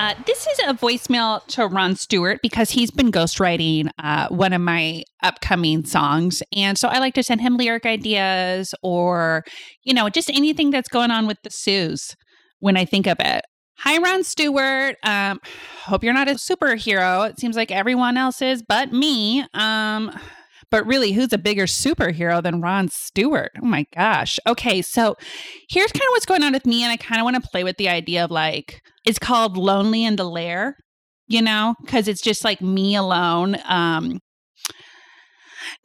Uh, 0.00 0.14
this 0.24 0.46
is 0.46 0.58
a 0.60 0.72
voicemail 0.72 1.46
to 1.46 1.66
Ron 1.66 1.94
Stewart 1.94 2.40
because 2.42 2.70
he's 2.70 2.90
been 2.90 3.12
ghostwriting 3.12 3.90
uh, 3.98 4.28
one 4.28 4.54
of 4.54 4.62
my 4.62 5.02
upcoming 5.22 5.84
songs. 5.84 6.42
And 6.56 6.78
so 6.78 6.88
I 6.88 7.00
like 7.00 7.12
to 7.16 7.22
send 7.22 7.42
him 7.42 7.58
lyric 7.58 7.84
ideas 7.84 8.74
or, 8.82 9.44
you 9.84 9.92
know, 9.92 10.08
just 10.08 10.30
anything 10.30 10.70
that's 10.70 10.88
going 10.88 11.10
on 11.10 11.26
with 11.26 11.36
the 11.44 11.50
Sues 11.50 12.16
when 12.60 12.78
I 12.78 12.86
think 12.86 13.06
of 13.06 13.18
it. 13.20 13.44
Hi, 13.80 13.98
Ron 13.98 14.24
Stewart. 14.24 14.96
Um, 15.02 15.38
hope 15.82 16.02
you're 16.02 16.14
not 16.14 16.28
a 16.28 16.36
superhero. 16.36 17.28
It 17.28 17.38
seems 17.38 17.54
like 17.54 17.70
everyone 17.70 18.16
else 18.16 18.40
is 18.40 18.62
but 18.66 18.94
me. 18.94 19.44
Um, 19.52 20.18
but 20.70 20.86
really, 20.86 21.12
who's 21.12 21.32
a 21.32 21.38
bigger 21.38 21.66
superhero 21.66 22.42
than 22.42 22.60
Ron 22.60 22.88
Stewart? 22.88 23.52
Oh 23.62 23.66
my 23.66 23.86
gosh. 23.94 24.38
Okay, 24.46 24.82
so 24.82 25.16
here's 25.68 25.92
kind 25.92 26.02
of 26.02 26.10
what's 26.10 26.26
going 26.26 26.42
on 26.42 26.52
with 26.52 26.66
me, 26.66 26.82
and 26.82 26.92
I 26.92 26.96
kind 26.96 27.20
of 27.20 27.24
want 27.24 27.42
to 27.42 27.48
play 27.50 27.64
with 27.64 27.76
the 27.76 27.88
idea 27.88 28.24
of 28.24 28.30
like, 28.30 28.80
it's 29.04 29.18
called 29.18 29.56
Lonely 29.56 30.04
in 30.04 30.16
the 30.16 30.24
Lair, 30.24 30.76
you 31.26 31.42
know, 31.42 31.74
because 31.84 32.08
it's 32.08 32.22
just 32.22 32.44
like 32.44 32.60
me 32.60 32.96
alone. 32.96 33.56
Um, 33.64 34.20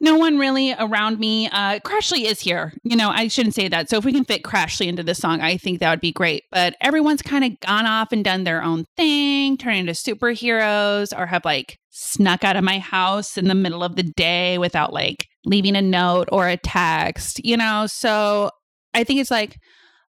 no 0.00 0.16
one 0.16 0.38
really 0.38 0.74
around 0.78 1.18
me. 1.18 1.48
Uh, 1.48 1.78
Crashly 1.80 2.24
is 2.24 2.40
here. 2.40 2.72
You 2.82 2.96
know, 2.96 3.10
I 3.10 3.28
shouldn't 3.28 3.54
say 3.54 3.68
that. 3.68 3.88
So 3.88 3.96
if 3.96 4.04
we 4.04 4.12
can 4.12 4.24
fit 4.24 4.42
Crashly 4.42 4.86
into 4.86 5.02
this 5.02 5.18
song, 5.18 5.40
I 5.40 5.56
think 5.56 5.80
that 5.80 5.90
would 5.90 6.00
be 6.00 6.12
great. 6.12 6.44
But 6.50 6.76
everyone's 6.80 7.22
kind 7.22 7.44
of 7.44 7.58
gone 7.60 7.86
off 7.86 8.12
and 8.12 8.24
done 8.24 8.44
their 8.44 8.62
own 8.62 8.84
thing, 8.96 9.56
turning 9.56 9.80
into 9.80 9.92
superheroes, 9.92 11.16
or 11.16 11.26
have 11.26 11.44
like 11.44 11.78
snuck 11.98 12.44
out 12.44 12.56
of 12.56 12.64
my 12.64 12.78
house 12.78 13.38
in 13.38 13.48
the 13.48 13.54
middle 13.54 13.82
of 13.82 13.96
the 13.96 14.02
day 14.02 14.58
without 14.58 14.92
like 14.92 15.26
leaving 15.46 15.74
a 15.76 15.82
note 15.82 16.28
or 16.30 16.46
a 16.46 16.58
text, 16.58 17.40
you 17.42 17.56
know? 17.56 17.86
So 17.86 18.50
I 18.92 19.02
think 19.02 19.18
it's 19.18 19.30
like 19.30 19.56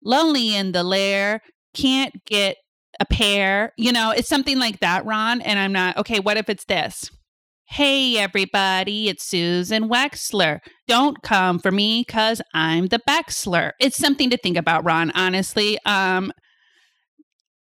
lonely 0.01 0.55
in 0.55 0.71
the 0.71 0.83
lair, 0.83 1.41
can't 1.73 2.13
get 2.25 2.55
a 3.01 3.05
pair, 3.05 3.73
you 3.77 3.91
know? 3.91 4.11
It's 4.11 4.29
something 4.29 4.59
like 4.59 4.79
that, 4.79 5.05
Ron. 5.05 5.41
And 5.41 5.59
I'm 5.59 5.73
not, 5.73 5.97
okay, 5.97 6.21
what 6.21 6.37
if 6.37 6.47
it's 6.47 6.63
this? 6.65 7.09
Hey, 7.65 8.17
everybody, 8.17 9.09
it's 9.09 9.25
Susan 9.25 9.89
Wexler. 9.89 10.59
Don't 10.87 11.21
come 11.21 11.59
for 11.59 11.71
me 11.71 12.05
because 12.07 12.41
I'm 12.53 12.87
the 12.87 13.01
Bexler. 13.09 13.71
It's 13.81 13.97
something 13.97 14.29
to 14.29 14.37
think 14.37 14.55
about, 14.55 14.85
Ron, 14.85 15.11
honestly. 15.15 15.79
Um, 15.85 16.31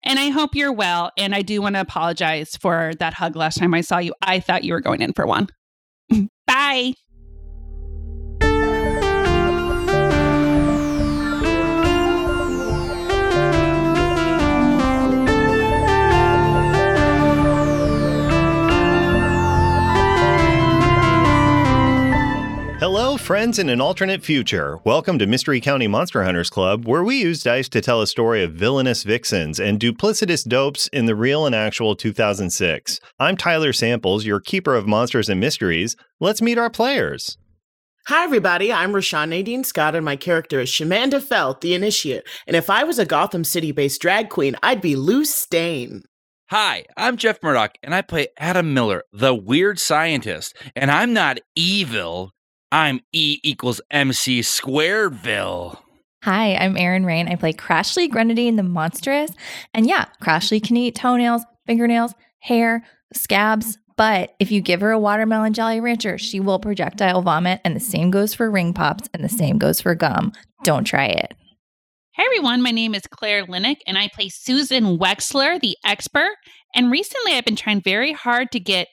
and 0.08 0.18
I 0.18 0.30
hope 0.30 0.56
you're 0.56 0.74
well. 0.74 1.12
And 1.18 1.36
I 1.36 1.42
do 1.42 1.62
want 1.62 1.76
to 1.76 1.82
apologize 1.82 2.56
for 2.56 2.94
that 3.00 3.14
hug 3.14 3.36
last 3.36 3.60
time 3.60 3.74
I 3.74 3.82
saw 3.82 3.98
you. 4.00 4.14
I 4.22 4.40
thought 4.40 4.64
you 4.64 4.74
were 4.74 4.82
going 4.82 5.02
in 5.02 5.14
for 5.14 5.28
one. 5.28 5.48
Bye. 6.48 6.94
Hello, 22.90 23.18
friends 23.18 23.60
in 23.60 23.68
an 23.68 23.82
alternate 23.82 24.24
future. 24.24 24.80
Welcome 24.86 25.20
to 25.20 25.28
Mystery 25.28 25.60
County 25.60 25.90
Monster 25.90 26.24
Hunters 26.24 26.50
Club, 26.50 26.88
where 26.88 27.04
we 27.04 27.18
use 27.18 27.44
dice 27.44 27.68
to 27.68 27.82
tell 27.82 28.02
a 28.02 28.08
story 28.08 28.42
of 28.46 28.54
villainous 28.54 29.04
vixens 29.04 29.60
and 29.60 29.78
duplicitous 29.78 30.48
dopes 30.48 30.88
in 30.94 31.06
the 31.06 31.14
real 31.14 31.46
and 31.46 31.54
actual 31.54 31.98
2006. 31.98 33.02
I'm 33.20 33.36
Tyler 33.36 33.74
Samples, 33.74 34.26
your 34.26 34.40
keeper 34.40 34.74
of 34.74 34.88
monsters 34.88 35.28
and 35.28 35.38
mysteries. 35.38 35.98
Let's 36.22 36.42
meet 36.42 36.58
our 36.58 36.70
players. 36.70 37.38
Hi, 38.08 38.24
everybody. 38.24 38.72
I'm 38.72 38.94
Rashawn 38.94 39.28
Nadine 39.28 39.66
Scott, 39.66 39.94
and 39.94 40.06
my 40.06 40.16
character 40.16 40.62
is 40.62 40.70
Shamanda 40.70 41.22
Felt, 41.22 41.60
the 41.60 41.74
Initiate. 41.74 42.26
And 42.48 42.56
if 42.56 42.70
I 42.70 42.86
was 42.86 43.00
a 43.00 43.06
Gotham 43.06 43.44
City 43.44 43.74
based 43.74 44.00
drag 44.00 44.30
queen, 44.30 44.56
I'd 44.64 44.80
be 44.80 44.96
Luce 44.96 45.36
Stain. 45.36 46.04
Hi, 46.52 46.86
I'm 46.96 47.18
Jeff 47.18 47.44
Murdoch, 47.44 47.74
and 47.84 47.94
I 47.94 48.02
play 48.02 48.28
Adam 48.40 48.74
Miller, 48.74 49.04
the 49.12 49.36
weird 49.36 49.78
scientist. 49.78 50.56
And 50.74 50.90
I'm 50.90 51.12
not 51.12 51.40
evil, 51.54 52.32
I'm 52.72 53.00
E 53.14 53.40
equals 53.44 53.80
MC 53.92 54.42
Squareville. 54.42 55.80
Hi, 56.24 56.56
I'm 56.56 56.76
Erin 56.76 57.06
Rain. 57.06 57.30
I 57.30 57.36
play 57.36 57.54
Crashly 57.54 58.10
Grenadine 58.10 58.58
the 58.58 58.64
Monstrous. 58.64 59.32
And 59.74 59.88
yeah, 59.88 60.06
Crashly 60.22 60.62
can 60.62 60.76
eat 60.76 60.96
toenails, 60.96 61.44
fingernails, 61.66 62.14
hair, 62.40 62.84
scabs. 63.14 63.78
But 63.96 64.36
if 64.40 64.52
you 64.52 64.60
give 64.60 64.82
her 64.82 64.92
a 64.92 65.00
watermelon 65.00 65.54
Jolly 65.54 65.80
Rancher, 65.80 66.18
she 66.18 66.42
will 66.42 66.60
projectile 66.60 67.22
vomit. 67.22 67.62
And 67.64 67.74
the 67.74 67.80
same 67.80 68.12
goes 68.12 68.34
for 68.34 68.52
ring 68.52 68.74
pops 68.74 69.08
and 69.14 69.24
the 69.24 69.30
same 69.30 69.58
goes 69.58 69.80
for 69.80 69.96
gum. 69.96 70.34
Don't 70.66 70.84
try 70.84 71.06
it. 71.06 71.34
Hey 72.12 72.24
everyone, 72.26 72.62
my 72.62 72.72
name 72.72 72.94
is 72.94 73.04
Claire 73.10 73.46
Linick 73.46 73.78
and 73.86 73.98
I 73.98 74.10
play 74.14 74.28
Susan 74.28 74.98
Wexler, 74.98 75.62
the 75.62 75.78
expert. 75.86 76.36
And 76.76 76.92
recently 76.92 77.34
I've 77.34 77.46
been 77.46 77.56
trying 77.56 77.80
very 77.80 78.12
hard 78.12 78.52
to 78.52 78.60
get 78.60 78.88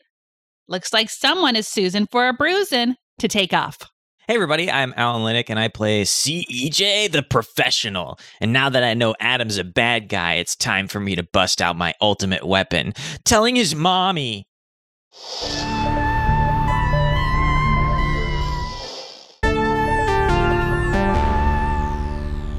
looks 0.69 0.93
like 0.93 1.11
someone 1.11 1.57
is 1.57 1.67
Susan 1.67 2.07
for 2.07 2.29
a 2.29 2.33
bruising 2.33 2.97
to 3.19 3.29
take 3.29 3.53
off. 3.53 3.79
Hey 4.27 4.35
everybody, 4.35 4.71
I'm 4.71 4.95
Alan 4.97 5.23
Linick 5.23 5.51
and 5.51 5.59
I 5.59 5.69
play 5.69 6.03
CEJ 6.03 7.13
the 7.13 7.23
Professional. 7.23 8.19
And 8.41 8.55
now 8.55 8.71
that 8.71 8.83
I 8.83 8.95
know 8.95 9.15
Adam's 9.21 9.59
a 9.59 9.65
bad 9.65 10.09
guy, 10.09 10.35
it's 10.35 10.57
time 10.57 10.89
for 10.89 10.99
me 10.99 11.15
to 11.15 11.23
bust 11.23 11.61
out 11.61 11.77
my 11.77 11.93
ultimate 12.01 12.47
weapon, 12.47 12.95
telling 13.25 13.57
his 13.57 13.75
mommy. 13.75 14.47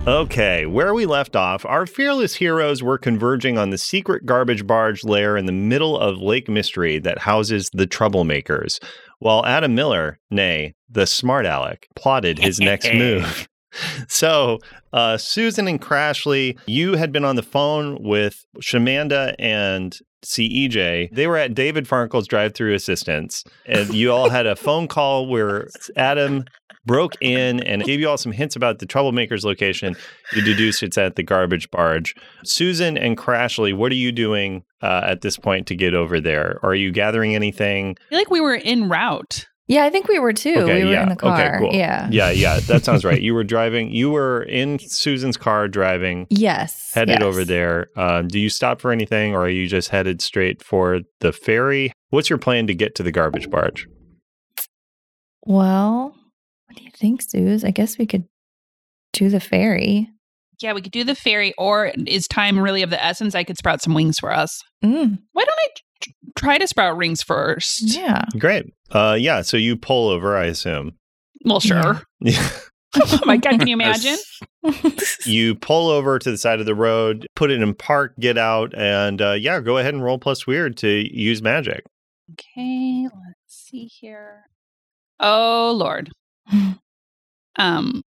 Okay, 0.08 0.68
where 0.68 0.94
we 0.94 1.08
left 1.08 1.36
off, 1.36 1.66
our 1.66 1.88
fearless 1.88 2.36
heroes 2.36 2.84
were 2.84 3.00
converging 3.00 3.58
on 3.58 3.72
the 3.72 3.78
secret 3.80 4.28
garbage 4.28 4.68
barge 4.68 5.04
lair 5.04 5.36
in 5.36 5.48
the 5.48 5.52
middle 5.52 5.98
of 5.98 6.22
Lake 6.22 6.48
Mystery 6.48 7.00
that 7.00 7.18
houses 7.18 7.72
the 7.74 7.88
troublemakers, 7.88 8.80
while 9.26 9.44
Adam 9.44 9.74
Miller, 9.74 10.20
nay, 10.30 10.76
the 10.88 11.08
smart 11.08 11.48
aleck, 11.48 11.88
plotted 11.96 12.38
his 12.38 12.60
next 12.60 12.94
move. 12.94 13.48
So, 14.08 14.60
uh, 14.94 15.18
Susan 15.18 15.68
and 15.68 15.82
Crashly, 15.82 16.58
you 16.66 16.94
had 16.94 17.12
been 17.12 17.26
on 17.26 17.36
the 17.36 17.44
phone 17.44 18.02
with 18.02 18.46
Shamanda 18.62 19.36
and 19.38 20.00
CEJ. 20.26 21.14
They 21.14 21.28
were 21.28 21.38
at 21.38 21.54
David 21.54 21.86
Farnkle's 21.86 22.28
drive 22.28 22.54
through 22.54 22.74
assistance, 22.74 23.44
and 23.66 23.94
you 23.94 24.12
all 24.12 24.30
had 24.30 24.46
a 24.46 24.56
phone 24.56 24.88
call 24.88 25.28
where 25.28 25.68
Adam 25.96 26.46
broke 26.86 27.14
in 27.20 27.62
and 27.62 27.84
gave 27.84 28.00
you 28.00 28.10
all 28.10 28.18
some 28.18 28.32
hints 28.32 28.56
about 28.56 28.80
the 28.80 28.86
troublemakers 28.86 29.44
location. 29.44 29.96
You 30.34 30.42
deduced 30.42 30.84
it's 30.84 30.98
at 30.98 31.16
the 31.16 31.24
garbage 31.24 31.70
barge. 31.72 32.16
Susan 32.44 32.98
and 32.98 33.18
Crashly, 33.18 33.76
what 33.76 33.92
are 33.92 33.96
you 33.96 34.12
doing 34.12 34.64
uh, 34.82 35.02
at 35.04 35.22
this 35.22 35.38
point 35.38 35.68
to 35.68 35.76
get 35.76 35.94
over 35.94 36.20
there? 36.20 36.60
Are 36.64 36.76
you 36.76 36.92
gathering 36.92 37.36
anything? 37.36 37.98
I 38.08 38.10
feel 38.10 38.18
like 38.20 38.30
we 38.30 38.42
were 38.42 38.56
en 38.64 38.90
route. 38.90 39.48
Yeah, 39.68 39.84
I 39.84 39.90
think 39.90 40.08
we 40.08 40.20
were 40.20 40.32
too. 40.34 40.54
Okay, 40.60 40.84
we 40.84 40.86
were 40.86 40.92
yeah. 40.92 41.04
in 41.04 41.10
the 41.10 41.16
car. 41.16 41.34
Okay, 41.34 41.58
cool. 41.58 41.74
Yeah. 41.74 42.08
Yeah, 42.12 42.30
yeah, 42.30 42.60
that 42.62 42.86
sounds 42.86 43.04
right. 43.04 43.20
You 43.26 43.34
were 43.34 43.44
driving, 43.44 43.90
you 43.92 44.12
were 44.12 44.44
in 44.44 44.78
Susan's 44.78 45.38
car 45.38 45.68
driving, 45.68 46.28
Yes. 46.30 46.92
headed 46.94 47.20
yes. 47.20 47.24
over 47.24 47.44
there. 47.44 47.90
Um, 47.98 48.28
do 48.28 48.40
you 48.40 48.50
stop 48.50 48.80
for 48.80 48.92
anything 48.92 49.34
or 49.34 49.46
are 49.46 49.50
you 49.50 49.68
just 49.68 49.90
headed 49.90 50.22
straight 50.22 50.62
for 50.64 51.00
the 51.22 51.32
ferry? 51.34 51.92
What's 52.12 52.30
your 52.30 52.38
plan 52.38 52.68
to 52.68 52.76
get 52.76 52.94
to 52.96 53.04
the 53.04 53.12
garbage 53.12 53.50
barge? 53.50 53.88
Well, 55.44 56.16
what 56.68 56.78
do 56.78 56.84
you 56.84 56.92
think, 56.92 57.22
Suze? 57.22 57.64
I 57.64 57.72
guess 57.72 57.98
we 57.98 58.06
could 58.06 58.26
do 59.14 59.30
the 59.30 59.40
ferry. 59.40 60.10
Yeah, 60.62 60.74
we 60.74 60.82
could 60.82 60.92
do 60.92 61.04
the 61.04 61.16
ferry, 61.16 61.54
or 61.58 61.92
is 62.08 62.28
time 62.28 62.58
really 62.60 62.82
of 62.82 62.90
the 62.90 63.04
essence? 63.04 63.36
I 63.36 63.44
could 63.44 63.58
sprout 63.58 63.82
some 63.82 63.94
wings 63.94 64.20
for 64.20 64.32
us. 64.32 64.62
Mm, 64.84 65.20
Why 65.34 65.44
don't 65.44 65.60
I 65.60 65.68
t- 65.76 65.82
try 66.36 66.58
to 66.58 66.68
sprout 66.68 66.98
rings 66.98 67.24
first? 67.24 67.82
yeah. 67.82 68.26
Great. 68.38 68.74
Uh, 68.92 69.18
yeah, 69.20 69.42
so 69.42 69.58
you 69.58 69.76
pull 69.76 70.10
over, 70.10 70.38
I 70.38 70.46
assume. 70.46 70.94
Well, 71.44 71.60
sure. 71.60 72.02
Yeah. 72.22 72.50
oh 72.96 73.20
my 73.26 73.38
God, 73.38 73.60
can 73.60 73.68
you 73.68 73.76
imagine? 73.76 74.18
you 75.26 75.56
pull 75.56 75.90
over 75.90 76.18
to 76.18 76.32
the 76.32 76.38
side 76.38 76.60
of 76.60 76.66
the 76.66 76.76
road, 76.76 77.28
put 77.36 77.52
it 77.52 77.62
in 77.62 77.74
park, 77.74 78.14
get 78.20 78.38
out, 78.38 78.74
and 78.76 79.22
uh, 79.22 79.34
yeah, 79.34 79.60
go 79.60 79.78
ahead 79.78 79.94
and 79.94 80.04
roll 80.04 80.18
plus 80.18 80.48
weird 80.48 80.78
to 80.78 80.88
use 81.14 81.42
magic. 81.42 81.86
Okay, 82.32 83.04
let's 83.04 83.36
see 83.48 83.86
here. 83.86 84.44
Oh 85.20 85.74
Lord. 85.76 86.10
Um, 87.58 88.02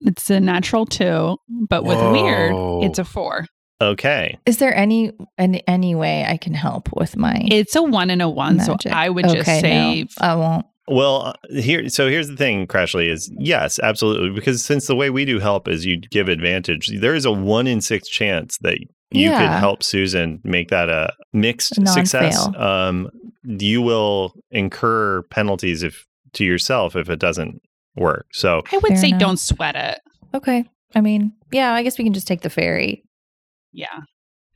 It's 0.00 0.30
a 0.30 0.40
natural 0.40 0.86
two, 0.86 1.36
but 1.48 1.84
with 1.84 1.98
Whoa. 1.98 2.12
weird, 2.12 2.90
it's 2.90 2.98
a 2.98 3.04
four. 3.04 3.46
Okay. 3.80 4.36
Is 4.46 4.56
there 4.58 4.74
any 4.74 5.12
any, 5.38 5.62
any 5.68 5.94
way 5.94 6.24
I 6.24 6.36
can 6.36 6.54
help 6.54 6.88
with 6.96 7.16
my 7.16 7.40
It's 7.50 7.76
a 7.76 7.82
one 7.82 8.10
and 8.10 8.20
a 8.22 8.28
one. 8.28 8.56
magic? 8.56 8.82
So 8.82 8.90
I 8.90 9.08
would 9.08 9.24
just 9.26 9.36
Okay, 9.48 9.60
say 9.60 10.02
no, 10.02 10.26
I 10.26 10.34
won't. 10.34 10.66
Well, 10.90 11.26
uh, 11.26 11.32
here, 11.50 11.88
so 11.90 12.08
here's 12.08 12.28
the 12.28 12.36
thing, 12.36 12.66
Crashly, 12.66 13.10
is 13.10 13.30
yes, 13.38 13.78
absolutely. 13.78 14.30
Because 14.30 14.64
since 14.64 14.86
the 14.86 14.96
way 14.96 15.10
we 15.10 15.24
do 15.26 15.38
help 15.38 15.68
is 15.68 15.84
you 15.84 15.98
give 16.00 16.28
advantage, 16.28 16.88
there 17.00 17.14
is 17.14 17.24
a 17.26 17.30
one 17.30 17.66
in 17.66 17.80
six 17.82 18.08
chance 18.08 18.56
that 18.62 18.78
you 19.10 19.30
could 19.30 19.50
help 19.50 19.82
Susan 19.82 20.40
make 20.44 20.68
that 20.70 20.88
a 20.88 21.12
mixed 21.32 21.74
success. 21.86 22.36
non-fail. 22.46 22.62
Um, 22.62 23.10
you 23.44 23.80
will 23.82 24.32
incur 24.50 25.22
penalties 25.30 25.82
if 25.82 26.04
to 26.34 26.44
yourself 26.44 26.96
if 26.96 27.08
it 27.08 27.18
doesn't 27.18 27.60
work. 27.96 28.26
So 28.32 28.62
I 28.72 28.78
would 28.78 28.88
Fair 28.88 28.96
say 28.96 29.08
enough. 29.08 29.20
don't 29.20 29.38
sweat 29.38 29.76
it. 29.76 30.00
Okay. 30.34 30.64
I 30.94 31.00
mean, 31.02 31.32
yeah, 31.52 31.72
I 31.74 31.82
guess 31.82 31.98
we 31.98 32.04
can 32.04 32.14
just 32.14 32.26
take 32.26 32.40
the 32.40 32.50
ferry. 32.50 33.02
Yeah. 33.72 34.00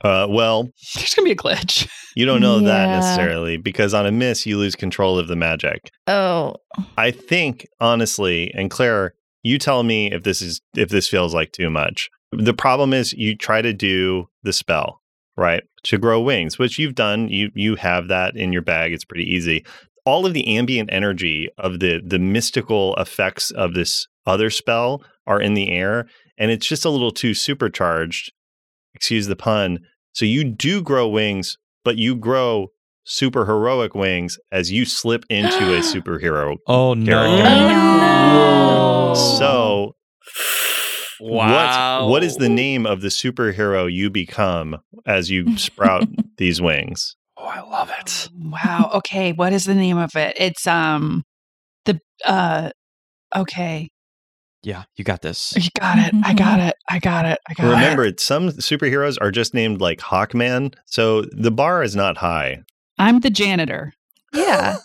Uh, 0.03 0.27
well, 0.29 0.69
There's 0.97 1.15
gonna 1.15 1.27
be 1.27 1.33
a 1.33 1.37
glitch. 1.37 1.89
you 2.17 2.27
don't 2.27 2.41
know 2.41 2.59
that 2.61 2.89
necessarily 2.89 3.57
because 3.57 3.95
on 3.95 4.05
a 4.05 4.11
miss, 4.13 4.45
you 4.47 4.59
lose 4.59 4.75
control 4.75 5.17
of 5.19 5.29
the 5.29 5.37
magic. 5.37 5.91
Oh, 6.09 6.57
I 6.97 7.13
think 7.13 7.67
honestly, 7.81 8.53
and 8.55 8.69
Claire, 8.71 9.15
you 9.45 9.59
tell 9.59 9.83
me 9.85 10.13
if 10.13 10.25
this 10.25 10.43
is 10.43 10.61
if 10.77 10.89
this 10.89 11.09
feels 11.09 11.35
like 11.35 11.53
too 11.53 11.71
much. 11.71 12.09
The 12.33 12.55
problem 12.55 12.93
is 12.93 13.13
you 13.13 13.37
try 13.37 13.63
to 13.63 13.73
do 13.73 14.27
the 14.43 14.53
spell, 14.53 15.01
right? 15.37 15.63
To 15.85 15.99
grow 15.99 16.21
wings, 16.21 16.59
which 16.59 16.79
you've 16.79 16.95
done. 16.97 17.29
You 17.29 17.51
you 17.55 17.77
have 17.77 18.09
that 18.09 18.37
in 18.37 18.53
your 18.53 18.63
bag. 18.63 18.93
It's 18.93 19.05
pretty 19.05 19.31
easy. 19.31 19.65
All 20.05 20.27
of 20.27 20.35
the 20.35 20.57
ambient 20.57 20.91
energy 20.93 21.49
of 21.59 21.79
the 21.79 22.01
the 22.05 22.19
mystical 22.19 22.97
effects 22.97 23.53
of 23.53 23.75
this 23.75 24.09
other 24.27 24.51
spell 24.51 25.05
are 25.29 25.41
in 25.41 25.55
the 25.55 25.71
air, 25.71 26.09
and 26.39 26.51
it's 26.51 26.67
just 26.67 26.85
a 26.85 26.91
little 26.91 27.13
too 27.13 27.35
supercharged. 27.35 28.33
Excuse 28.95 29.27
the 29.27 29.37
pun. 29.37 29.81
So 30.13 30.25
you 30.25 30.45
do 30.45 30.83
grow 30.83 31.09
wings, 31.09 31.57
but 31.85 31.97
you 31.97 32.15
grow 32.17 32.69
super 33.05 33.47
heroic 33.47 33.95
wings 33.95 34.39
as 34.53 34.71
you 34.71 34.85
slip 34.85 35.25
into 35.29 35.73
a 35.73 35.79
superhero 35.81 36.57
Oh 36.67 36.95
Character. 36.95 37.45
no. 37.45 39.15
So, 39.15 39.95
Wow. 41.21 42.07
what, 42.07 42.11
what 42.11 42.23
is 42.25 42.37
the 42.37 42.49
name 42.49 42.85
of 42.87 43.01
the 43.01 43.09
superhero 43.09 43.91
you 43.93 44.11
become 44.11 44.79
as 45.07 45.31
you 45.31 45.57
sprout 45.57 46.09
these 46.37 46.61
wings? 46.61 47.17
Oh, 47.37 47.45
I 47.45 47.61
love 47.61 47.91
it. 48.01 48.29
Wow. 48.37 48.91
Okay. 48.95 49.33
What 49.33 49.53
is 49.53 49.65
the 49.65 49.75
name 49.75 49.99
of 49.99 50.15
it? 50.17 50.37
It's 50.39 50.67
um 50.67 51.25
the 51.87 51.99
uh 52.25 52.71
okay. 53.35 53.89
Yeah, 54.63 54.85
you 54.97 55.05
got 55.05 55.23
this. 55.23 55.55
You 55.57 55.69
got 55.79 55.99
it. 55.99 56.15
I 56.25 56.35
got 56.35 56.59
mm-hmm. 56.59 56.69
it. 56.69 56.77
I 56.89 56.99
got 57.01 57.27
it. 57.27 57.39
I 57.49 57.55
got 57.55 57.65
Remember, 57.65 58.05
it. 58.05 58.07
Remember, 58.07 58.19
some 58.19 58.49
superheroes 58.51 59.19
are 59.21 59.33
just 59.33 59.55
named 59.55 59.81
like 59.81 59.99
Hawkman, 59.99 60.75
so 60.87 61.23
the 61.33 61.51
bar 61.51 61.83
is 61.83 61.97
not 61.97 62.17
high. 62.17 62.63
I'm 62.99 63.21
the 63.21 63.31
janitor. 63.31 63.95
Yeah. 64.35 64.79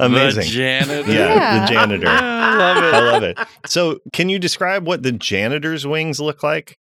Amazing. 0.00 0.44
The 0.44 0.48
janitor. 0.48 1.12
yeah, 1.12 1.34
Yeah. 1.34 1.60
the 1.66 1.72
janitor. 1.74 2.06
I 2.08 2.56
love 2.56 2.76
it. 2.78 2.94
I 2.94 3.00
love 3.00 3.22
it. 3.22 3.38
So, 3.66 3.98
can 4.14 4.30
you 4.30 4.38
describe 4.38 4.86
what 4.86 5.02
the 5.02 5.12
janitor's 5.12 5.86
wings 5.86 6.20
look 6.20 6.42
like? 6.42 6.78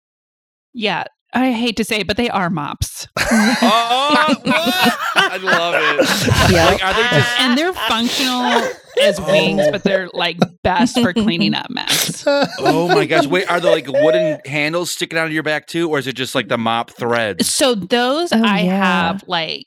Yeah. 0.72 1.04
I 1.32 1.52
hate 1.52 1.76
to 1.76 1.84
say 1.84 2.00
it, 2.00 2.06
but 2.06 2.16
they 2.16 2.30
are 2.30 2.48
mops. 2.48 3.08
Oh, 3.18 4.36
what? 4.42 4.96
I 5.16 5.36
love 5.42 5.74
it. 5.76 6.52
Yep. 6.52 6.70
Like, 6.72 6.84
are 6.84 6.94
they 6.94 7.16
just 7.16 7.40
and 7.40 7.58
they're 7.58 7.72
functional 7.72 8.70
as 9.02 9.18
oh. 9.18 9.26
wings, 9.30 9.62
but 9.70 9.82
they're 9.82 10.08
like 10.14 10.38
best 10.62 10.98
for 11.00 11.12
cleaning 11.12 11.54
up 11.54 11.68
mess. 11.70 12.24
Oh 12.26 12.88
my 12.88 13.06
gosh! 13.06 13.26
Wait, 13.26 13.50
are 13.50 13.60
there 13.60 13.72
like 13.72 13.86
wooden 13.88 14.40
handles 14.46 14.90
sticking 14.90 15.18
out 15.18 15.26
of 15.26 15.32
your 15.32 15.42
back 15.42 15.66
too, 15.66 15.90
or 15.90 15.98
is 15.98 16.06
it 16.06 16.14
just 16.14 16.34
like 16.34 16.48
the 16.48 16.58
mop 16.58 16.90
threads? 16.90 17.52
So 17.52 17.74
those 17.74 18.32
Oh, 18.32 18.42
I 18.42 18.60
yeah. 18.60 19.10
have 19.10 19.24
like 19.26 19.66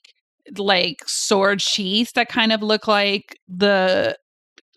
like 0.57 1.03
sword 1.07 1.61
sheaths 1.61 2.13
that 2.13 2.29
kind 2.29 2.51
of 2.51 2.63
look 2.63 2.87
like 2.87 3.37
the 3.47 4.17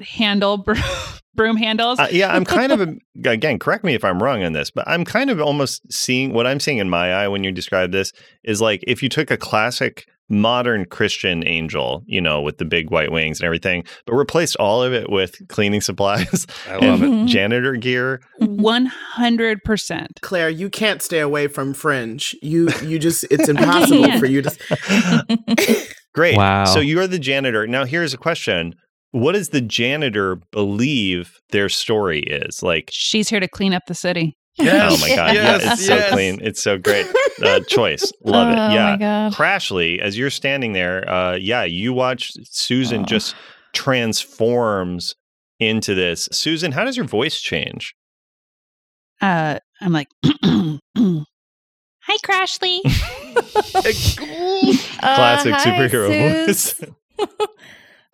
handle 0.00 0.58
bro- 0.58 0.75
broom 1.34 1.56
handles. 1.56 1.99
Uh, 1.99 2.08
yeah, 2.11 2.32
I'm 2.34 2.44
kind 2.44 2.73
of 2.73 2.81
again. 3.25 3.58
Correct 3.58 3.84
me 3.84 3.94
if 3.94 4.05
I'm 4.05 4.23
wrong 4.23 4.43
on 4.43 4.52
this, 4.52 4.70
but 4.70 4.87
I'm 4.88 5.05
kind 5.05 5.31
of 5.31 5.40
almost 5.40 5.82
seeing 5.93 6.32
what 6.32 6.46
I'm 6.46 6.61
seeing 6.61 6.79
in 6.79 6.90
my 6.90 7.12
eye 7.12 7.29
when 7.29 7.44
you 7.44 7.52
describe 7.52 7.93
this 7.93 8.12
is 8.44 8.61
like 8.61 8.82
if 8.87 9.02
you 9.02 9.08
took 9.08 9.31
a 9.31 9.37
classic 9.37 10.06
modern 10.29 10.87
Christian 10.87 11.46
angel, 11.46 12.02
you 12.06 12.20
know, 12.20 12.40
with 12.40 12.58
the 12.58 12.64
big 12.64 12.90
white 12.90 13.12
wings 13.12 13.38
and 13.38 13.44
everything, 13.44 13.84
but 14.06 14.14
replaced 14.14 14.56
all 14.56 14.82
of 14.82 14.93
it 14.93 15.11
with 15.11 15.46
cleaning 15.49 15.81
supplies 15.82 16.46
I 16.69 16.76
love 16.76 17.02
and 17.02 17.29
it. 17.29 17.32
janitor 17.32 17.76
gear. 17.76 18.20
One 18.38 18.87
hundred 18.87 19.62
percent. 19.64 20.20
Claire, 20.23 20.50
you 20.50 20.70
can't 20.70 21.02
stay 21.02 21.20
away 21.20 21.49
from 21.49 21.75
Fringe. 21.75 22.35
You 22.43 22.70
you 22.82 22.99
just 22.99 23.25
it's 23.31 23.49
impossible 23.49 24.19
for 24.19 24.26
you 24.26 24.43
to 24.43 25.87
Great. 26.14 26.37
Wow. 26.37 26.67
So 26.67 26.81
you're 26.81 27.06
the 27.06 27.19
janitor. 27.19 27.67
Now 27.67 27.85
here's 27.85 28.12
a 28.12 28.19
question. 28.19 28.75
What 29.12 29.32
does 29.32 29.50
the 29.50 29.61
janitor 29.61 30.37
believe 30.53 31.38
their 31.50 31.69
story 31.69 32.20
is? 32.20 32.62
Like, 32.62 32.88
She's 32.93 33.29
here 33.29 33.41
to 33.41 33.49
clean 33.49 33.73
up 33.75 33.82
the 33.87 33.94
city. 33.94 34.37
oh 34.59 34.99
my 35.00 35.09
God. 35.14 35.35
Yes, 35.35 35.62
yeah, 35.64 35.73
it's 35.73 35.88
yes. 35.88 36.05
so 36.09 36.11
clean. 36.14 36.38
It's 36.43 36.62
so 36.62 36.79
great. 36.79 37.06
Uh, 37.43 37.61
choice. 37.69 38.11
Love 38.25 38.49
oh 38.49 38.53
it. 38.53 38.75
Yeah. 38.75 38.91
my 38.93 38.97
god. 38.97 39.32
Crashly, 39.35 39.99
as 40.00 40.17
you're 40.19 40.31
standing 40.31 40.73
there, 40.73 41.09
uh, 41.09 41.35
yeah, 41.37 41.62
you 41.64 41.93
watch 41.93 42.32
Susan 42.44 43.03
Oh. 43.03 43.05
just 43.05 43.35
transforms 43.75 45.14
into 45.61 45.94
this. 45.94 46.29
Susan, 46.32 46.73
how 46.73 46.85
does 46.85 46.97
your 46.97 47.06
voice 47.06 47.41
change? 47.41 47.94
Uh, 49.20 49.59
I'm 49.81 49.93
like, 49.93 50.09
hi, 50.25 50.79
Crashly. 52.25 52.81
Classic 55.00 55.53
Uh, 55.53 55.59
hi, 55.59 55.64
superhero 55.88 56.47
Sus. 56.47 56.73
voice. 56.73 56.91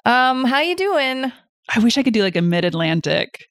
Um, 0.09 0.45
how 0.45 0.61
you 0.61 0.75
doing? 0.75 1.31
I 1.75 1.79
wish 1.81 1.99
I 1.99 2.03
could 2.03 2.15
do 2.15 2.23
like 2.23 2.37
a 2.37 2.43
mid-Atlantic, 2.43 3.47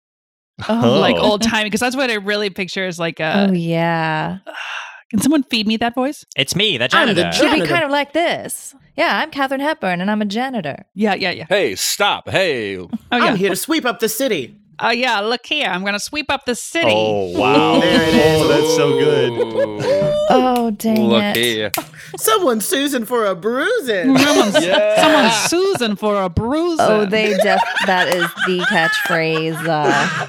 Oh. 0.68 0.98
like 1.00 1.16
old 1.16 1.44
time, 1.44 1.66
because 1.66 1.80
that's 1.80 1.96
what 1.96 2.10
I 2.10 2.16
really 2.16 2.50
picture 2.50 2.88
is 2.88 2.98
like 3.00 3.20
a. 3.20 3.48
oh 3.50 3.54
yeah. 3.54 4.40
Can 5.12 5.22
someone 5.22 5.44
feed 5.44 5.68
me 5.68 5.78
that 5.78 5.96
voice? 5.96 6.26
It's 6.36 6.54
me, 6.56 6.78
the 6.78 6.90
I'm 6.92 7.08
the 7.10 7.14
janitor. 7.14 7.38
Should 7.38 7.62
be 7.62 7.66
kind 7.68 7.84
of 7.86 7.92
like 7.92 8.12
this. 8.12 8.76
Yeah, 8.98 9.20
I'm 9.22 9.32
Katharine 9.32 9.62
Hepburn 9.62 10.02
and 10.02 10.12
I'm 10.12 10.22
a 10.22 10.26
janitor. 10.26 10.84
Yeah, 10.96 11.14
yeah, 11.14 11.32
yeah. 11.32 11.46
Hey, 11.48 11.76
stop! 11.76 12.28
Hey, 12.28 12.78
Oh 12.78 12.90
I'm 13.12 13.38
here 13.38 13.50
to 13.52 13.56
sweep 13.56 13.86
up 13.86 14.00
the 14.00 14.10
city. 14.10 14.58
Oh 14.80 14.92
yeah. 14.92 15.20
Look 15.22 15.46
here. 15.46 15.68
I'm 15.68 15.84
gonna 15.84 16.00
sweep 16.00 16.30
up 16.32 16.46
the 16.46 16.56
city. 16.56 16.92
Oh, 16.94 17.32
wow. 17.38 17.80
There 17.80 18.02
it 18.02 18.16
is. 18.16 18.42
Oh, 18.42 18.48
that's 18.48 18.76
so 18.76 19.00
good. 19.00 19.34
good. 19.80 20.14
Oh 20.30 20.72
dang 20.72 21.08
Look 21.08 21.24
it. 21.24 21.36
here. 21.38 21.72
Someone's 22.18 22.66
Susan 22.66 23.06
for 23.06 23.26
a 23.26 23.34
bruising. 23.36 24.18
Someone's, 24.18 24.66
Yeah. 24.66 25.02
someone's 25.02 25.36
Susan 25.50 25.96
for 25.96 26.22
a 26.22 26.30
bruising. 26.30 26.78
Oh, 26.80 27.06
they 27.06 27.30
def 27.38 27.62
that 27.86 28.08
is 28.10 28.28
the 28.46 28.60
catchphrase. 28.70 29.66
Uh, 29.68 30.28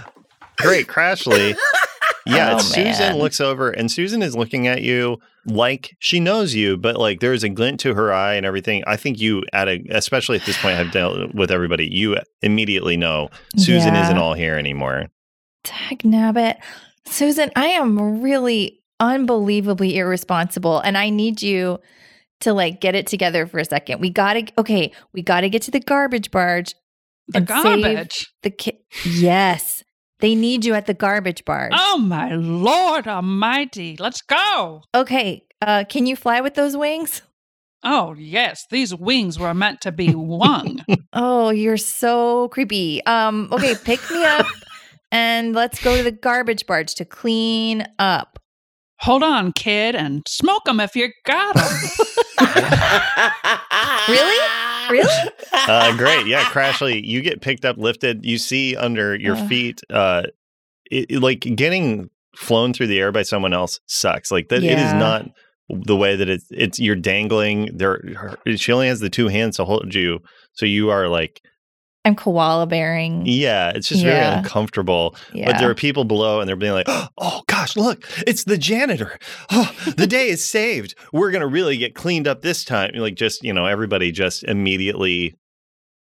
Great, 0.59 0.87
Crashly. 0.89 1.55
Yeah, 2.29 2.55
Oh, 2.55 2.59
Susan 2.59 3.17
looks 3.17 3.41
over 3.41 3.71
and 3.71 3.91
Susan 3.91 4.23
is 4.23 4.37
looking 4.37 4.67
at 4.67 4.83
you 4.83 5.19
like 5.47 5.97
she 5.99 6.21
knows 6.21 6.55
you, 6.55 6.77
but 6.77 6.97
like 6.97 7.21
there's 7.21 7.43
a 7.43 7.49
glint 7.49 7.81
to 7.81 7.95
her 7.95 8.13
eye 8.13 8.35
and 8.35 8.45
everything. 8.45 8.83
I 8.87 8.97
think 8.97 9.21
you, 9.21 9.43
at 9.53 9.69
a, 9.69 9.83
especially 9.91 10.37
at 10.39 10.45
this 10.45 10.57
point, 10.61 10.77
have 10.77 10.91
dealt 10.93 11.35
with 11.35 11.51
everybody. 11.51 11.89
You 11.91 12.19
immediately 12.43 12.97
know 12.97 13.29
Susan 13.57 13.95
Yeah. 13.95 14.05
isn't 14.05 14.19
all 14.19 14.35
here 14.35 14.57
anymore. 14.57 15.07
Tag 15.65 16.01
nabbit. 16.01 16.57
Susan, 17.07 17.51
I 17.57 17.67
am 17.69 18.21
really 18.23 18.81
unbelievably 19.01 19.97
irresponsible 19.97 20.81
and 20.81 20.99
I 20.99 21.09
need 21.11 21.41
you 21.43 21.79
to 22.41 22.53
like 22.53 22.81
get 22.81 22.95
it 22.95 23.07
together 23.07 23.47
for 23.47 23.59
a 23.59 23.65
second. 23.65 24.01
We 24.01 24.11
got 24.11 24.35
to 24.35 24.47
okay, 24.59 24.93
we 25.13 25.23
got 25.23 25.41
to 25.43 25.49
get 25.49 25.63
to 25.63 25.71
the 25.71 25.81
garbage 25.81 26.31
barge. 26.31 26.75
the 27.29 27.39
and 27.39 27.49
save 27.49 27.83
garbage. 27.83 28.27
The 28.43 28.51
ki- 28.51 28.79
Yes. 29.05 29.83
They 30.21 30.35
need 30.35 30.65
you 30.65 30.75
at 30.75 30.87
the 30.87 30.95
garbage 30.95 31.45
barge. 31.45 31.73
Oh 31.75 31.99
my 31.99 32.35
lord 32.35 33.07
almighty. 33.07 33.97
Let's 33.99 34.21
go. 34.23 34.83
Okay, 34.95 35.45
uh 35.63 35.85
can 35.89 36.07
you 36.07 36.17
fly 36.17 36.41
with 36.41 36.55
those 36.55 36.77
wings? 36.77 37.23
Oh 37.85 38.15
yes, 38.19 38.67
these 38.71 38.95
wings 38.95 39.39
were 39.39 39.55
meant 39.55 39.81
to 39.83 39.93
be 39.93 40.15
wung. 40.15 40.85
Oh, 41.15 41.49
you're 41.51 41.79
so 41.79 42.49
creepy. 42.49 43.05
Um 43.07 43.49
okay, 43.51 43.75
pick 43.83 44.01
me 44.11 44.25
up 44.25 44.47
and 45.11 45.55
let's 45.55 45.83
go 45.83 45.97
to 45.97 46.03
the 46.03 46.13
garbage 46.13 46.67
barge 46.67 46.95
to 46.97 47.05
clean 47.05 47.87
up. 47.99 48.39
Hold 49.01 49.23
on, 49.23 49.53
kid, 49.53 49.95
and 49.95 50.23
smoke 50.29 50.65
them 50.65 50.81
if 50.81 50.95
you 50.97 51.11
got 51.25 51.55
them. 51.55 51.65
Really? 54.09 54.39
Really? 54.91 55.15
Uh, 55.71 55.95
great. 55.99 56.27
Yeah, 56.27 56.45
Crashly, 56.45 57.05
you 57.05 57.21
get 57.21 57.43
picked 57.43 57.67
up, 57.67 57.77
lifted. 57.77 58.25
You 58.25 58.39
see 58.39 58.75
under 58.75 59.15
your 59.15 59.37
Uh. 59.37 59.47
feet, 59.49 59.83
uh, 59.91 60.23
it, 60.91 61.11
like 61.21 61.41
getting 61.41 62.09
flown 62.37 62.73
through 62.73 62.87
the 62.87 62.99
air 62.99 63.13
by 63.13 63.21
someone 63.23 63.53
else 63.53 63.81
sucks. 63.87 64.31
Like 64.31 64.49
that, 64.49 64.63
it 64.65 64.79
is 64.79 64.93
not 64.95 65.29
the 65.69 65.97
way 65.97 66.17
that 66.17 66.31
it's. 66.31 66.47
It's 66.51 66.79
you're 66.79 66.97
dangling. 66.97 67.77
There, 67.77 68.01
she 68.57 68.73
only 68.73 68.89
has 68.89 69.01
the 69.01 69.11
two 69.11 69.29
hands 69.29 69.57
to 69.57 69.67
hold 69.67 69.95
you, 69.95 70.21
so 70.55 70.65
you 70.65 70.89
are 70.89 71.07
like 71.09 71.43
I'm 72.09 72.17
koala 72.17 72.67
bearing. 72.67 73.23
Yeah, 73.27 73.71
it's 73.75 73.89
just 73.89 74.03
very 74.03 74.25
uncomfortable. 74.25 75.15
Yeah. 75.33 75.47
But 75.53 75.59
there 75.61 75.71
are 75.71 75.75
people 75.75 76.05
below 76.05 76.41
and 76.41 76.49
they're 76.49 76.57
being 76.57 76.73
like, 76.73 76.87
oh 77.19 77.43
gosh, 77.47 77.77
look, 77.77 78.03
it's 78.27 78.45
the 78.45 78.59
janitor. 78.59 79.19
Oh, 79.51 79.73
the 79.97 80.07
day 80.07 80.29
is 80.29 80.45
saved. 80.45 80.95
We're 81.13 81.31
going 81.31 81.41
to 81.41 81.47
really 81.47 81.77
get 81.77 81.95
cleaned 81.95 82.27
up 82.29 82.43
this 82.43 82.65
time. 82.65 82.91
Like, 82.95 83.15
just, 83.15 83.43
you 83.45 83.53
know, 83.53 83.67
everybody 83.67 84.11
just 84.13 84.43
immediately 84.45 85.35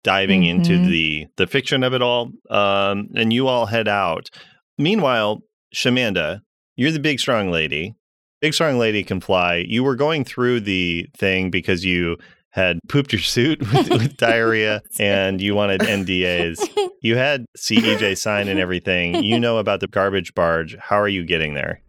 diving 0.04 0.44
into 0.46 0.72
Mhm. 0.74 0.90
the 0.90 1.26
the 1.38 1.48
fiction 1.48 1.84
of 1.84 1.94
it 1.94 2.02
all. 2.02 2.32
Um, 2.50 3.10
and 3.16 3.34
you 3.34 3.48
all 3.48 3.66
head 3.66 3.88
out. 3.88 4.30
Meanwhile, 4.78 5.42
Shamanda, 5.74 6.42
you're 6.76 6.92
the 6.92 7.00
big 7.00 7.20
strong 7.20 7.52
lady. 7.52 7.96
Big 8.42 8.54
strong 8.54 8.78
lady 8.78 9.04
can 9.04 9.20
fly. 9.20 9.66
You 9.68 9.84
were 9.84 9.96
going 9.96 10.24
through 10.24 10.60
the 10.62 11.08
thing 11.18 11.50
because 11.50 11.84
you 11.86 12.18
had 12.56 12.80
pooped 12.88 13.12
your 13.12 13.22
suit 13.22 13.60
with, 13.74 13.90
with 13.90 14.18
diarrhea 14.18 14.82
and 15.00 15.42
you 15.42 15.54
wanted 15.54 15.82
NDAs. 15.82 16.58
You 17.02 17.18
had 17.18 17.46
CEJ 17.58 18.18
sign 18.18 18.48
and 18.48 18.60
everything. 18.60 19.24
You 19.24 19.40
know 19.40 19.58
about 19.58 19.82
the 19.82 19.88
garbage 19.88 20.34
barge. 20.34 20.76
How 20.80 21.00
are 21.00 21.10
you 21.10 21.26
getting 21.26 21.54
there? 21.54 21.82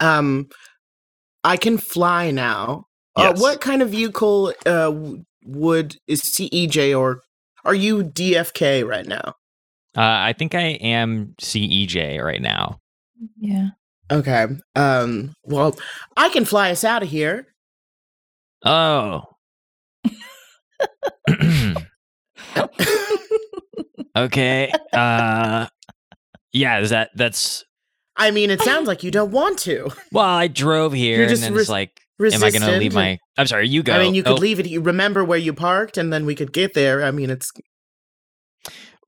Um, 0.00 0.48
I 1.44 1.56
can 1.56 1.78
fly 1.78 2.32
now. 2.32 2.86
Yes. 3.16 3.38
Uh, 3.38 3.40
what 3.40 3.60
kind 3.60 3.80
of 3.80 3.90
vehicle 3.90 4.52
uh, 4.66 4.92
would 5.44 5.96
is 6.08 6.20
CEJ 6.22 6.98
or 6.98 7.22
are 7.64 7.74
you 7.74 8.02
DFK 8.02 8.86
right 8.86 9.06
now? 9.06 9.34
Uh, 9.96 10.02
I 10.02 10.34
think 10.36 10.54
I 10.54 10.62
am 10.62 11.34
CEJ 11.40 12.22
right 12.22 12.42
now. 12.42 12.80
yeah. 13.38 13.70
Okay. 14.10 14.46
Um. 14.74 15.34
Well, 15.44 15.76
I 16.16 16.30
can 16.30 16.46
fly 16.46 16.70
us 16.70 16.82
out 16.82 17.02
of 17.02 17.10
here. 17.10 17.46
Oh. 18.64 19.22
okay. 24.16 24.72
Uh 24.92 25.66
yeah, 26.52 26.80
is 26.80 26.90
that 26.90 27.10
that's 27.14 27.64
I 28.16 28.30
mean, 28.30 28.50
it 28.50 28.60
sounds 28.62 28.88
like 28.88 29.02
you 29.02 29.10
don't 29.10 29.30
want 29.30 29.58
to. 29.60 29.90
well, 30.12 30.24
I 30.24 30.48
drove 30.48 30.92
here 30.92 31.18
You're 31.18 31.28
and 31.28 31.36
then 31.38 31.52
res- 31.54 31.62
it's 31.62 31.70
like 31.70 32.00
am 32.20 32.42
I 32.42 32.50
gonna 32.50 32.78
leave 32.78 32.94
my 32.94 33.18
I'm 33.36 33.46
sorry, 33.46 33.68
you 33.68 33.82
go. 33.82 33.92
I 33.92 33.98
mean, 34.00 34.14
you 34.14 34.22
could 34.22 34.32
Oh, 34.32 34.36
leave 34.36 34.58
it. 34.58 34.66
You 34.66 34.80
remember 34.80 35.24
where 35.24 35.38
you 35.38 35.52
parked, 35.52 35.96
and 35.96 36.12
then 36.12 36.26
we 36.26 36.34
could 36.34 36.52
get 36.52 36.74
there. 36.74 37.04
I 37.04 37.10
mean, 37.12 37.30
it's 37.30 37.52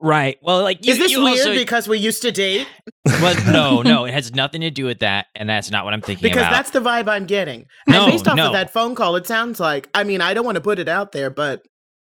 Right. 0.01 0.39
Well 0.43 0.63
like 0.63 0.85
you, 0.87 0.93
is 0.93 0.99
this 0.99 1.13
you 1.13 1.23
weird 1.23 1.39
also, 1.39 1.55
because 1.55 1.87
we 1.89 1.99
used 1.99 2.23
to 2.23 2.33
date? 2.33 2.67
well, 3.05 3.53
no, 3.53 3.83
no, 3.91 4.05
it 4.07 4.13
has 4.15 4.35
nothing 4.35 4.63
to 4.63 4.71
do 4.71 4.87
with 4.87 5.01
that, 5.01 5.27
and 5.35 5.49
that's 5.49 5.71
not 5.71 5.85
what 5.85 5.93
I'm 5.95 6.01
thinking 6.01 6.23
Because 6.23 6.43
about. 6.43 6.53
that's 6.53 6.71
the 6.71 6.81
vibe 6.81 7.09
I'm 7.09 7.27
getting. 7.27 7.67
No, 7.87 8.05
and 8.05 8.13
based 8.13 8.27
off 8.29 8.37
no. 8.37 8.47
of 8.47 8.53
that 8.55 8.73
phone 8.73 8.95
call, 8.95 9.17
it 9.17 9.27
sounds 9.27 9.61
like. 9.61 9.89
I 9.95 10.05
mean, 10.05 10.21
I 10.21 10.33
don't 10.35 10.45
want 10.45 10.57
to 10.57 10.61
put 10.63 10.79
it 10.79 10.89
out 10.89 11.13
there, 11.13 11.29
but 11.31 11.63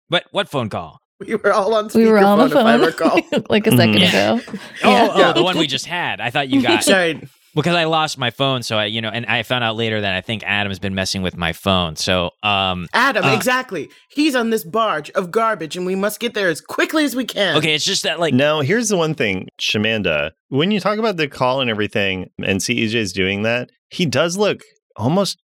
What 0.07 0.25
what 0.31 0.47
phone 0.49 0.69
call? 0.69 0.99
we 1.19 1.35
were 1.35 1.53
all 1.53 1.73
on 1.75 1.89
speakerphone. 1.89 1.95
We 1.95 2.05
were 2.11 2.17
all 2.19 2.39
on 2.41 2.49
the 2.49 2.59
If 2.59 2.65
I 2.65 2.77
phone 2.77 2.85
recall. 2.85 3.43
like 3.49 3.67
a 3.67 3.71
second 3.77 3.97
Yeah. 3.99 4.33
ago. 4.35 4.41
Oh, 4.83 5.17
Yeah. 5.19 5.29
oh, 5.29 5.33
the 5.33 5.43
one 5.43 5.57
we 5.57 5.67
just 5.67 5.85
had. 5.85 6.19
I 6.21 6.29
thought 6.31 6.49
you 6.49 6.61
got 6.63 6.83
Sorry. 6.83 7.21
Because 7.55 7.75
I 7.75 7.83
lost 7.85 8.17
my 8.17 8.29
phone, 8.29 8.63
so 8.63 8.77
I, 8.77 8.85
you 8.85 9.01
know, 9.01 9.09
and 9.09 9.25
I 9.25 9.43
found 9.43 9.63
out 9.63 9.75
later 9.75 9.99
that 10.01 10.13
I 10.15 10.21
think 10.21 10.43
Adam's 10.45 10.79
been 10.79 10.95
messing 10.95 11.21
with 11.21 11.35
my 11.37 11.53
phone. 11.53 11.95
So, 11.95 12.31
um, 12.43 12.87
Adam, 12.93 13.25
Uh, 13.25 13.35
exactly. 13.35 13.89
He's 14.09 14.35
on 14.35 14.49
this 14.49 14.63
barge 14.63 15.09
of 15.11 15.31
garbage, 15.31 15.75
and 15.75 15.85
we 15.85 15.95
must 15.95 16.19
get 16.19 16.33
there 16.33 16.49
as 16.49 16.61
quickly 16.61 17.03
as 17.03 17.15
we 17.15 17.25
can. 17.25 17.57
okay, 17.57 17.75
it's 17.75 17.85
just 17.85 18.03
that 18.03 18.19
like 18.19 18.33
Now, 18.33 18.61
here's 18.61 18.89
the 18.89 18.97
one 18.97 19.13
thing, 19.15 19.47
Shamanda, 19.59 20.31
when 20.49 20.71
you 20.71 20.79
talk 20.79 20.97
about 20.99 21.17
the 21.17 21.27
call 21.27 21.61
and 21.61 21.69
everything, 21.69 22.29
and 22.43 22.59
CEJ 22.59 22.95
is 22.95 23.13
doing 23.13 23.43
that, 23.43 23.69
he 23.89 24.05
does 24.05 24.37
look 24.37 24.61
almost 24.95 25.37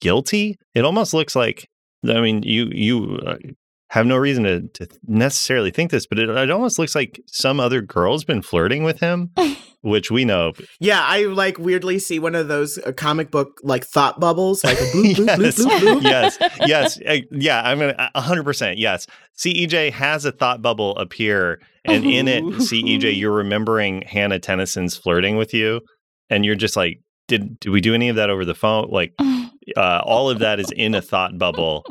guilty. 0.00 0.56
It 0.74 0.84
almost 0.84 1.14
looks 1.14 1.34
like, 1.36 1.68
I 2.06 2.20
mean, 2.20 2.42
you 2.42 2.68
you 2.72 3.18
uh, 3.26 3.36
have 3.94 4.06
no 4.06 4.16
reason 4.16 4.42
to, 4.42 4.60
to 4.86 4.88
necessarily 5.06 5.70
think 5.70 5.92
this, 5.92 6.04
but 6.04 6.18
it, 6.18 6.28
it 6.28 6.50
almost 6.50 6.80
looks 6.80 6.96
like 6.96 7.20
some 7.26 7.60
other 7.60 7.80
girl's 7.80 8.24
been 8.24 8.42
flirting 8.42 8.82
with 8.82 8.98
him, 8.98 9.30
which 9.82 10.10
we 10.10 10.24
know. 10.24 10.52
Yeah, 10.80 11.00
I 11.00 11.26
like 11.26 11.58
weirdly 11.60 12.00
see 12.00 12.18
one 12.18 12.34
of 12.34 12.48
those 12.48 12.76
uh, 12.78 12.90
comic 12.90 13.30
book 13.30 13.60
like 13.62 13.84
thought 13.84 14.18
bubbles, 14.18 14.64
like 14.64 14.80
a 14.80 14.84
bloop, 14.86 15.14
bloop, 15.14 15.36
bloop, 15.36 15.38
yes, 15.38 15.58
bloop, 15.60 15.80
bloop. 15.80 16.02
yes, 16.02 16.38
yes, 16.66 17.00
uh, 17.06 17.18
yeah. 17.30 17.62
I'm 17.64 17.78
gonna 17.78 18.10
a 18.16 18.20
hundred 18.20 18.42
percent. 18.42 18.78
Yes, 18.78 19.06
CEJ 19.38 19.92
has 19.92 20.24
a 20.24 20.32
thought 20.32 20.60
bubble 20.60 20.96
appear, 20.96 21.60
and 21.84 22.04
in 22.04 22.26
it, 22.26 22.42
CEJ, 22.42 23.16
you're 23.16 23.30
remembering 23.30 24.02
Hannah 24.02 24.40
Tennyson's 24.40 24.96
flirting 24.96 25.36
with 25.36 25.54
you, 25.54 25.82
and 26.30 26.44
you're 26.44 26.56
just 26.56 26.74
like, 26.74 26.98
did 27.28 27.60
did 27.60 27.70
we 27.70 27.80
do 27.80 27.94
any 27.94 28.08
of 28.08 28.16
that 28.16 28.28
over 28.28 28.44
the 28.44 28.56
phone? 28.56 28.88
Like, 28.90 29.14
uh, 29.76 30.00
all 30.04 30.30
of 30.30 30.40
that 30.40 30.58
is 30.58 30.72
in 30.72 30.96
a 30.96 31.00
thought 31.00 31.38
bubble, 31.38 31.84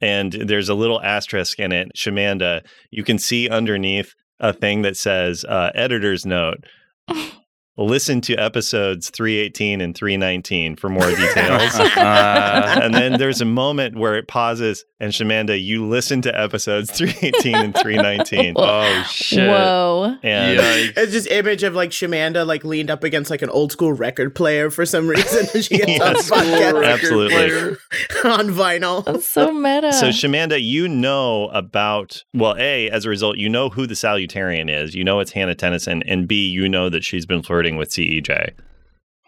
and 0.00 0.32
there's 0.32 0.68
a 0.68 0.74
little 0.74 1.00
asterisk 1.02 1.58
in 1.58 1.72
it. 1.72 1.92
Shamanda, 1.94 2.64
you 2.90 3.04
can 3.04 3.18
see 3.18 3.48
underneath 3.48 4.14
a 4.38 4.52
thing 4.52 4.82
that 4.82 4.96
says 4.96 5.44
uh, 5.44 5.70
"editor's 5.74 6.24
note." 6.24 6.64
Listen 7.76 8.20
to 8.22 8.34
episodes 8.34 9.08
318 9.10 9.80
and 9.80 9.96
319 9.96 10.76
for 10.76 10.88
more 10.88 11.08
details. 11.10 11.72
Uh, 12.00 12.80
and 12.82 12.94
then 12.94 13.18
there's 13.18 13.40
a 13.40 13.44
moment 13.44 13.96
where 13.96 14.14
it 14.16 14.26
pauses, 14.28 14.84
and 14.98 15.12
Shamanda, 15.12 15.62
you 15.62 15.86
listen 15.86 16.22
to 16.22 16.38
episodes 16.40 16.90
318 16.90 17.54
and 17.54 17.76
319. 17.76 18.54
oh 18.58 19.02
shit! 19.08 19.48
Whoa. 19.48 20.16
And 20.22 20.58
Yikes. 20.58 20.92
It's 20.96 21.12
just 21.12 21.26
image 21.28 21.62
of 21.62 21.74
like 21.74 21.90
Shamanda 21.90 22.46
like 22.46 22.64
leaned 22.64 22.90
up 22.90 23.04
against 23.04 23.30
like 23.30 23.42
an 23.42 23.50
old 23.50 23.72
school 23.72 23.92
record 23.92 24.34
player 24.34 24.70
for 24.70 24.84
some 24.86 25.08
reason. 25.08 25.46
she 25.62 25.78
gets 25.78 26.00
on 26.00 26.14
Yes. 26.14 26.30
podcast 26.30 26.86
Absolutely. 26.86 27.76
on 28.24 28.48
vinyl. 28.50 29.04
That's 29.04 29.26
so 29.26 29.52
meta. 29.52 29.92
so, 29.92 30.08
Shamanda, 30.08 30.62
you 30.62 30.88
know 30.88 31.48
about, 31.48 32.24
well, 32.34 32.56
A, 32.58 32.88
as 32.90 33.04
a 33.04 33.08
result, 33.08 33.36
you 33.36 33.48
know 33.48 33.68
who 33.68 33.86
the 33.86 33.96
salutarian 33.96 34.68
is. 34.68 34.94
You 34.94 35.04
know 35.04 35.20
it's 35.20 35.32
Hannah 35.32 35.54
Tennyson. 35.54 36.02
And 36.04 36.26
B, 36.28 36.48
you 36.48 36.68
know 36.68 36.88
that 36.88 37.04
she's 37.04 37.26
been 37.26 37.42
flirting 37.42 37.59
with 37.76 37.96
E 37.98 38.20
CEJ. 38.20 38.50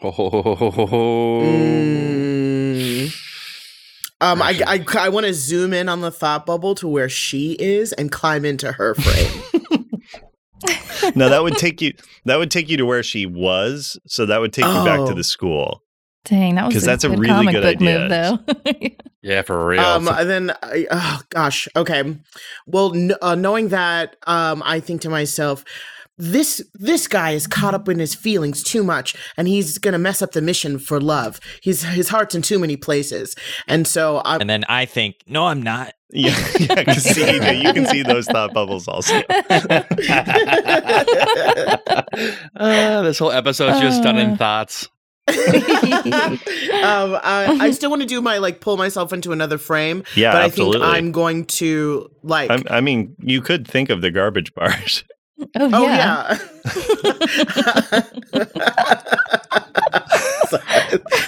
Oh. 0.02 1.42
Mm. 1.44 3.18
Um, 4.20 4.40
I 4.42 4.60
I, 4.66 4.84
I 4.98 5.08
want 5.08 5.26
to 5.26 5.34
zoom 5.34 5.72
in 5.72 5.88
on 5.88 6.00
the 6.00 6.10
thought 6.10 6.46
bubble 6.46 6.74
to 6.76 6.86
where 6.88 7.08
she 7.08 7.52
is 7.58 7.92
and 7.92 8.10
climb 8.10 8.44
into 8.44 8.72
her 8.72 8.94
frame. 8.94 9.42
No, 11.16 11.28
that 11.28 11.42
would 11.42 11.56
take 11.56 11.82
you. 11.82 11.92
That 12.26 12.36
would 12.36 12.52
take 12.52 12.68
you 12.70 12.76
to 12.76 12.86
where 12.86 13.02
she 13.02 13.26
was. 13.26 13.98
So 14.06 14.24
that 14.26 14.40
would 14.40 14.52
take 14.52 14.64
you 14.64 14.84
back 14.84 14.98
to 14.98 15.10
Oh. 15.10 15.14
the 15.14 15.24
school. 15.24 15.82
Dang, 16.24 16.54
that 16.54 16.66
was 16.66 16.74
'Cause 16.74 16.84
a 16.84 16.86
that's 16.86 17.02
a 17.02 17.08
good 17.08 17.18
really 17.18 17.32
comic 17.34 17.54
good 17.56 17.62
book 17.62 17.82
idea. 17.82 17.98
move, 17.98 18.08
though. 18.10 18.88
Yeah, 19.22 19.42
for 19.42 19.66
real. 19.66 19.80
um, 19.80 20.06
and 20.08 20.30
then 20.30 20.50
I, 20.62 20.86
oh 20.92 21.20
gosh, 21.30 21.66
okay. 21.74 22.16
Well, 22.66 22.92
kn- 22.92 23.14
uh, 23.20 23.34
knowing 23.34 23.68
that, 23.70 24.14
um, 24.28 24.62
I 24.64 24.78
think 24.78 25.00
to 25.02 25.08
myself. 25.08 25.64
This 26.18 26.62
this 26.74 27.08
guy 27.08 27.30
is 27.30 27.46
caught 27.46 27.74
up 27.74 27.88
in 27.88 27.98
his 27.98 28.14
feelings 28.14 28.62
too 28.62 28.84
much, 28.84 29.14
and 29.36 29.48
he's 29.48 29.78
gonna 29.78 29.98
mess 29.98 30.20
up 30.22 30.32
the 30.32 30.42
mission 30.42 30.78
for 30.78 31.00
love. 31.00 31.40
He's 31.62 31.82
his 31.82 32.10
heart's 32.10 32.34
in 32.34 32.42
too 32.42 32.58
many 32.58 32.76
places, 32.76 33.34
and 33.66 33.86
so 33.88 34.20
I'm 34.24 34.40
and 34.42 34.50
then 34.50 34.64
I 34.68 34.84
think, 34.84 35.16
no, 35.26 35.46
I'm 35.46 35.62
not. 35.62 35.94
Yeah, 36.10 36.36
yeah, 36.60 36.74
because 36.74 37.04
CEJ, 37.06 37.62
you 37.62 37.72
can 37.72 37.86
see 37.86 38.02
those 38.02 38.26
thought 38.26 38.52
bubbles 38.52 38.86
also. 38.86 39.22
Uh, 42.56 43.02
this 43.02 43.18
whole 43.18 43.32
episode's 43.32 43.80
just 43.80 44.02
done 44.02 44.18
in 44.18 44.30
Uh. 44.32 44.36
thoughts. 44.36 44.88
um, 45.28 45.36
I, 47.22 47.56
I 47.60 47.70
still 47.70 47.88
want 47.88 48.02
to 48.02 48.08
do 48.08 48.20
my 48.20 48.38
like 48.38 48.60
pull 48.60 48.76
myself 48.76 49.12
into 49.12 49.30
another 49.32 49.56
frame, 49.56 50.02
Yeah, 50.16 50.32
but 50.32 50.42
absolutely. 50.42 50.82
I 50.82 50.94
think 50.94 50.96
I'm 50.96 51.12
going 51.12 51.44
to 51.46 52.10
like. 52.22 52.50
I'm, 52.50 52.62
I 52.68 52.80
mean, 52.80 53.14
you 53.20 53.40
could 53.40 53.66
think 53.66 53.88
of 53.88 54.02
the 54.02 54.10
garbage 54.10 54.52
bars. 54.54 55.04
Oh, 55.56 55.70
oh 55.72 55.82
yeah. 55.82 56.34
yeah. 56.34 56.38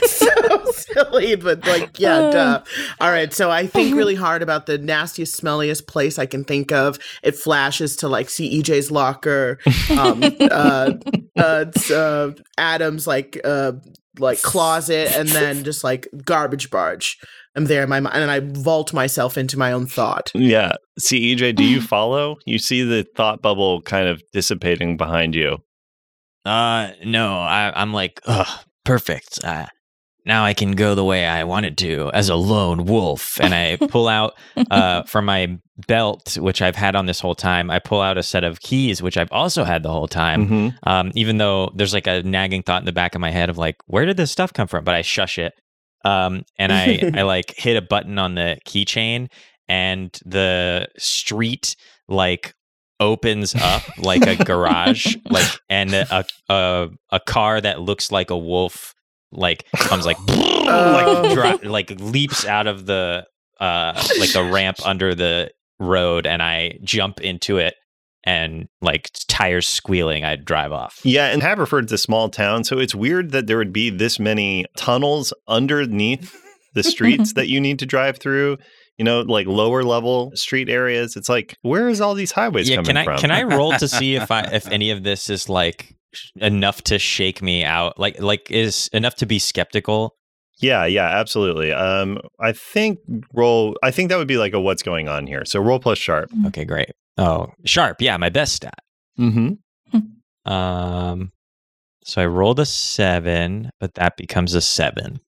so 0.06 0.64
silly, 0.72 1.36
but 1.36 1.66
like 1.66 1.98
yeah, 1.98 2.30
duh. 2.30 2.62
All 3.00 3.10
right, 3.10 3.32
so 3.32 3.50
I 3.50 3.66
think 3.66 3.94
really 3.94 4.14
hard 4.14 4.42
about 4.42 4.66
the 4.66 4.78
nastiest, 4.78 5.40
smelliest 5.40 5.86
place 5.86 6.18
I 6.18 6.26
can 6.26 6.44
think 6.44 6.72
of. 6.72 6.98
It 7.22 7.36
flashes 7.36 7.96
to 7.96 8.08
like 8.08 8.28
CEJ's 8.28 8.90
locker, 8.90 9.58
um, 9.90 10.22
uh, 10.40 10.92
uh, 11.36 11.64
uh, 11.92 12.30
Adam's 12.58 13.06
like 13.06 13.40
uh, 13.44 13.72
like 14.18 14.42
closet, 14.42 15.16
and 15.16 15.28
then 15.28 15.64
just 15.64 15.84
like 15.84 16.08
garbage 16.24 16.70
barge. 16.70 17.18
I'm 17.56 17.66
there 17.66 17.82
in 17.82 17.88
my 17.88 18.00
mind, 18.00 18.16
and 18.16 18.30
I 18.30 18.40
vault 18.40 18.92
myself 18.92 19.38
into 19.38 19.58
my 19.58 19.72
own 19.72 19.86
thought. 19.86 20.30
Yeah. 20.34 20.72
See, 20.98 21.34
EJ, 21.34 21.54
do 21.56 21.64
you 21.64 21.80
follow? 21.96 22.36
You 22.46 22.58
see 22.58 22.82
the 22.82 23.06
thought 23.16 23.42
bubble 23.42 23.80
kind 23.82 24.08
of 24.08 24.22
dissipating 24.32 24.96
behind 24.96 25.34
you. 25.34 25.58
Uh, 26.44 26.90
no, 27.04 27.38
I, 27.38 27.72
I'm 27.74 27.92
like, 27.92 28.20
ugh, 28.26 28.46
perfect. 28.84 29.42
Uh, 29.44 29.66
now 30.26 30.44
I 30.44 30.54
can 30.54 30.72
go 30.72 30.94
the 30.94 31.04
way 31.04 31.26
I 31.26 31.44
wanted 31.44 31.78
to 31.78 32.10
as 32.12 32.28
a 32.28 32.34
lone 32.34 32.86
wolf. 32.86 33.38
And 33.40 33.54
I 33.54 33.76
pull 33.76 34.08
out 34.08 34.34
uh, 34.70 35.02
from 35.06 35.26
my 35.26 35.58
belt, 35.86 36.36
which 36.38 36.62
I've 36.62 36.76
had 36.76 36.96
on 36.96 37.06
this 37.06 37.20
whole 37.20 37.34
time, 37.34 37.70
I 37.70 37.78
pull 37.78 38.00
out 38.00 38.16
a 38.18 38.22
set 38.22 38.44
of 38.44 38.60
keys, 38.60 39.02
which 39.02 39.16
I've 39.16 39.32
also 39.32 39.64
had 39.64 39.82
the 39.82 39.90
whole 39.90 40.08
time. 40.08 40.48
Mhm. 40.48 40.74
Um, 40.84 41.12
even 41.14 41.38
though 41.38 41.70
there's 41.74 41.92
like 41.94 42.06
a 42.06 42.22
nagging 42.22 42.62
thought 42.62 42.82
in 42.82 42.86
the 42.86 42.92
back 42.92 43.14
of 43.14 43.20
my 43.20 43.30
head 43.30 43.50
of 43.50 43.58
like, 43.58 43.76
where 43.86 44.06
did 44.06 44.16
this 44.16 44.30
stuff 44.30 44.52
come 44.52 44.66
from? 44.68 44.84
But 44.84 44.94
I 44.94 45.02
shush 45.02 45.38
it. 45.38 45.52
Um, 46.04 46.44
and 46.58 46.72
I, 46.72 47.12
I 47.14 47.22
like 47.22 47.54
hit 47.56 47.76
a 47.76 47.82
button 47.82 48.18
on 48.18 48.34
the 48.34 48.58
keychain 48.66 49.28
and 49.68 50.10
the 50.24 50.88
street 50.98 51.76
like 52.08 52.54
opens 53.00 53.54
up 53.54 53.82
like 53.98 54.26
a 54.26 54.42
garage, 54.42 55.16
like 55.30 55.46
and 55.68 55.92
a, 55.94 56.24
a 56.48 56.88
a 57.10 57.20
car 57.20 57.60
that 57.60 57.80
looks 57.80 58.12
like 58.12 58.30
a 58.30 58.38
wolf 58.38 58.94
like 59.32 59.66
comes 59.76 60.06
like 60.06 60.18
like 60.28 61.34
dro- 61.34 61.70
like 61.70 61.90
leaps 61.98 62.46
out 62.46 62.66
of 62.66 62.86
the 62.86 63.26
uh 63.60 63.92
like 64.18 64.32
the 64.32 64.44
ramp 64.44 64.76
under 64.84 65.14
the 65.14 65.50
road 65.80 66.26
and 66.26 66.42
I 66.42 66.78
jump 66.82 67.20
into 67.20 67.58
it 67.58 67.74
and 68.24 68.68
like 68.80 69.10
tires 69.28 69.66
squealing 69.66 70.24
I'd 70.24 70.44
drive 70.44 70.72
off. 70.72 71.00
Yeah, 71.04 71.26
and 71.26 71.42
Haverford's 71.42 71.92
a 71.92 71.98
small 71.98 72.28
town, 72.28 72.64
so 72.64 72.78
it's 72.78 72.94
weird 72.94 73.30
that 73.32 73.46
there 73.46 73.58
would 73.58 73.72
be 73.72 73.90
this 73.90 74.18
many 74.18 74.64
tunnels 74.76 75.32
underneath 75.46 76.34
the 76.74 76.82
streets 76.82 77.34
that 77.34 77.48
you 77.48 77.60
need 77.60 77.78
to 77.78 77.86
drive 77.86 78.18
through. 78.18 78.58
You 78.98 79.04
know, 79.04 79.22
like 79.22 79.48
lower 79.48 79.82
level 79.82 80.30
street 80.34 80.68
areas. 80.68 81.16
It's 81.16 81.28
like, 81.28 81.56
where 81.62 81.88
is 81.88 82.00
all 82.00 82.14
these 82.14 82.30
highways 82.30 82.68
yeah, 82.68 82.76
coming 82.76 82.86
can 82.86 82.96
I 82.96 83.04
from? 83.04 83.18
can 83.18 83.30
I 83.32 83.42
roll 83.42 83.72
to 83.72 83.88
see 83.88 84.14
if 84.14 84.30
I 84.30 84.42
if 84.52 84.68
any 84.68 84.90
of 84.90 85.02
this 85.02 85.28
is 85.28 85.48
like 85.48 85.96
enough 86.36 86.82
to 86.82 86.98
shake 86.98 87.42
me 87.42 87.64
out? 87.64 87.98
Like 87.98 88.20
like 88.20 88.50
is 88.50 88.88
enough 88.92 89.16
to 89.16 89.26
be 89.26 89.38
skeptical? 89.38 90.16
Yeah, 90.60 90.86
yeah, 90.86 91.08
absolutely. 91.08 91.72
Um, 91.72 92.20
I 92.40 92.52
think 92.52 93.00
roll. 93.32 93.76
I 93.82 93.90
think 93.90 94.10
that 94.10 94.16
would 94.16 94.28
be 94.28 94.38
like 94.38 94.54
a 94.54 94.60
what's 94.60 94.84
going 94.84 95.08
on 95.08 95.26
here. 95.26 95.44
So 95.44 95.60
roll 95.60 95.80
plus 95.80 95.98
sharp. 95.98 96.30
Okay, 96.46 96.64
great. 96.64 96.90
Oh, 97.16 97.48
sharp. 97.64 98.00
Yeah, 98.00 98.16
my 98.16 98.28
best 98.28 98.54
stat. 98.54 98.78
Mm-hmm. 99.18 99.54
Um, 100.50 101.32
so 102.04 102.22
I 102.22 102.26
rolled 102.26 102.60
a 102.60 102.66
seven, 102.66 103.70
but 103.80 103.94
that 103.94 104.16
becomes 104.16 104.54
a 104.54 104.60
seven. 104.60 105.20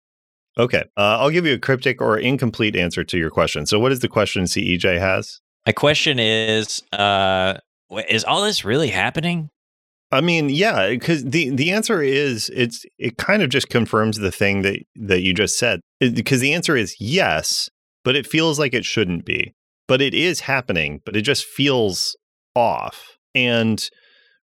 Okay, 0.58 0.84
uh, 0.96 1.18
I'll 1.18 1.30
give 1.30 1.46
you 1.46 1.54
a 1.54 1.58
cryptic 1.58 2.00
or 2.00 2.18
incomplete 2.18 2.76
answer 2.76 3.04
to 3.04 3.18
your 3.18 3.30
question. 3.30 3.66
So, 3.66 3.78
what 3.78 3.92
is 3.92 4.00
the 4.00 4.08
question 4.08 4.44
CEJ 4.44 4.98
has? 4.98 5.40
My 5.66 5.72
question 5.72 6.18
is, 6.18 6.82
uh, 6.92 7.54
is 8.08 8.24
all 8.24 8.42
this 8.42 8.64
really 8.64 8.88
happening? 8.88 9.50
I 10.12 10.20
mean, 10.20 10.48
yeah, 10.48 10.88
because 10.88 11.24
the 11.24 11.50
the 11.50 11.72
answer 11.72 12.00
is 12.00 12.50
it's 12.54 12.86
it 12.98 13.18
kind 13.18 13.42
of 13.42 13.50
just 13.50 13.68
confirms 13.68 14.18
the 14.18 14.30
thing 14.30 14.62
that 14.62 14.80
that 14.94 15.22
you 15.22 15.34
just 15.34 15.58
said. 15.58 15.80
Because 16.00 16.40
the 16.40 16.54
answer 16.54 16.76
is 16.76 16.96
yes, 17.00 17.68
but 18.04 18.16
it 18.16 18.26
feels 18.26 18.58
like 18.58 18.72
it 18.72 18.84
shouldn't 18.84 19.24
be. 19.24 19.52
But 19.88 20.00
it 20.00 20.14
is 20.14 20.40
happening, 20.40 21.00
but 21.04 21.16
it 21.16 21.22
just 21.22 21.44
feels 21.44 22.16
off. 22.54 23.16
And 23.34 23.88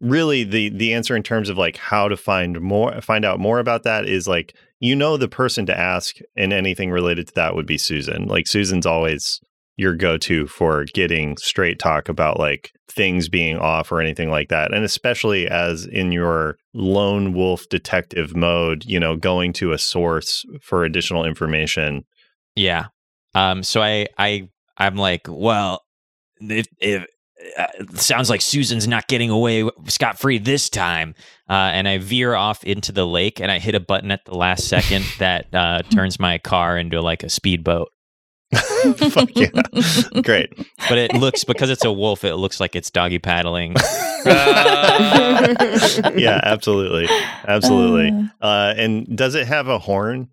really 0.02 0.44
the 0.44 0.70
the 0.70 0.94
answer 0.94 1.16
in 1.16 1.24
terms 1.24 1.50
of 1.50 1.58
like 1.58 1.78
how 1.78 2.08
to 2.08 2.16
find 2.16 2.62
more 2.62 3.02
find 3.02 3.26
out 3.26 3.40
more 3.40 3.60
about 3.60 3.84
that 3.84 4.06
is 4.06 4.28
like 4.28 4.56
you 4.80 4.96
know 4.96 5.18
the 5.18 5.28
person 5.28 5.66
to 5.66 5.78
ask 5.78 6.16
and 6.38 6.54
anything 6.54 6.90
related 6.90 7.28
to 7.28 7.34
that 7.36 7.56
would 7.56 7.68
be 7.68 7.78
Susan. 7.78 8.26
Like 8.26 8.48
Susan's 8.48 8.86
always 8.86 9.40
your 9.76 9.96
go-to 9.96 10.46
for 10.46 10.84
getting 10.94 11.38
straight 11.38 11.80
talk 11.80 12.10
about 12.10 12.38
like 12.38 12.72
things 12.90 13.30
being 13.30 13.58
off 13.58 13.94
or 13.94 14.02
anything 14.02 14.30
like 14.30 14.50
that 14.50 14.74
and 14.74 14.84
especially 14.84 15.48
as 15.48 15.86
in 15.86 16.12
your 16.12 16.58
lone 16.74 17.34
wolf 17.34 17.64
detective 17.70 18.36
mode 18.36 18.84
you 18.86 19.00
know 19.00 19.16
going 19.16 19.54
to 19.54 19.72
a 19.72 19.78
source 19.78 20.44
for 20.62 20.84
additional 20.84 21.24
information 21.24 22.04
Yeah. 22.56 22.88
Um. 23.34 23.64
So 23.64 23.82
I 23.82 24.08
I 24.18 24.50
I'm 24.80 24.96
like, 24.96 25.28
well, 25.28 25.84
if 26.40 26.68
if 26.80 27.06
uh, 27.58 27.68
it 27.80 28.00
sounds 28.00 28.30
like 28.30 28.42
Susan's 28.42 28.88
not 28.88 29.08
getting 29.08 29.30
away 29.30 29.70
scot 29.88 30.20
free 30.20 30.38
this 30.38 30.70
time, 30.70 31.16
uh, 31.50 31.54
and 31.54 31.88
I 31.88 31.98
veer 32.00 32.34
off 32.34 32.64
into 32.64 32.92
the 32.92 33.06
lake, 33.06 33.40
and 33.40 33.52
I 33.52 33.60
hit 33.60 33.76
a 33.76 33.80
button 33.80 34.12
at 34.12 34.26
the 34.26 34.36
last 34.36 34.68
second 34.68 35.06
that 35.20 35.54
uh, 35.54 35.82
turns 35.84 36.20
my 36.20 36.38
car 36.38 36.78
into 36.78 37.02
like 37.02 37.24
a 37.24 37.30
speedboat. 37.30 37.90
Fuck 39.12 39.30
yeah. 39.36 39.50
Great. 40.24 40.50
But 40.88 40.98
it 40.98 41.14
looks 41.14 41.44
because 41.44 41.70
it's 41.70 41.86
a 41.86 41.92
wolf, 41.92 42.24
it 42.24 42.36
looks 42.36 42.60
like 42.60 42.76
it's 42.76 42.90
doggy 42.90 43.20
paddling. 43.20 43.76
yeah 44.26 45.46
absolutely 46.44 47.08
absolutely 47.48 48.12
uh 48.42 48.74
and 48.76 49.16
does 49.16 49.34
it 49.34 49.48
have 49.48 49.70
a 49.70 49.80
horn 49.80 50.28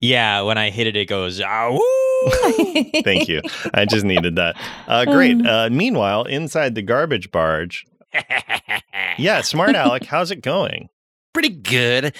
yeah, 0.00 0.42
when 0.42 0.56
I 0.56 0.70
hit 0.70 0.86
it, 0.86 0.96
it 0.96 1.06
goes. 1.06 1.40
"Ah, 1.40 1.76
thank 3.04 3.28
you 3.28 3.40
i 3.74 3.84
just 3.84 4.04
needed 4.04 4.36
that 4.36 4.56
uh 4.88 5.04
great 5.04 5.44
uh 5.46 5.68
meanwhile 5.70 6.24
inside 6.24 6.74
the 6.74 6.82
garbage 6.82 7.30
barge 7.30 7.86
yeah 9.18 9.40
smart 9.40 9.74
alec 9.74 10.04
how's 10.06 10.30
it 10.30 10.42
going 10.42 10.88
Pretty 11.32 11.50
good. 11.50 12.16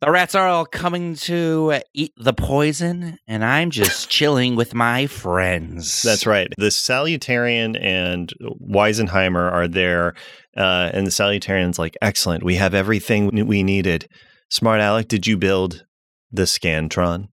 The 0.00 0.10
rats 0.10 0.34
are 0.34 0.48
all 0.48 0.64
coming 0.64 1.16
to 1.16 1.72
uh, 1.74 1.80
eat 1.92 2.12
the 2.16 2.32
poison, 2.32 3.18
and 3.26 3.44
I'm 3.44 3.70
just 3.70 4.08
chilling 4.10 4.56
with 4.56 4.74
my 4.74 5.06
friends. 5.06 6.02
That's 6.02 6.24
right. 6.24 6.48
The 6.56 6.70
Salutarian 6.70 7.76
and 7.76 8.32
Weisenheimer 8.42 9.52
are 9.52 9.68
there, 9.68 10.14
uh, 10.56 10.90
and 10.94 11.06
the 11.06 11.10
Salutarian's 11.10 11.78
like, 11.78 11.96
"Excellent, 12.00 12.42
we 12.42 12.54
have 12.54 12.74
everything 12.74 13.46
we 13.46 13.62
needed." 13.62 14.08
Smart 14.50 14.80
Alec, 14.80 15.08
did 15.08 15.26
you 15.26 15.36
build 15.36 15.84
the 16.32 16.44
Scantron? 16.44 17.28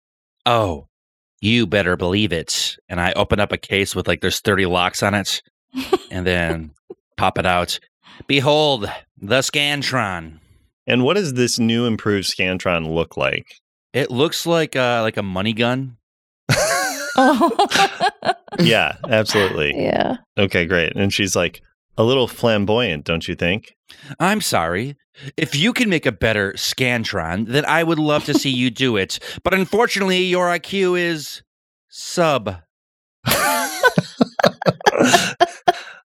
Oh, 0.45 0.87
you 1.43 1.67
better 1.67 1.97
believe 1.97 2.31
it. 2.31 2.77
And 2.87 3.01
I 3.01 3.11
open 3.13 3.39
up 3.39 3.51
a 3.51 3.57
case 3.57 3.95
with 3.95 4.07
like 4.07 4.21
there's 4.21 4.39
30 4.39 4.65
locks 4.65 5.03
on 5.03 5.13
it, 5.13 5.41
and 6.11 6.25
then 6.25 6.71
pop 7.17 7.37
it 7.37 7.45
out. 7.45 7.79
Behold, 8.27 8.89
the 9.19 9.39
Scantron. 9.39 10.39
And 10.87 11.03
what 11.03 11.15
does 11.15 11.33
this 11.33 11.59
new 11.59 11.85
improved 11.85 12.27
Scantron 12.27 12.93
look 12.93 13.17
like? 13.17 13.55
It 13.93 14.09
looks 14.09 14.45
like 14.45 14.75
uh, 14.75 15.01
like 15.01 15.17
a 15.17 15.23
money 15.23 15.53
gun. 15.53 15.97
oh. 16.49 17.67
yeah, 18.59 18.95
absolutely. 19.09 19.73
yeah. 19.75 20.17
Okay, 20.37 20.65
great. 20.65 20.95
And 20.95 21.13
she's 21.13 21.35
like, 21.35 21.61
a 21.97 22.03
little 22.03 22.27
flamboyant, 22.27 23.05
don't 23.05 23.27
you 23.27 23.35
think? 23.35 23.73
I'm 24.19 24.41
sorry. 24.41 24.95
If 25.37 25.55
you 25.55 25.73
can 25.73 25.89
make 25.89 26.05
a 26.05 26.11
better 26.11 26.53
Scantron, 26.53 27.47
then 27.47 27.65
I 27.65 27.83
would 27.83 27.99
love 27.99 28.25
to 28.25 28.33
see 28.33 28.49
you 28.49 28.69
do 28.71 28.97
it. 28.97 29.19
But 29.43 29.53
unfortunately, 29.53 30.23
your 30.23 30.47
IQ 30.47 30.99
is 30.99 31.43
sub. 31.89 32.55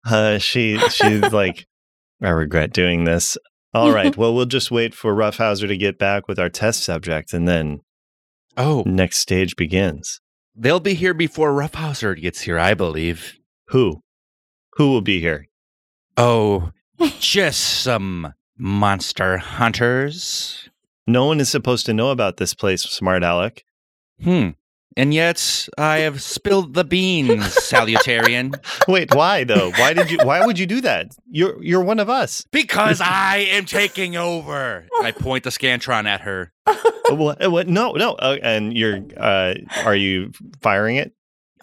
uh, 0.07 0.38
she 0.38 0.79
she's 0.90 1.33
like, 1.33 1.66
I 2.23 2.31
regret 2.31 2.73
doing 2.73 3.05
this. 3.05 3.37
All 3.73 3.92
right, 3.92 4.16
well, 4.16 4.35
we'll 4.35 4.47
just 4.47 4.70
wait 4.70 4.94
for 4.94 5.14
Roughhauser 5.14 5.66
to 5.68 5.77
get 5.77 5.99
back 5.99 6.29
with 6.29 6.38
our 6.38 6.49
test 6.49 6.83
subject, 6.85 7.33
and 7.33 7.47
then 7.49 7.81
Oh, 8.57 8.85
next 8.87 9.18
stage 9.18 9.57
begins. 9.57 10.20
they'll 10.55 10.81
be 10.81 10.94
here 10.94 11.14
before 11.14 11.53
Roughhauser 11.53 12.18
gets 12.20 12.42
here, 12.42 12.59
I 12.59 12.75
believe. 12.75 13.35
Who? 13.68 14.01
Who 14.75 14.90
will 14.90 15.01
be 15.03 15.20
here? 15.20 15.47
Oh, 16.16 16.70
just 17.20 17.61
some 17.83 18.35
monster 18.59 19.38
hunters. 19.38 20.68
No 21.07 21.27
one 21.27 21.40
is 21.40 21.48
supposed 21.50 21.87
to 21.87 21.94
know 21.94 22.11
about 22.11 22.37
this 22.38 22.55
place, 22.55 22.83
Smart 22.83 23.22
Alec. 23.22 23.64
Hmm. 24.22 24.50
And 24.96 25.12
yet 25.12 25.68
I 25.77 25.98
have 25.98 26.22
spilled 26.22 26.74
the 26.74 26.85
beans, 26.85 27.44
Salutarian. 27.64 28.53
Wait, 28.87 29.12
why 29.12 29.42
though? 29.42 29.72
Why 29.72 29.92
did 29.92 30.09
you? 30.09 30.18
Why 30.22 30.46
would 30.46 30.57
you 30.57 30.66
do 30.66 30.81
that? 30.83 31.09
You're 31.29 31.61
you're 31.62 31.83
one 31.83 31.98
of 31.98 32.09
us. 32.09 32.46
Because 32.53 33.00
I 33.05 33.38
am 33.50 33.64
taking 33.64 34.16
over. 34.16 34.87
I 35.03 35.11
point 35.11 35.42
the 35.42 35.50
Scantron 35.50 36.07
at 36.07 36.20
her. 36.20 36.53
what, 37.11 37.50
what? 37.50 37.66
No, 37.66 37.92
no. 37.94 38.12
Uh, 38.12 38.37
and 38.40 38.77
you're. 38.79 39.00
Uh, 39.16 39.55
are 39.85 39.96
you 39.96 40.31
firing 40.62 40.94
it? 40.94 41.12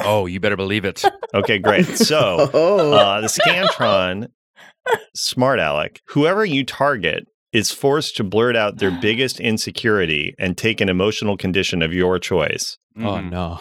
Oh, 0.01 0.25
you 0.25 0.41
better 0.41 0.57
believe 0.57 0.83
it. 0.83 1.01
Okay, 1.33 1.57
great. 1.57 1.85
So 1.85 2.49
Oh. 2.53 2.91
uh, 2.91 3.21
the 3.21 3.27
Scantron, 3.27 4.27
Smart 5.15 5.59
Alec, 5.59 6.01
whoever 6.07 6.43
you 6.45 6.63
target 6.63 7.25
is 7.53 7.71
forced 7.71 8.15
to 8.17 8.23
blurt 8.23 8.55
out 8.55 8.77
their 8.77 8.91
biggest 9.01 9.39
insecurity 9.39 10.33
and 10.39 10.57
take 10.57 10.79
an 10.81 10.89
emotional 10.89 11.37
condition 11.37 11.81
of 11.81 11.93
your 11.93 12.17
choice. 12.19 12.77
Oh 12.97 13.01
Mhm. 13.01 13.29
no. 13.29 13.59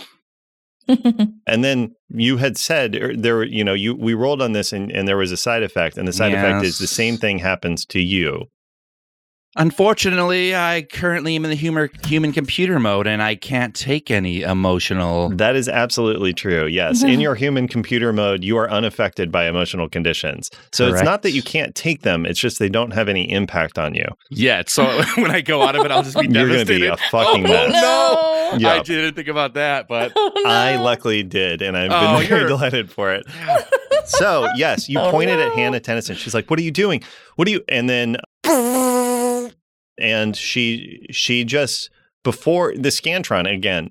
And 1.47 1.63
then 1.63 1.93
you 2.09 2.37
had 2.39 2.57
said 2.59 2.97
er, 2.97 3.15
there 3.17 3.37
were, 3.37 3.45
you 3.45 3.63
know, 3.63 3.75
you 3.75 3.95
we 3.95 4.13
rolled 4.15 4.43
on 4.43 4.53
this 4.53 4.73
and, 4.73 4.91
and 4.91 5.07
there 5.07 5.17
was 5.17 5.31
a 5.31 5.37
side 5.37 5.63
effect, 5.63 5.97
and 5.97 6.09
the 6.09 6.13
side 6.13 6.33
effect 6.39 6.65
is 6.65 6.79
the 6.79 6.87
same 6.89 7.17
thing 7.17 7.39
happens 7.39 7.85
to 7.87 8.01
you. 8.01 8.47
Unfortunately, 9.57 10.55
I 10.55 10.87
currently 10.93 11.35
am 11.35 11.45
in 11.45 11.51
the 11.51 11.57
humor, 11.57 11.91
human 12.07 12.33
computer 12.33 12.79
mode 12.79 13.07
and 13.09 13.21
I 13.21 13.35
can't 13.35 13.75
take 13.75 14.11
any 14.11 14.43
emotional. 14.43 15.31
That 15.31 15.57
is 15.57 15.69
absolutely 15.69 16.33
true. 16.33 16.67
Yes. 16.67 17.03
In 17.03 17.21
your 17.27 17.35
human 17.35 17.67
computer 17.67 18.13
mode, 18.13 18.45
you 18.45 18.57
are 18.59 18.71
unaffected 18.71 19.33
by 19.33 19.47
emotional 19.49 19.89
conditions. 19.89 20.51
So 20.73 20.89
it's 20.89 21.03
not 21.03 21.23
that 21.23 21.33
you 21.33 21.43
can't 21.43 21.75
take 21.75 22.03
them, 22.03 22.27
it's 22.27 22.39
just 22.39 22.59
they 22.61 22.69
don't 22.69 22.93
have 22.93 23.09
any 23.09 23.31
impact 23.31 23.77
on 23.79 23.95
you. 23.95 24.07
Yeah. 24.31 24.63
So 24.67 24.85
when 25.17 25.31
I 25.33 25.41
go 25.41 25.63
out 25.63 25.75
of 25.75 25.85
it, 25.85 25.91
I'll 25.91 26.05
just 26.05 26.17
be 26.19 26.27
You're 26.31 26.47
gonna 26.47 26.65
devastated. 26.65 26.81
be 26.81 26.87
a 26.87 26.97
fucking 27.11 27.45
oh, 27.45 27.49
mess. 27.49 27.73
No, 27.73 28.57
Yeah. 28.59 28.75
I 28.75 28.83
didn't 28.83 29.15
think 29.15 29.29
about 29.29 29.55
that, 29.55 29.89
but 29.89 30.13
oh, 30.15 30.43
I 30.47 30.77
luckily 30.77 31.23
did, 31.25 31.61
and 31.61 31.77
I've 31.77 31.91
Oh, 31.93 32.21
been 32.21 32.29
very 32.29 32.47
delighted 32.49 32.91
for 32.91 33.13
it. 33.13 33.27
So, 34.05 34.49
yes, 34.57 34.89
you 34.89 34.99
Oh, 34.99 35.11
pointed 35.11 35.39
at. 35.41 35.53
Hannah 35.53 35.81
Tennyson. 35.81 36.17
She's 36.17 36.35
like, 36.35 36.49
"What 36.51 36.59
are 36.59 36.63
you 36.63 36.71
doing? 36.71 37.03
What 37.37 37.47
are 37.47 37.51
you?" 37.51 37.63
And 37.69 37.89
then, 37.89 38.17
and 40.01 40.37
she 40.37 41.07
she 41.11 41.45
just 41.45 41.91
before 42.23 42.75
the 42.75 42.91
Scantron 42.91 43.53
again. 43.53 43.91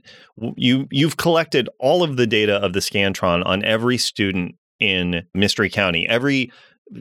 You 0.55 0.87
you've 0.91 1.17
collected 1.17 1.69
all 1.79 2.03
of 2.03 2.17
the 2.17 2.27
data 2.27 2.55
of 2.55 2.73
the 2.73 2.79
Scantron 2.79 3.45
on 3.45 3.63
every 3.63 3.97
student 3.97 4.55
in 4.79 5.25
Mystery 5.33 5.69
County. 5.69 6.07
Every 6.07 6.51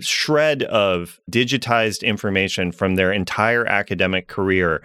shred 0.01 0.65
of 0.65 1.19
digitized 1.31 2.03
information 2.03 2.73
from 2.73 2.95
their 2.95 3.13
entire 3.13 3.67
academic 3.67 4.29
career, 4.29 4.83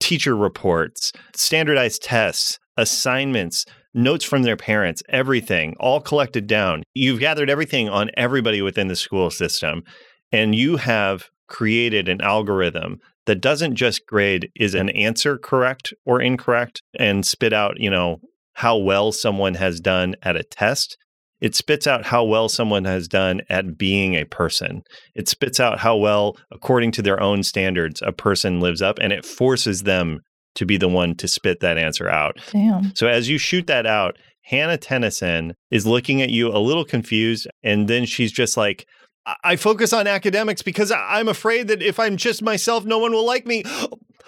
teacher 0.00 0.36
reports, 0.36 1.12
standardized 1.34 2.02
tests, 2.02 2.58
assignments, 2.76 3.64
notes 3.94 4.24
from 4.24 4.42
their 4.42 4.56
parents, 4.56 5.02
everything, 5.08 5.74
all 5.80 6.00
collected 6.00 6.46
down. 6.46 6.82
You've 6.94 7.20
gathered 7.20 7.50
everything 7.50 7.88
on 7.88 8.10
everybody 8.16 8.62
within 8.62 8.88
the 8.88 8.96
school 8.96 9.30
system, 9.30 9.82
and 10.30 10.54
you 10.54 10.76
have 10.76 11.30
created 11.48 12.08
an 12.08 12.20
algorithm 12.20 13.00
that 13.26 13.40
doesn't 13.40 13.76
just 13.76 14.06
grade 14.06 14.50
is 14.56 14.74
an 14.74 14.88
answer 14.90 15.36
correct 15.36 15.92
or 16.04 16.20
incorrect 16.20 16.82
and 16.98 17.26
spit 17.26 17.52
out, 17.52 17.78
you 17.78 17.90
know, 17.90 18.18
how 18.54 18.76
well 18.76 19.12
someone 19.12 19.54
has 19.54 19.80
done 19.80 20.14
at 20.22 20.36
a 20.36 20.42
test. 20.42 20.96
It 21.40 21.54
spits 21.54 21.86
out 21.86 22.06
how 22.06 22.24
well 22.24 22.48
someone 22.48 22.84
has 22.86 23.08
done 23.08 23.42
at 23.50 23.76
being 23.76 24.14
a 24.14 24.24
person. 24.24 24.82
It 25.14 25.28
spits 25.28 25.60
out 25.60 25.80
how 25.80 25.96
well, 25.96 26.36
according 26.50 26.92
to 26.92 27.02
their 27.02 27.20
own 27.20 27.42
standards, 27.42 28.00
a 28.00 28.12
person 28.12 28.60
lives 28.60 28.80
up, 28.80 28.98
and 29.00 29.12
it 29.12 29.26
forces 29.26 29.82
them 29.82 30.20
to 30.54 30.64
be 30.64 30.78
the 30.78 30.88
one 30.88 31.14
to 31.16 31.28
spit 31.28 31.60
that 31.60 31.76
answer 31.76 32.08
out. 32.08 32.38
Damn. 32.50 32.94
So 32.96 33.06
as 33.06 33.28
you 33.28 33.36
shoot 33.36 33.66
that 33.66 33.84
out, 33.84 34.16
Hannah 34.44 34.78
Tennyson 34.78 35.52
is 35.70 35.86
looking 35.86 36.22
at 36.22 36.30
you 36.30 36.48
a 36.48 36.58
little 36.58 36.84
confused, 36.84 37.46
and 37.62 37.88
then 37.88 38.06
she's 38.06 38.32
just 38.32 38.56
like, 38.56 38.86
I- 39.42 39.56
focus 39.56 39.92
on 39.92 40.06
academics 40.06 40.62
because 40.62 40.92
I'm 40.92 41.28
afraid 41.28 41.68
that 41.68 41.82
if 41.82 41.98
I'm 41.98 42.16
just 42.16 42.42
myself, 42.42 42.84
no 42.84 42.98
one 42.98 43.12
will 43.12 43.26
like 43.26 43.46
me. 43.46 43.62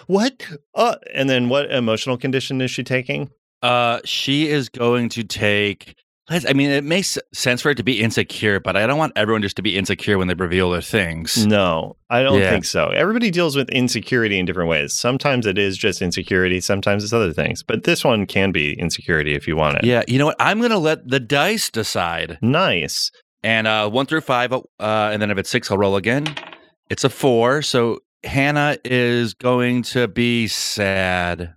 What? 0.07 0.43
Uh, 0.73 0.95
and 1.13 1.29
then 1.29 1.49
what 1.49 1.69
emotional 1.71 2.17
condition 2.17 2.61
is 2.61 2.71
she 2.71 2.83
taking? 2.83 3.29
Uh, 3.61 3.99
she 4.05 4.47
is 4.47 4.67
going 4.69 5.09
to 5.09 5.23
take. 5.23 5.93
I 6.31 6.53
mean, 6.53 6.69
it 6.71 6.83
makes 6.83 7.17
sense 7.33 7.61
for 7.61 7.69
it 7.71 7.75
to 7.75 7.83
be 7.83 8.01
insecure, 8.01 8.59
but 8.59 8.75
I 8.75 8.87
don't 8.87 8.97
want 8.97 9.13
everyone 9.15 9.41
just 9.43 9.55
to 9.57 9.61
be 9.61 9.75
insecure 9.77 10.17
when 10.17 10.27
they 10.27 10.33
reveal 10.35 10.71
their 10.71 10.81
things. 10.81 11.45
No, 11.45 11.95
I 12.09 12.23
don't 12.23 12.39
Yeah. 12.39 12.49
think 12.51 12.65
so. 12.65 12.87
Everybody 12.89 13.29
deals 13.29 13.55
with 13.55 13.69
insecurity 13.69 14.39
in 14.39 14.45
different 14.45 14.69
ways. 14.69 14.93
Sometimes 14.93 15.45
it 15.45 15.57
is 15.59 15.75
just 15.77 16.01
insecurity, 16.01 16.59
sometimes 16.61 17.03
it's 17.03 17.13
other 17.13 17.33
things. 17.33 17.61
But 17.61 17.83
this 17.83 18.03
one 18.03 18.25
can 18.27 18.51
be 18.51 18.73
insecurity 18.79 19.35
if 19.35 19.47
you 19.47 19.55
want 19.57 19.77
it. 19.77 19.83
Yeah, 19.85 20.03
you 20.07 20.17
know 20.19 20.25
what? 20.27 20.37
I'm 20.39 20.61
gonna 20.61 20.77
let 20.79 21.07
the 21.07 21.19
dice 21.19 21.69
decide. 21.69 22.37
Nice. 22.41 23.11
And 23.43 23.67
uh, 23.67 23.89
one 23.89 24.05
through 24.05 24.21
five, 24.21 24.51
uh, 24.51 24.61
and 24.79 25.21
then 25.21 25.31
if 25.31 25.37
it's 25.37 25.49
six, 25.49 25.71
I'll 25.71 25.77
roll 25.77 25.95
again. 25.95 26.27
It's 26.89 27.03
a 27.03 27.09
four, 27.09 27.61
so 27.61 27.99
Hannah 28.23 28.77
is 28.83 29.33
going 29.33 29.83
to 29.83 30.07
be 30.09 30.47
sad. 30.47 31.53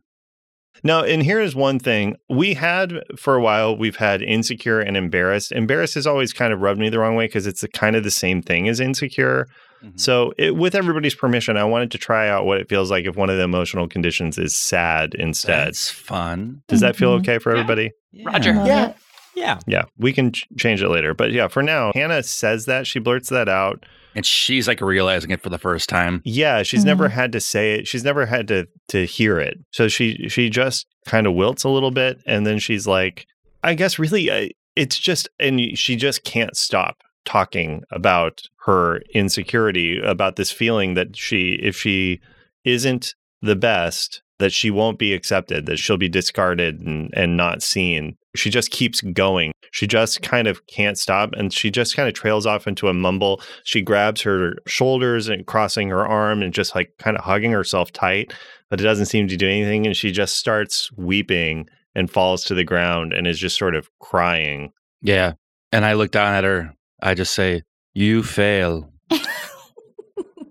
Now, 0.84 1.04
and 1.04 1.22
here 1.22 1.40
is 1.40 1.54
one 1.54 1.78
thing. 1.78 2.16
We 2.28 2.54
had 2.54 3.00
for 3.16 3.34
a 3.36 3.40
while, 3.40 3.76
we've 3.76 3.96
had 3.96 4.20
insecure 4.22 4.80
and 4.80 4.96
embarrassed. 4.96 5.52
Embarrassed 5.52 5.94
has 5.94 6.06
always 6.06 6.32
kind 6.32 6.52
of 6.52 6.60
rubbed 6.60 6.80
me 6.80 6.88
the 6.88 6.98
wrong 6.98 7.14
way 7.14 7.26
because 7.26 7.46
it's 7.46 7.60
the, 7.60 7.68
kind 7.68 7.94
of 7.96 8.02
the 8.04 8.10
same 8.10 8.42
thing 8.42 8.68
as 8.68 8.80
insecure. 8.80 9.46
Mm-hmm. 9.82 9.96
So, 9.96 10.32
it, 10.38 10.56
with 10.56 10.74
everybody's 10.74 11.14
permission, 11.14 11.56
I 11.56 11.64
wanted 11.64 11.90
to 11.92 11.98
try 11.98 12.28
out 12.28 12.46
what 12.46 12.58
it 12.58 12.68
feels 12.68 12.90
like 12.90 13.04
if 13.06 13.16
one 13.16 13.30
of 13.30 13.36
the 13.36 13.42
emotional 13.44 13.88
conditions 13.88 14.38
is 14.38 14.54
sad 14.56 15.14
instead. 15.14 15.68
That's 15.68 15.90
fun. 15.90 16.62
Does 16.68 16.80
that 16.80 16.94
feel 16.96 17.16
Mhm. 17.16 17.20
okay 17.20 17.38
for 17.38 17.50
everybody? 17.52 17.90
Roger. 18.24 18.52
Yeah. 18.52 18.92
It. 19.34 19.40
Yeah. 19.40 19.58
Yeah, 19.66 19.84
we 19.98 20.12
can 20.12 20.32
ch- 20.32 20.46
change 20.58 20.82
it 20.82 20.88
later. 20.88 21.14
But 21.14 21.32
yeah, 21.32 21.48
for 21.48 21.62
now, 21.62 21.92
Hannah 21.94 22.22
says 22.22 22.66
that. 22.66 22.86
She 22.86 22.98
blurts 22.98 23.28
that 23.30 23.48
out. 23.48 23.84
And 24.14 24.26
she's 24.26 24.68
like 24.68 24.80
realizing 24.82 25.30
it 25.30 25.40
for 25.42 25.48
the 25.48 25.58
first 25.58 25.88
time. 25.88 26.20
Yeah, 26.24 26.62
she's 26.64 26.84
never 26.84 27.06
Mm-hmm. 27.08 27.14
had 27.14 27.32
to 27.32 27.40
say 27.40 27.72
it. 27.74 27.88
She's 27.88 28.04
never 28.04 28.26
had 28.26 28.46
to 28.48 28.66
to 28.88 29.06
hear 29.06 29.38
it. 29.40 29.58
So 29.70 29.88
she 29.88 30.28
she 30.28 30.50
just 30.50 30.86
kind 31.06 31.26
of 31.26 31.32
wilts 31.32 31.64
a 31.64 31.70
little 31.70 31.90
bit, 31.90 32.22
and 32.26 32.46
then 32.46 32.58
she's 32.58 32.86
like, 32.86 33.26
I 33.64 33.72
guess 33.74 33.98
really, 33.98 34.30
uh, 34.30 34.48
it's 34.76 34.98
just, 34.98 35.28
and 35.40 35.60
she 35.78 35.96
just 35.96 36.24
can't 36.24 36.56
stop 36.56 36.98
talking 37.24 37.82
about 37.90 38.42
her 38.66 39.00
insecurity, 39.14 39.98
about 40.00 40.36
this 40.36 40.50
feeling 40.50 40.94
that 40.94 41.16
she, 41.16 41.58
if 41.62 41.76
she 41.76 42.20
isn't 42.64 43.14
the 43.40 43.56
best, 43.56 44.22
that 44.42 44.52
she 44.52 44.70
won't 44.70 44.98
be 44.98 45.14
accepted, 45.14 45.66
that 45.66 45.78
she'll 45.78 45.96
be 45.96 46.08
discarded 46.08 46.80
and 46.80 47.10
and 47.14 47.36
not 47.36 47.62
seen. 47.62 48.16
She 48.34 48.50
just 48.50 48.70
keeps 48.70 49.00
going. 49.00 49.52
She 49.70 49.86
just 49.86 50.20
kind 50.22 50.48
of 50.48 50.66
can't 50.66 50.98
stop, 50.98 51.32
and 51.32 51.52
she 51.52 51.70
just 51.70 51.94
kind 51.94 52.08
of 52.08 52.14
trails 52.14 52.44
off 52.44 52.66
into 52.66 52.88
a 52.88 52.94
mumble 52.94 53.40
she 53.64 53.80
grabs 53.80 54.22
her 54.22 54.56
shoulders 54.66 55.28
and 55.28 55.46
crossing 55.46 55.88
her 55.88 56.06
arm 56.06 56.42
and 56.42 56.52
just 56.52 56.74
like 56.74 56.92
kind 56.98 57.16
of 57.16 57.24
hugging 57.24 57.52
herself 57.52 57.92
tight, 57.92 58.32
but 58.68 58.80
it 58.80 58.84
doesn't 58.84 59.06
seem 59.06 59.28
to 59.28 59.36
do 59.36 59.48
anything. 59.48 59.86
And 59.86 59.96
she 59.96 60.10
just 60.10 60.36
starts 60.36 60.90
weeping 60.92 61.68
and 61.94 62.10
falls 62.10 62.44
to 62.44 62.54
the 62.54 62.64
ground 62.64 63.12
and 63.12 63.26
is 63.26 63.38
just 63.38 63.58
sort 63.58 63.74
of 63.74 63.88
crying. 63.98 64.72
Yeah. 65.00 65.34
And 65.70 65.84
I 65.84 65.94
look 65.94 66.10
down 66.10 66.34
at 66.34 66.44
her. 66.44 66.74
I 67.02 67.14
just 67.14 67.34
say, 67.34 67.62
You 67.94 68.22
fail. 68.22 68.90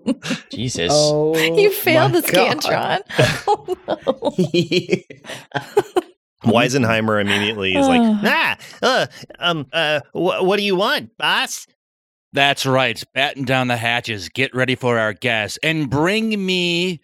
Jesus. 0.52 0.92
Oh, 0.94 1.36
You 1.58 1.72
failed 1.72 2.14
the 2.14 2.22
Scantron. 2.22 3.02
Oh, 3.48 3.76
no. 3.88 3.96
Weisenheimer 6.52 7.22
immediately 7.22 7.76
is 7.76 7.88
like, 7.88 8.02
Ugh. 8.02 8.18
ah, 8.26 8.58
uh, 8.82 9.06
um, 9.40 9.68
uh, 9.72 10.00
wh- 10.14 10.44
what 10.44 10.58
do 10.58 10.64
you 10.64 10.76
want, 10.76 11.16
boss? 11.18 11.68
That's 12.34 12.66
right. 12.66 13.02
Batten 13.14 13.44
down 13.46 13.68
the 13.68 13.78
hatches. 13.78 14.30
Get 14.30 14.56
ready 14.56 14.76
for 14.76 14.98
our 14.98 15.14
guests. 15.14 15.60
And 15.62 15.90
bring 15.90 16.44
me 16.44 17.02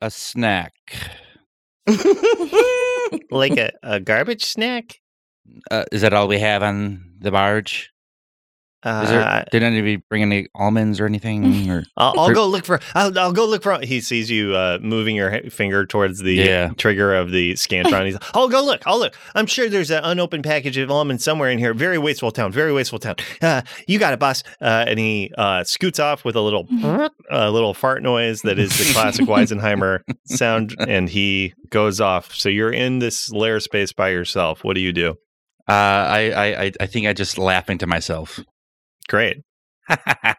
a 0.00 0.10
snack. 0.10 0.72
Like 3.30 3.56
a, 3.58 3.70
a 3.82 4.00
garbage 4.00 4.44
snack? 4.44 5.00
Uh, 5.70 5.84
is 5.92 6.00
that 6.02 6.12
all 6.14 6.26
we 6.26 6.38
have 6.38 6.62
on 6.62 7.04
the 7.20 7.30
barge? 7.30 7.92
There, 8.84 9.20
Uh, 9.20 9.44
did 9.50 9.62
anybody 9.62 9.96
bring 9.96 10.22
any 10.22 10.46
almonds 10.54 11.00
or 11.00 11.06
anything? 11.06 11.68
Or 11.70 11.84
I'll, 11.96 12.20
I'll 12.20 12.34
go 12.34 12.46
look 12.46 12.64
for. 12.66 12.78
I'll, 12.94 13.18
I'll 13.18 13.32
go 13.32 13.46
look 13.46 13.62
for. 13.62 13.80
He 13.80 14.00
sees 14.00 14.30
you 14.30 14.54
uh, 14.54 14.78
moving 14.82 15.16
your 15.16 15.40
finger 15.50 15.86
towards 15.86 16.20
the 16.20 16.34
Yeah. 16.34 16.68
trigger 16.76 17.14
of 17.14 17.30
the 17.30 17.52
scantron. 17.54 18.04
He's. 18.04 18.14
like, 18.14 18.24
I'll 18.36 18.48
go 18.48 18.62
look. 18.64 18.82
I'll 18.86 18.98
look. 18.98 19.16
I'm 19.34 19.46
sure 19.46 19.68
there's 19.68 19.90
an 19.90 20.04
unopened 20.04 20.44
package 20.44 20.76
of 20.76 20.90
almonds 20.90 21.24
somewhere 21.24 21.50
in 21.50 21.58
here. 21.58 21.72
Very 21.74 21.96
wasteful 21.98 22.30
town. 22.30 22.52
Very 22.52 22.72
wasteful 22.72 22.98
town. 22.98 23.16
Uh, 23.40 23.62
you 23.88 23.98
got 23.98 24.12
it, 24.12 24.18
boss. 24.20 24.42
Uh, 24.60 24.84
and 24.86 24.98
he 24.98 25.32
uh, 25.38 25.64
scoots 25.64 25.98
off 25.98 26.24
with 26.24 26.36
a 26.36 26.40
little, 26.40 26.68
a 27.30 27.50
little 27.50 27.72
fart 27.74 28.02
noise 28.02 28.42
that 28.42 28.58
is 28.58 28.76
the 28.76 28.92
classic 28.92 29.26
Weisenheimer 29.26 30.00
sound, 30.26 30.74
and 30.86 31.08
he 31.08 31.54
goes 31.70 32.00
off. 32.00 32.34
So 32.34 32.48
you're 32.50 32.72
in 32.72 32.98
this 32.98 33.30
lair 33.32 33.58
space 33.60 33.92
by 33.92 34.10
yourself. 34.10 34.62
What 34.64 34.74
do 34.74 34.80
you 34.80 34.92
do? 34.92 35.10
uh, 35.66 35.72
I, 35.72 36.30
I, 36.30 36.62
I- 36.64 36.72
I 36.80 36.86
think 36.86 37.06
I 37.06 37.14
just 37.14 37.38
laughing 37.38 37.78
to 37.78 37.86
myself. 37.86 38.38
Great. 39.08 39.42
the 39.88 40.36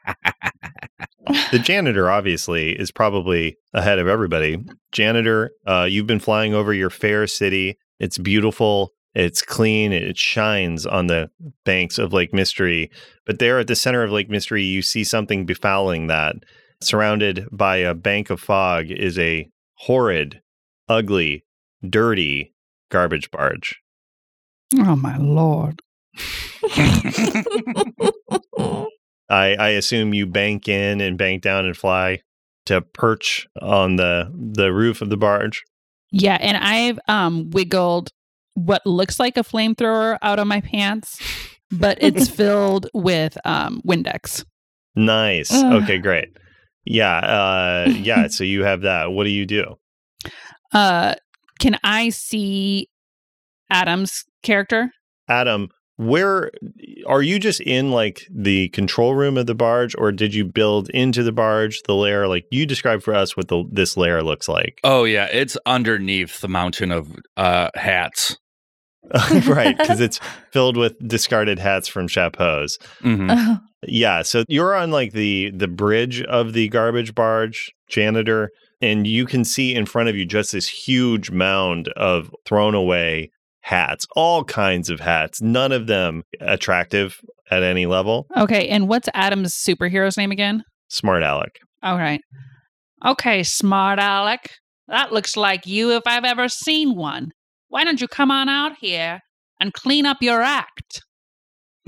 janitor 1.61 2.09
obviously 2.09 2.71
is 2.71 2.91
probably 2.91 3.57
ahead 3.73 3.99
of 3.99 4.07
everybody. 4.07 4.63
Janitor, 4.91 5.51
uh, 5.65 5.87
you've 5.89 6.07
been 6.07 6.19
flying 6.19 6.53
over 6.53 6.73
your 6.73 6.89
fair 6.89 7.27
city. 7.27 7.77
It's 7.99 8.17
beautiful. 8.17 8.93
It's 9.13 9.41
clean. 9.41 9.93
It 9.93 10.17
shines 10.17 10.85
on 10.85 11.07
the 11.07 11.29
banks 11.63 11.97
of 11.97 12.13
Lake 12.13 12.33
Mystery. 12.33 12.91
But 13.25 13.39
there 13.39 13.59
at 13.59 13.67
the 13.67 13.75
center 13.75 14.03
of 14.03 14.11
Lake 14.11 14.29
Mystery, 14.29 14.63
you 14.63 14.81
see 14.81 15.03
something 15.03 15.47
befouling 15.47 16.07
that. 16.09 16.35
Surrounded 16.81 17.47
by 17.51 17.77
a 17.77 17.93
bank 17.93 18.29
of 18.29 18.41
fog 18.41 18.91
is 18.91 19.17
a 19.17 19.49
horrid, 19.75 20.41
ugly, 20.89 21.45
dirty 21.89 22.53
garbage 22.89 23.31
barge. 23.31 23.81
Oh 24.77 24.95
my 24.95 25.17
lord. 25.17 25.81
I, 29.29 29.55
I 29.55 29.69
assume 29.69 30.13
you 30.13 30.25
bank 30.27 30.67
in 30.67 31.01
and 31.01 31.17
bank 31.17 31.41
down 31.41 31.65
and 31.65 31.75
fly 31.75 32.21
to 32.65 32.81
perch 32.81 33.47
on 33.61 33.95
the 33.95 34.31
the 34.33 34.71
roof 34.73 35.01
of 35.01 35.09
the 35.09 35.17
barge. 35.17 35.63
Yeah, 36.11 36.37
and 36.39 36.57
I've 36.57 36.99
um 37.07 37.49
wiggled 37.51 38.11
what 38.53 38.85
looks 38.85 39.19
like 39.19 39.37
a 39.37 39.41
flamethrower 39.43 40.17
out 40.21 40.39
of 40.39 40.47
my 40.47 40.61
pants, 40.61 41.19
but 41.71 41.97
it's 42.01 42.29
filled 42.35 42.87
with 42.93 43.37
um 43.45 43.81
Windex. 43.85 44.45
Nice. 44.95 45.51
Ugh. 45.51 45.83
Okay, 45.83 45.97
great. 45.99 46.29
Yeah, 46.85 47.17
uh 47.17 47.89
yeah, 47.97 48.27
so 48.27 48.43
you 48.43 48.63
have 48.63 48.81
that. 48.81 49.11
What 49.11 49.23
do 49.23 49.29
you 49.31 49.45
do? 49.45 49.75
Uh 50.73 51.15
can 51.59 51.77
I 51.83 52.09
see 52.09 52.89
Adam's 53.69 54.25
character? 54.43 54.91
Adam, 55.29 55.69
where 55.97 56.51
are 57.07 57.21
you 57.21 57.39
just 57.39 57.61
in 57.61 57.91
like 57.91 58.27
the 58.29 58.67
control 58.69 59.15
room 59.15 59.37
of 59.37 59.45
the 59.45 59.55
barge 59.55 59.95
or 59.97 60.11
did 60.11 60.33
you 60.33 60.43
build 60.43 60.89
into 60.89 61.23
the 61.23 61.31
barge 61.31 61.81
the 61.83 61.95
layer 61.95 62.27
like 62.27 62.45
you 62.51 62.65
describe 62.65 63.01
for 63.01 63.13
us 63.15 63.37
what 63.37 63.47
the 63.47 63.63
this 63.71 63.95
layer 63.95 64.21
looks 64.21 64.47
like? 64.47 64.79
oh 64.83 65.03
yeah, 65.05 65.27
it's 65.31 65.57
underneath 65.65 66.41
the 66.41 66.49
mountain 66.49 66.91
of 66.91 67.15
uh, 67.37 67.69
hats. 67.75 68.37
right, 69.45 69.77
cuz 69.77 69.99
it's 70.07 70.19
filled 70.51 70.75
with 70.77 70.95
discarded 71.07 71.59
hats 71.59 71.87
from 71.87 72.07
chapeaus. 72.07 72.77
Mhm. 73.03 73.27
Oh, 73.29 73.59
Yeah, 73.87 74.23
so 74.23 74.43
you're 74.47 74.75
on 74.75 74.89
like 74.91 75.13
the 75.13 75.51
the 75.51 75.67
bridge 75.67 76.21
of 76.23 76.53
the 76.53 76.67
garbage 76.69 77.13
barge, 77.13 77.71
janitor, 77.87 78.49
and 78.81 79.05
you 79.05 79.25
can 79.27 79.45
see 79.45 79.75
in 79.75 79.85
front 79.85 80.09
of 80.09 80.15
you 80.15 80.25
just 80.25 80.51
this 80.53 80.67
huge 80.67 81.29
mound 81.29 81.87
of 81.89 82.33
thrown 82.45 82.73
away 82.73 83.29
hats, 83.65 84.05
all 84.15 84.43
kinds 84.43 84.91
of 84.91 84.99
hats, 84.99 85.41
none 85.41 85.71
of 85.71 85.87
them 85.87 86.21
attractive 86.39 87.19
at 87.49 87.63
any 87.63 87.87
level. 87.87 88.27
Okay, 88.37 88.67
and 88.67 88.87
what's 88.87 89.09
Adam's 89.15 89.55
superhero's 89.55 90.17
name 90.17 90.31
again? 90.31 90.63
Smart 90.87 91.23
Alec. 91.23 91.57
All 91.81 91.97
right. 91.97 92.21
Okay, 93.03 93.41
smart 93.41 93.97
Alec. 93.97 94.51
That 94.87 95.11
looks 95.11 95.35
like 95.35 95.65
you 95.65 95.93
if 95.93 96.03
I've 96.05 96.25
ever 96.25 96.47
seen 96.47 96.95
one. 96.95 97.31
Why 97.69 97.83
don't 97.83 97.99
you 97.99 98.07
come 98.07 98.29
on 98.29 98.49
out 98.49 98.73
here 98.79 99.21
and 99.59 99.73
clean 99.73 100.05
up 100.05 100.17
your 100.21 100.41
act? 100.43 101.01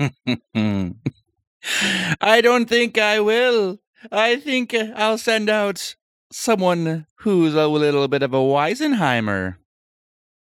I 2.20 2.40
don't 2.42 2.68
think 2.68 2.98
I 2.98 3.20
will. 3.20 3.78
I 4.10 4.36
think 4.36 4.74
uh, 4.74 4.88
I'll 4.96 5.18
send 5.18 5.48
out 5.48 5.94
someone 6.32 7.06
who's 7.20 7.54
a 7.54 7.68
little 7.68 8.08
bit 8.08 8.22
of 8.22 8.34
a 8.34 8.38
Weisenheimer. 8.38 9.56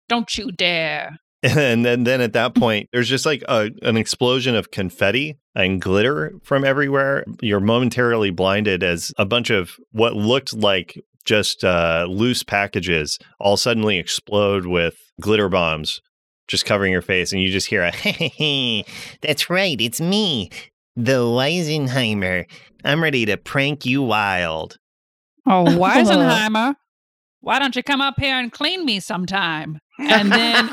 Don't 0.10 0.38
you 0.38 0.52
dare. 0.52 1.18
And 1.44 1.86
then, 1.86 2.06
then 2.06 2.22
at 2.22 2.34
that 2.34 2.56
point, 2.56 2.90
there's 2.92 3.08
just 3.08 3.24
like 3.24 3.44
a, 3.48 3.70
an 3.84 3.98
explosion 3.98 4.56
of 4.56 4.72
confetti 4.72 5.38
and 5.54 5.80
glitter 5.80 6.34
from 6.44 6.66
everywhere. 6.66 7.24
You're 7.40 7.60
momentarily 7.60 8.32
blinded 8.32 8.82
as 8.82 9.14
a 9.20 9.26
bunch 9.26 9.52
of 9.52 9.76
what 9.92 10.16
looked 10.16 10.56
like 10.56 11.00
just 11.24 11.64
uh, 11.64 12.08
loose 12.10 12.44
packages 12.44 13.20
all 13.40 13.58
suddenly 13.58 13.98
explode 13.98 14.66
with 14.66 14.96
glitter 15.20 15.50
bombs, 15.50 16.02
just 16.48 16.66
covering 16.66 16.92
your 16.92 17.02
face. 17.02 17.32
And 17.32 17.42
you 17.42 17.52
just 17.52 17.68
hear 17.68 17.84
a, 17.84 17.92
hey, 17.92 18.86
that's 19.22 19.50
right, 19.50 19.80
it's 19.80 20.00
me, 20.00 20.50
the 20.96 21.24
Weisenheimer. 21.24 22.46
I'm 22.84 23.04
ready 23.04 23.26
to 23.26 23.38
prank 23.38 23.86
you 23.86 24.04
wild. 24.04 24.78
Oh, 25.48 25.66
Weisenheimer, 25.66 26.76
why 27.46 27.60
don't 27.60 27.76
you 27.76 27.84
come 27.84 28.02
up 28.02 28.16
here 28.18 28.40
and 28.40 28.52
clean 28.52 28.84
me 28.86 29.00
sometime? 29.00 29.78
And 30.00 30.32
then 30.32 30.68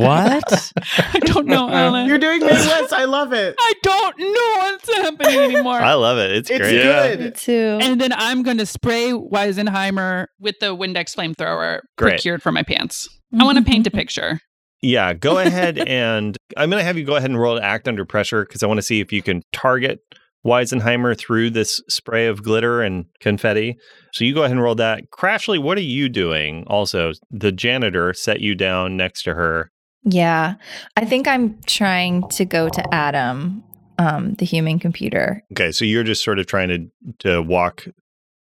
What? 0.00 0.72
I 0.98 1.20
don't 1.20 1.46
know, 1.46 1.70
Alan. 1.70 2.08
You're 2.08 2.18
doing 2.18 2.40
Mae 2.40 2.48
West. 2.48 2.92
I 2.92 3.04
love 3.04 3.32
it. 3.32 3.54
I 3.56 3.72
don't 3.84 4.18
know 4.18 4.54
what's 4.58 4.94
happening 4.96 5.38
anymore. 5.38 5.78
I 5.78 5.94
love 5.94 6.18
it. 6.18 6.32
It's, 6.32 6.48
great. 6.48 6.60
It's 6.62 6.72
great. 6.72 6.82
good. 6.82 7.20
Me 7.20 7.30
too. 7.30 7.78
and 7.80 8.00
then 8.00 8.12
I'm 8.14 8.42
going 8.42 8.58
to 8.58 8.66
spray 8.66 9.12
Weisenheimer 9.12 10.26
with 10.40 10.56
the 10.58 10.76
Windex 10.76 11.14
flamethrower 11.14 11.82
Great. 11.96 12.10
procured 12.14 12.42
for 12.42 12.50
my 12.50 12.64
pants. 12.64 13.08
I 13.38 13.44
want 13.44 13.58
to 13.58 13.64
paint 13.64 13.86
a 13.86 13.90
mm-hmm. 13.90 13.96
picture. 13.96 14.40
Yeah, 14.82 15.14
go 15.14 15.38
ahead 15.38 15.78
and 15.78 16.36
I'm 16.56 16.68
going 16.68 16.80
to 16.80 16.84
have 16.84 16.98
you 16.98 17.04
go 17.04 17.14
ahead 17.14 17.30
and 17.30 17.38
roll 17.38 17.56
to 17.56 17.64
act 17.64 17.86
under 17.86 18.04
pressure 18.04 18.44
because 18.44 18.64
I 18.64 18.66
want 18.66 18.78
to 18.78 18.82
see 18.82 18.98
if 18.98 19.12
you 19.12 19.22
can 19.22 19.44
target 19.52 20.00
Weisenheimer 20.48 21.16
through 21.16 21.50
this 21.50 21.80
spray 21.88 22.26
of 22.26 22.42
glitter 22.42 22.82
and 22.82 23.04
confetti. 23.20 23.76
So 24.12 24.24
you 24.24 24.34
go 24.34 24.40
ahead 24.42 24.52
and 24.52 24.62
roll 24.62 24.74
that. 24.76 25.10
Crashly, 25.10 25.58
what 25.62 25.78
are 25.78 25.82
you 25.82 26.08
doing? 26.08 26.64
Also, 26.66 27.12
the 27.30 27.52
janitor 27.52 28.12
set 28.14 28.40
you 28.40 28.54
down 28.54 28.96
next 28.96 29.22
to 29.24 29.34
her. 29.34 29.70
Yeah. 30.04 30.54
I 30.96 31.04
think 31.04 31.28
I'm 31.28 31.58
trying 31.66 32.26
to 32.30 32.44
go 32.44 32.68
to 32.68 32.94
Adam, 32.94 33.62
um, 33.98 34.34
the 34.34 34.46
human 34.46 34.78
computer. 34.78 35.42
Okay, 35.52 35.70
so 35.72 35.84
you're 35.84 36.04
just 36.04 36.24
sort 36.24 36.38
of 36.38 36.46
trying 36.46 36.68
to 36.68 37.18
to 37.30 37.42
walk 37.42 37.86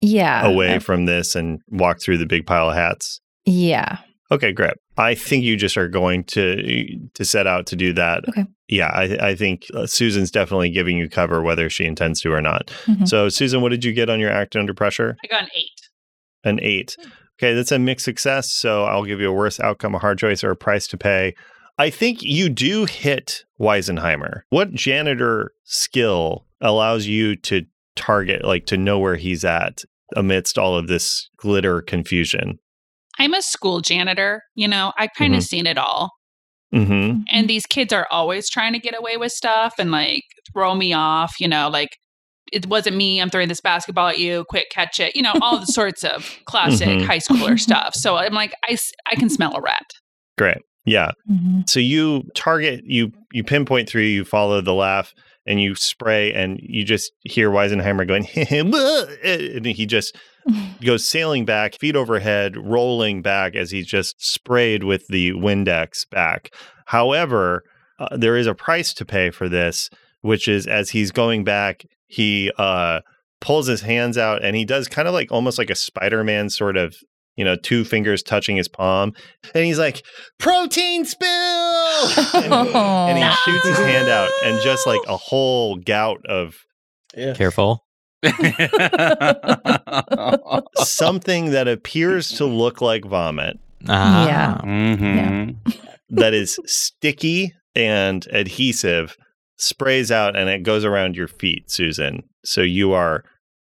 Yeah. 0.02 0.46
away 0.46 0.76
I- 0.76 0.80
from 0.80 1.06
this 1.06 1.36
and 1.36 1.60
walk 1.70 2.02
through 2.02 2.18
the 2.18 2.26
big 2.26 2.46
pile 2.48 2.70
of 2.70 2.76
hats. 2.76 3.22
yeah. 3.46 3.98
Okay, 4.32 4.54
great. 4.54 4.76
I 4.98 5.14
think 5.14 5.44
you 5.44 5.58
just 5.58 5.76
are 5.76 5.90
going 5.90 6.24
to 6.36 6.86
to 7.16 7.26
set 7.26 7.48
out 7.48 7.66
to 7.68 7.76
do 7.76 7.92
that. 7.94 8.24
Okay. 8.30 8.46
Yeah, 8.72 8.88
I, 8.88 9.32
I 9.32 9.36
think 9.36 9.68
uh, 9.74 9.86
Susan's 9.86 10.32
definitely 10.32 10.70
giving 10.70 10.98
you 10.98 11.10
cover, 11.10 11.42
whether 11.44 11.70
she 11.70 11.84
intends 11.86 12.22
to 12.22 12.32
or 12.32 12.42
not. 12.42 12.72
Mhm. 12.86 13.08
So, 13.08 13.28
Susan, 13.28 13.62
what 13.62 13.70
did 13.70 13.84
you 13.84 13.92
get 13.92 14.10
on 14.10 14.20
your 14.20 14.32
act 14.32 14.56
under 14.56 14.74
pressure? 14.74 15.18
I 15.24 15.28
got 15.28 15.44
an 15.44 15.50
eight. 15.56 15.90
An 16.46 16.60
eight. 16.62 16.96
Okay, 17.38 17.54
that's 17.54 17.74
a 17.74 17.78
mixed 17.78 18.06
success. 18.06 18.50
So, 18.50 18.86
I'll 18.86 19.04
give 19.04 19.20
you 19.20 19.30
a 19.30 19.34
worse 19.34 19.60
outcome, 19.60 19.94
a 19.94 20.00
hard 20.00 20.18
choice, 20.18 20.42
or 20.42 20.52
a 20.52 20.56
price 20.56 20.88
to 20.88 20.98
pay. 20.98 21.36
I 21.78 21.90
think 21.90 22.24
you 22.24 22.48
do 22.48 22.86
hit 22.86 23.44
Weisenheimer. 23.60 24.42
What 24.52 24.72
janitor 24.74 25.52
skill 25.66 26.46
allows 26.62 27.08
you 27.08 27.36
to 27.38 27.66
target, 27.98 28.46
like 28.46 28.68
to 28.68 28.78
know 28.78 29.00
where 29.00 29.18
he's 29.18 29.44
at 29.44 29.84
amidst 30.16 30.58
all 30.58 30.78
of 30.78 30.88
this 30.88 31.30
glitter 31.36 31.82
confusion? 31.82 32.58
I'm 33.20 33.34
a 33.34 33.42
school 33.42 33.82
janitor. 33.82 34.44
You 34.56 34.70
know, 34.70 34.94
I 34.98 35.08
kind 35.08 35.36
of 35.36 35.44
seen 35.44 35.68
it 35.68 35.78
all. 35.78 36.12
Mm-hmm. 36.74 37.22
And 37.30 37.50
these 37.50 37.66
kids 37.66 37.92
are 37.94 38.08
always 38.12 38.50
trying 38.50 38.74
to 38.74 38.80
get 38.80 38.98
away 38.98 39.18
with 39.18 39.32
stuff 39.32 39.76
and 39.78 39.92
like 39.92 40.24
throw 40.54 40.74
me 40.76 40.94
off, 40.94 41.34
you 41.40 41.48
know, 41.48 41.70
like 41.70 41.98
it 42.52 42.66
wasn't 42.68 42.96
me, 42.98 43.22
I'm 43.22 43.30
throwing 43.30 43.48
this 43.50 43.62
basketball 43.62 44.08
at 44.10 44.20
you, 44.20 44.46
quick 44.50 44.68
catch 44.72 45.00
it, 45.00 45.16
you 45.16 45.22
know, 45.22 45.34
all 45.42 45.58
the 45.60 45.66
sorts 45.68 46.04
of 46.04 46.30
classic 46.46 46.88
Mhm. 46.88 47.06
high 47.06 47.20
schooler 47.20 47.60
stuff. 47.60 47.94
So 47.96 48.18
I'm 48.18 48.34
like, 48.34 48.54
I, 48.68 48.78
I 49.12 49.16
can 49.16 49.30
smell 49.30 49.56
a 49.56 49.62
rat. 49.62 49.86
Great. 50.38 50.58
Yeah. 50.86 51.12
Mhm. 51.30 51.70
So 51.70 51.80
you 51.80 52.24
target, 52.36 52.82
you 52.86 53.12
you 53.32 53.44
pinpoint 53.44 53.88
through, 53.90 54.02
you 54.04 54.26
follow 54.26 54.62
the 54.62 54.74
laugh, 54.74 55.14
and 55.46 55.62
you 55.62 55.76
spray, 55.76 56.34
and 56.34 56.60
you 56.62 56.84
just 56.84 57.12
hear 57.22 57.50
Weisenheimer 57.50 58.08
going, 58.08 58.26
and 59.24 59.66
he 59.66 59.86
just 59.86 60.16
goes 60.84 61.08
sailing 61.08 61.46
back, 61.46 61.76
feet 61.80 61.96
overhead, 61.96 62.58
rolling 62.58 63.22
back 63.22 63.56
as 63.56 63.72
he's 63.72 63.88
just 63.88 64.16
sprayed 64.24 64.84
with 64.84 65.08
the 65.08 65.32
Windex 65.34 66.10
back. 66.10 66.52
However, 66.86 67.64
uh, 68.00 68.18
there 68.18 68.36
is 68.36 68.48
a 68.48 68.56
price 68.56 68.94
to 68.96 69.06
pay 69.06 69.30
for 69.30 69.48
this, 69.48 69.90
which 70.22 70.48
is 70.48 70.66
as 70.68 70.90
he's 70.90 71.12
going 71.12 71.44
back, 71.44 71.86
he 72.08 72.52
uh, 72.58 73.02
pulls 73.40 73.68
his 73.68 73.82
hands 73.82 74.18
out 74.18 74.44
and 74.44 74.56
he 74.56 74.66
does 74.66 74.88
kind 74.88 75.08
of 75.08 75.14
like 75.14 75.32
almost 75.32 75.58
like 75.58 75.70
a 75.70 75.76
Spider 75.76 76.24
Man 76.24 76.50
sort 76.50 76.76
of, 76.78 76.96
you 77.42 77.46
know, 77.46 77.56
two 77.56 77.84
fingers 77.84 78.22
touching 78.22 78.56
his 78.56 78.68
palm. 78.68 79.14
And 79.56 79.66
he's 79.66 79.80
like, 79.80 80.06
protein 80.38 81.06
spill! 81.06 81.28
and, 82.36 82.54
and 82.76 83.18
he 83.18 83.24
shoots 83.44 83.66
his 83.68 83.78
hand 83.80 84.08
out 84.08 84.30
and 84.46 84.62
just 84.62 84.86
like 84.86 85.02
a 85.08 85.18
whole 85.18 85.78
gout 85.78 86.24
of 86.28 86.56
Yeah. 87.18 87.34
Careful. 87.34 87.84
something 90.78 91.50
that 91.52 91.68
appears 91.68 92.30
to 92.30 92.46
look 92.46 92.80
like 92.82 93.04
vomit 93.06 93.58
Ah. 93.88 94.28
Yeah. 94.28 94.58
Mhm. 94.64 95.56
that 96.10 96.34
is 96.36 96.60
sticky 96.68 97.54
and 97.76 98.28
adhesive 98.32 99.18
sprays 99.58 100.12
out 100.12 100.36
and 100.36 100.50
it 100.50 100.62
goes 100.62 100.86
around 100.86 101.16
your 101.16 101.28
feet, 101.28 101.72
Susan. 101.72 102.22
So 102.46 102.62
you 102.62 102.92
are 102.94 103.24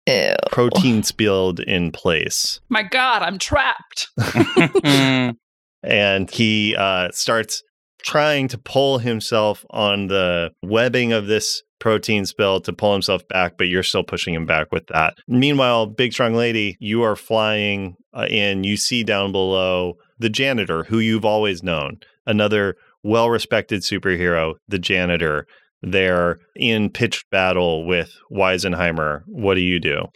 Ew. 0.06 0.34
protein 0.50 1.02
spilled 1.02 1.60
in 1.60 1.92
place. 1.92 2.60
My 2.68 2.82
God, 2.82 3.22
I'm 3.22 3.38
trapped. 3.38 4.08
And 5.82 6.30
he 6.30 6.76
uh, 6.76 7.08
starts 7.12 7.62
trying 8.04 8.48
to 8.48 8.58
pull 8.58 8.98
himself 8.98 9.64
on 9.70 10.06
the 10.08 10.50
webbing 10.62 11.12
of 11.12 11.26
this 11.26 11.62
protein 11.78 12.24
spill 12.24 12.60
to 12.60 12.72
pull 12.72 12.92
himself 12.92 13.26
back, 13.28 13.58
but 13.58 13.66
you're 13.68 13.82
still 13.82 14.04
pushing 14.04 14.34
him 14.34 14.46
back 14.46 14.70
with 14.70 14.86
that. 14.88 15.14
Meanwhile, 15.26 15.86
Big 15.86 16.12
Strong 16.12 16.34
Lady, 16.34 16.76
you 16.78 17.02
are 17.02 17.16
flying 17.16 17.96
uh, 18.16 18.26
in. 18.30 18.64
You 18.64 18.76
see 18.76 19.02
down 19.02 19.32
below 19.32 19.94
the 20.18 20.30
janitor, 20.30 20.84
who 20.84 20.98
you've 21.00 21.24
always 21.24 21.62
known, 21.62 21.98
another 22.26 22.76
well 23.02 23.30
respected 23.30 23.82
superhero, 23.82 24.54
the 24.68 24.78
janitor. 24.78 25.46
They're 25.82 26.38
in 26.56 26.90
pitched 26.90 27.28
battle 27.30 27.86
with 27.86 28.12
Weisenheimer. 28.30 29.22
What 29.26 29.54
do 29.54 29.60
you 29.60 29.80
do? 29.80 30.06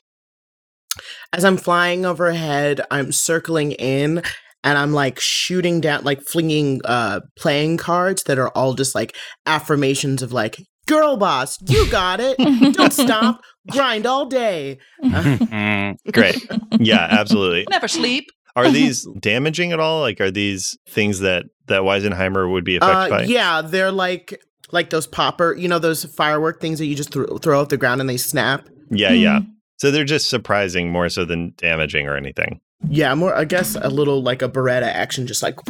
As 1.32 1.44
I'm 1.44 1.56
flying 1.56 2.06
overhead, 2.06 2.80
I'm 2.90 3.12
circling 3.12 3.72
in 3.72 4.22
and 4.64 4.78
I'm 4.78 4.92
like 4.92 5.20
shooting 5.20 5.80
down, 5.80 6.04
like 6.04 6.22
flinging 6.22 6.80
uh 6.84 7.20
playing 7.38 7.76
cards 7.76 8.22
that 8.24 8.38
are 8.38 8.48
all 8.50 8.74
just 8.74 8.94
like 8.94 9.14
affirmations 9.44 10.22
of 10.22 10.32
like, 10.32 10.56
girl 10.86 11.16
boss, 11.16 11.58
you 11.68 11.90
got 11.90 12.20
it. 12.20 12.38
Don't 12.74 12.92
stop. 12.92 13.40
Grind 13.70 14.06
all 14.06 14.26
day. 14.26 14.78
Great. 16.12 16.48
Yeah, 16.78 17.06
absolutely. 17.10 17.66
Never 17.70 17.88
sleep. 17.88 18.26
Are 18.54 18.70
these 18.70 19.06
damaging 19.20 19.72
at 19.72 19.80
all? 19.80 20.00
Like, 20.00 20.18
are 20.20 20.30
these 20.30 20.78
things 20.88 21.18
that 21.20 21.44
that 21.66 21.82
Weisenheimer 21.82 22.50
would 22.50 22.64
be 22.64 22.76
affected 22.76 22.96
Uh, 23.12 23.18
by? 23.18 23.22
yeah, 23.24 23.60
they're 23.60 23.92
like 23.92 24.40
like 24.72 24.90
those 24.90 25.06
popper, 25.06 25.54
you 25.54 25.68
know, 25.68 25.78
those 25.78 26.04
firework 26.04 26.60
things 26.60 26.78
that 26.78 26.86
you 26.86 26.94
just 26.94 27.12
thro- 27.12 27.38
throw 27.38 27.60
off 27.60 27.68
the 27.68 27.76
ground 27.76 28.00
and 28.00 28.10
they 28.10 28.16
snap. 28.16 28.68
yeah, 28.90 29.12
yeah. 29.12 29.40
So 29.78 29.90
they're 29.90 30.04
just 30.04 30.28
surprising 30.30 30.90
more 30.90 31.08
so 31.10 31.24
than 31.26 31.52
damaging 31.58 32.06
or 32.08 32.16
anything. 32.16 32.60
Yeah, 32.88 33.14
more 33.14 33.34
I 33.34 33.44
guess 33.44 33.74
a 33.76 33.88
little 33.88 34.22
like 34.22 34.42
a 34.42 34.48
Beretta 34.48 34.82
action, 34.86 35.26
just 35.26 35.42
like 35.42 35.58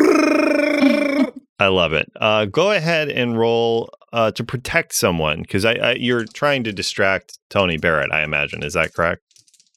I 1.58 1.68
love 1.68 1.92
it. 1.92 2.10
Uh, 2.20 2.44
go 2.44 2.70
ahead 2.70 3.08
and 3.08 3.38
roll 3.38 3.88
uh, 4.12 4.30
to 4.32 4.44
protect 4.44 4.94
someone 4.94 5.42
because 5.42 5.64
I, 5.64 5.72
I 5.74 5.92
you're 5.94 6.24
trying 6.24 6.64
to 6.64 6.72
distract 6.72 7.38
Tony 7.50 7.78
Barrett. 7.78 8.12
I 8.12 8.22
imagine 8.22 8.62
is 8.62 8.74
that 8.74 8.92
correct? 8.94 9.22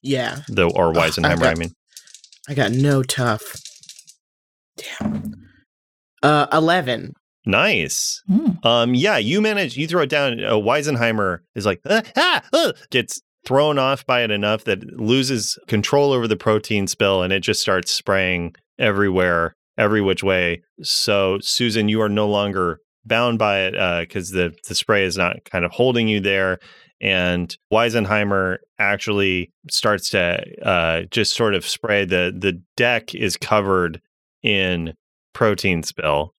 yeah. 0.02 0.40
The 0.48 0.70
or 0.70 0.90
I 0.98 1.10
Weisenheimer. 1.10 1.40
got- 1.40 1.52
I 1.52 1.56
mean, 1.56 1.72
I 2.48 2.54
got 2.54 2.72
no 2.72 3.02
tough. 3.04 3.56
Damn. 4.78 5.34
Uh, 6.22 6.48
eleven. 6.54 7.14
Nice. 7.50 8.24
Mm. 8.30 8.64
Um, 8.66 8.94
yeah, 8.94 9.18
you 9.18 9.42
manage. 9.42 9.78
You 9.78 9.88
throw 9.88 10.04
it 10.04 10.10
down. 10.10 10.44
Uh, 10.44 10.54
Weisenheimer 10.54 11.40
is 11.56 11.66
like 11.66 11.82
ah, 11.90 12.02
ah, 12.16 12.42
uh, 12.54 12.72
gets 12.90 13.22
thrown 13.46 13.80
off 13.80 14.06
by 14.06 14.24
it 14.24 14.32
enough 14.32 14.66
that 14.66 14.84
it 14.84 15.00
loses 15.00 15.58
control 15.68 16.12
over 16.12 16.28
the 16.28 16.38
protein 16.38 16.88
spill, 16.88 17.22
and 17.22 17.34
it 17.34 17.42
just 17.42 17.62
starts 17.62 17.92
spraying 17.92 18.56
everywhere, 18.78 19.56
every 19.78 20.02
which 20.02 20.24
way. 20.24 20.62
So, 20.82 21.40
Susan, 21.42 21.90
you 21.90 22.02
are 22.02 22.10
no 22.10 22.28
longer 22.28 22.80
bound 23.06 23.40
by 23.40 23.62
it 23.62 24.08
because 24.08 24.32
the 24.32 24.56
the 24.68 24.76
spray 24.76 25.04
is 25.04 25.18
not 25.18 25.44
kind 25.46 25.66
of 25.66 25.72
holding 25.72 26.08
you 26.08 26.20
there. 26.20 26.60
And 27.02 27.56
Weisenheimer 27.72 28.58
actually 28.78 29.52
starts 29.72 30.10
to 30.10 30.44
uh, 30.66 31.02
just 31.12 31.34
sort 31.34 31.56
of 31.56 31.66
spray 31.66 32.06
the 32.06 32.34
the 32.38 32.62
deck 32.76 33.16
is 33.16 33.38
covered 33.38 34.02
in 34.44 34.94
protein 35.34 35.84
spill. 35.84 36.34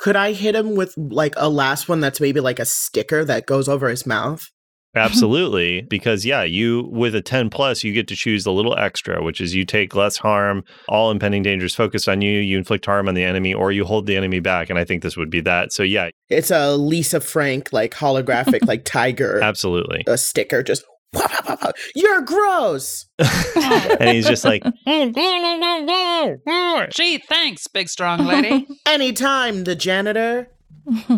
Could 0.00 0.16
I 0.16 0.32
hit 0.32 0.54
him 0.54 0.76
with 0.76 0.94
like 0.96 1.34
a 1.36 1.50
last 1.50 1.86
one 1.88 2.00
that's 2.00 2.20
maybe 2.22 2.40
like 2.40 2.58
a 2.58 2.64
sticker 2.64 3.22
that 3.26 3.46
goes 3.46 3.68
over 3.68 3.88
his 3.88 4.06
mouth? 4.06 4.50
Absolutely, 4.96 5.82
because 5.82 6.24
yeah, 6.24 6.42
you 6.42 6.88
with 6.90 7.14
a 7.14 7.20
10 7.20 7.48
plus, 7.48 7.84
you 7.84 7.92
get 7.92 8.08
to 8.08 8.16
choose 8.16 8.44
a 8.44 8.50
little 8.50 8.76
extra, 8.76 9.22
which 9.22 9.40
is 9.40 9.54
you 9.54 9.64
take 9.64 9.94
less 9.94 10.16
harm, 10.16 10.64
all 10.88 11.12
impending 11.12 11.44
dangers 11.44 11.76
focused 11.76 12.08
on 12.08 12.22
you, 12.22 12.40
you 12.40 12.58
inflict 12.58 12.86
harm 12.86 13.06
on 13.06 13.14
the 13.14 13.22
enemy, 13.22 13.54
or 13.54 13.70
you 13.70 13.84
hold 13.84 14.06
the 14.06 14.16
enemy 14.16 14.40
back. 14.40 14.68
And 14.68 14.80
I 14.80 14.84
think 14.84 15.04
this 15.04 15.16
would 15.16 15.30
be 15.30 15.40
that. 15.42 15.72
So 15.72 15.84
yeah, 15.84 16.10
It's 16.28 16.50
a 16.50 16.76
Lisa 16.76 17.20
Frank 17.20 17.72
like 17.72 17.94
holographic 17.94 18.66
like 18.66 18.84
tiger 18.84 19.40
absolutely. 19.40 20.02
a 20.08 20.18
sticker 20.18 20.64
just 20.64 20.84
you're 21.94 22.22
gross. 22.22 23.06
and 23.18 24.10
he's 24.10 24.26
just 24.26 24.44
like, 24.44 24.62
Gee, 26.94 27.18
thanks, 27.18 27.66
big 27.66 27.88
strong 27.88 28.24
lady. 28.24 28.66
Anytime 28.86 29.64
the 29.64 29.74
janitor. 29.74 30.48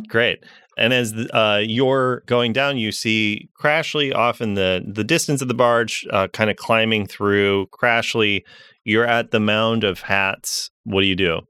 Great. 0.09 0.44
And 0.78 0.92
as 0.92 1.12
uh, 1.33 1.61
you're 1.62 2.22
going 2.26 2.52
down, 2.52 2.78
you 2.78 2.92
see 2.92 3.50
Crashly 3.61 4.14
off 4.14 4.40
in 4.40 4.55
the, 4.55 4.83
the 4.87 5.05
distance 5.05 5.42
of 5.42 5.48
the 5.48 5.55
barge, 5.55 6.07
uh, 6.11 6.28
kind 6.28 6.50
of 6.50 6.57
climbing 6.57 7.07
through. 7.07 7.66
Crashly, 7.66 8.42
you're 8.85 9.07
at 9.07 9.31
the 9.31 9.40
mound 9.40 9.85
of 9.85 10.00
hats. 10.00 10.70
What 10.85 11.02
do 11.02 11.07
you 11.07 11.16
do? 11.16 11.42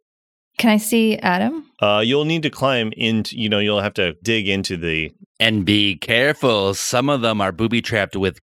Can 0.59 0.71
I 0.71 0.77
see 0.77 1.17
Adam? 1.19 1.67
Uh, 1.81 2.03
you'll 2.05 2.25
need 2.25 2.43
to 2.43 2.51
climb 2.51 2.93
into, 2.97 3.39
you 3.39 3.49
know, 3.49 3.59
you'll 3.59 3.81
have 3.81 3.95
to 3.95 4.15
dig 4.23 4.49
into 4.49 4.77
the. 4.77 5.13
And 5.43 5.65
be 5.65 5.97
careful. 5.97 6.73
Some 6.73 7.09
of 7.09 7.21
them 7.21 7.41
are 7.41 7.51
booby 7.51 7.83
trapped 7.83 8.15
with 8.15 8.39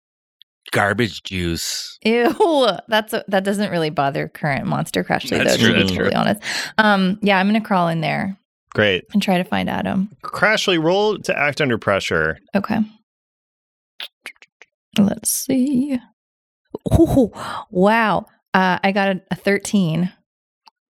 garbage 0.71 1.21
juice. 1.21 1.99
Ew, 2.03 2.67
that's 2.87 3.13
a, 3.13 3.23
that 3.27 3.43
doesn't 3.43 3.69
really 3.69 3.91
bother 3.91 4.27
current 4.27 4.65
monster 4.65 5.03
Crashly 5.03 5.29
That's 5.29 5.57
though. 5.57 5.63
true, 5.63 5.67
to 5.67 5.73
be 5.75 5.79
that's 5.81 5.91
true. 5.91 6.11
honest. 6.15 6.41
Um, 6.79 7.19
yeah, 7.21 7.37
I'm 7.37 7.47
gonna 7.47 7.61
crawl 7.61 7.87
in 7.87 8.01
there 8.01 8.35
Great. 8.73 9.05
and 9.13 9.21
try 9.21 9.37
to 9.37 9.43
find 9.43 9.69
Adam. 9.69 10.09
Crashly, 10.23 10.81
roll 10.83 11.19
to 11.19 11.37
act 11.37 11.61
under 11.61 11.77
pressure. 11.77 12.39
Okay. 12.55 12.79
Let's 14.97 15.29
see. 15.29 15.99
Ooh, 16.99 17.31
wow. 17.69 18.25
Uh, 18.55 18.79
I 18.83 18.91
got 18.91 19.09
a, 19.17 19.21
a 19.29 19.35
13. 19.35 20.11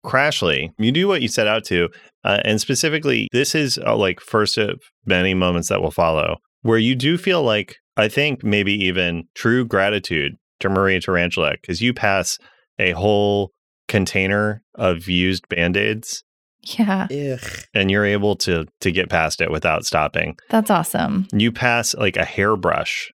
Crashly, 0.05 0.71
you 0.77 0.93
do 0.93 1.09
what 1.09 1.21
you 1.21 1.27
set 1.27 1.47
out 1.47 1.65
to. 1.65 1.89
Uh, 2.23 2.39
and 2.45 2.61
specifically, 2.61 3.27
this 3.33 3.53
is 3.53 3.77
uh, 3.85 3.95
like 3.95 4.21
first 4.21 4.57
of 4.57 4.79
many 5.07 5.33
moments 5.33 5.69
that 5.69 5.81
will 5.81 5.91
follow 5.91 6.37
where 6.63 6.77
you 6.77 6.95
do 6.95 7.17
feel 7.17 7.43
like, 7.43 7.75
I 7.95 8.07
think 8.09 8.43
maybe 8.43 8.73
even 8.85 9.23
true 9.35 9.65
gratitude 9.65 10.33
to 10.59 10.69
Maria 10.69 10.99
Tarantula 10.99 11.53
because 11.61 11.81
you 11.81 11.93
pass 11.93 12.37
a 12.79 12.91
whole 12.91 13.51
container 13.87 14.63
of 14.75 15.07
used 15.07 15.47
band-aids 15.49 16.23
Yeah, 16.61 17.07
Ugh. 17.09 17.49
and 17.73 17.89
you're 17.89 18.05
able 18.05 18.35
to 18.37 18.65
to 18.81 18.91
get 18.91 19.09
past 19.09 19.39
it 19.39 19.49
without 19.51 19.85
stopping. 19.85 20.35
that's 20.49 20.69
awesome. 20.69 21.27
You 21.31 21.51
pass 21.51 21.95
like 21.95 22.17
a 22.17 22.25
hairbrush 22.25 23.11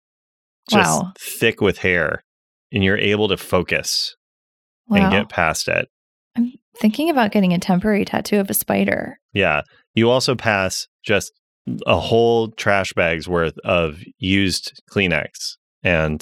just 0.69 1.01
Wow. 1.01 1.13
thick 1.19 1.59
with 1.61 1.79
hair 1.79 2.23
and 2.71 2.83
you're 2.83 2.97
able 2.97 3.27
to 3.27 3.37
focus 3.37 4.15
Wow. 4.87 4.97
and 5.01 5.11
get 5.11 5.29
past 5.29 5.67
it. 5.67 5.89
I'm 6.37 6.53
thinking 6.79 7.09
about 7.09 7.31
getting 7.31 7.53
a 7.53 7.59
temporary 7.59 8.05
tattoo 8.05 8.39
of 8.39 8.49
a 8.49 8.53
spider. 8.53 9.19
Yeah. 9.33 9.61
You 9.93 10.09
also 10.09 10.35
pass 10.35 10.87
just 11.03 11.33
a 11.85 11.99
whole 11.99 12.49
trash 12.51 12.93
bag's 12.93 13.27
worth 13.27 13.57
of 13.59 13.99
used 14.17 14.81
Kleenex 14.89 15.57
and 15.83 16.21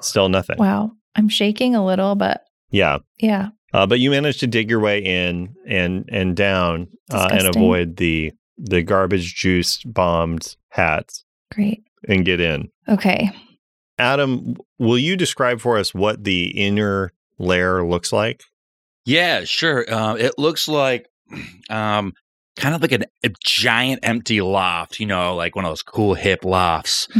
still 0.00 0.28
nothing. 0.28 0.56
Wow. 0.58 0.92
I'm 1.16 1.28
shaking 1.28 1.74
a 1.74 1.84
little, 1.84 2.14
but 2.14 2.42
Yeah. 2.70 2.98
yeah. 3.18 3.48
Uh, 3.72 3.86
but 3.86 4.00
you 4.00 4.10
managed 4.10 4.40
to 4.40 4.46
dig 4.46 4.70
your 4.70 4.80
way 4.80 4.98
in 4.98 5.54
and 5.66 6.08
and 6.10 6.34
down 6.34 6.88
uh, 7.10 7.28
and 7.30 7.46
avoid 7.46 7.96
the 7.96 8.32
the 8.56 8.82
garbage 8.82 9.34
juice 9.34 9.82
bombed 9.84 10.56
hats 10.70 11.24
Great. 11.52 11.82
and 12.08 12.24
get 12.24 12.40
in. 12.40 12.70
Okay. 12.88 13.30
Adam, 13.98 14.56
will 14.78 14.98
you 14.98 15.16
describe 15.16 15.60
for 15.60 15.76
us 15.76 15.92
what 15.92 16.24
the 16.24 16.46
inner 16.48 17.12
lair 17.38 17.84
looks 17.84 18.12
like? 18.12 18.42
Yeah, 19.04 19.44
sure. 19.44 19.84
Uh, 19.92 20.14
it 20.14 20.38
looks 20.38 20.66
like 20.68 21.08
um, 21.70 22.14
kind 22.58 22.74
of 22.74 22.82
like 22.82 22.92
an, 22.92 23.04
a 23.24 23.30
giant 23.44 24.00
empty 24.02 24.40
loft, 24.40 25.00
you 25.00 25.06
know, 25.06 25.34
like 25.34 25.56
one 25.56 25.64
of 25.64 25.70
those 25.70 25.82
cool 25.82 26.14
hip 26.14 26.44
lofts. 26.44 27.08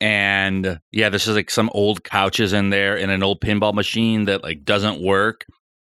And 0.00 0.80
yeah, 0.92 1.10
this 1.10 1.26
is 1.26 1.36
like 1.36 1.50
some 1.50 1.70
old 1.74 2.04
couches 2.04 2.52
in 2.52 2.70
there 2.70 2.96
and 2.96 3.10
an 3.10 3.22
old 3.22 3.40
pinball 3.40 3.74
machine 3.74 4.24
that 4.24 4.42
like 4.42 4.64
doesn't 4.64 5.02
work. 5.02 5.44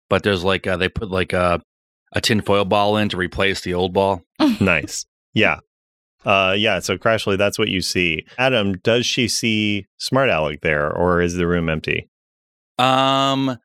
But 0.08 0.22
there's 0.22 0.44
like 0.44 0.66
uh, 0.66 0.76
they 0.76 0.88
put 0.88 1.10
like 1.10 1.32
a 1.32 1.60
a 2.12 2.20
tinfoil 2.20 2.64
ball 2.64 2.96
in 2.96 3.08
to 3.08 3.16
replace 3.16 3.62
the 3.62 3.74
old 3.74 3.92
ball. 3.92 4.22
nice. 4.60 5.04
Yeah. 5.32 5.58
Uh, 6.24 6.54
yeah. 6.56 6.78
So 6.78 6.96
Crashly, 6.96 7.36
that's 7.36 7.58
what 7.58 7.68
you 7.68 7.80
see. 7.80 8.24
Adam, 8.38 8.74
does 8.78 9.04
she 9.04 9.26
see 9.26 9.86
Smart 9.98 10.30
Alec 10.30 10.60
there, 10.60 10.90
or 10.90 11.20
is 11.20 11.34
the 11.34 11.48
room 11.48 11.68
empty? 11.68 12.08
Um, 12.78 13.58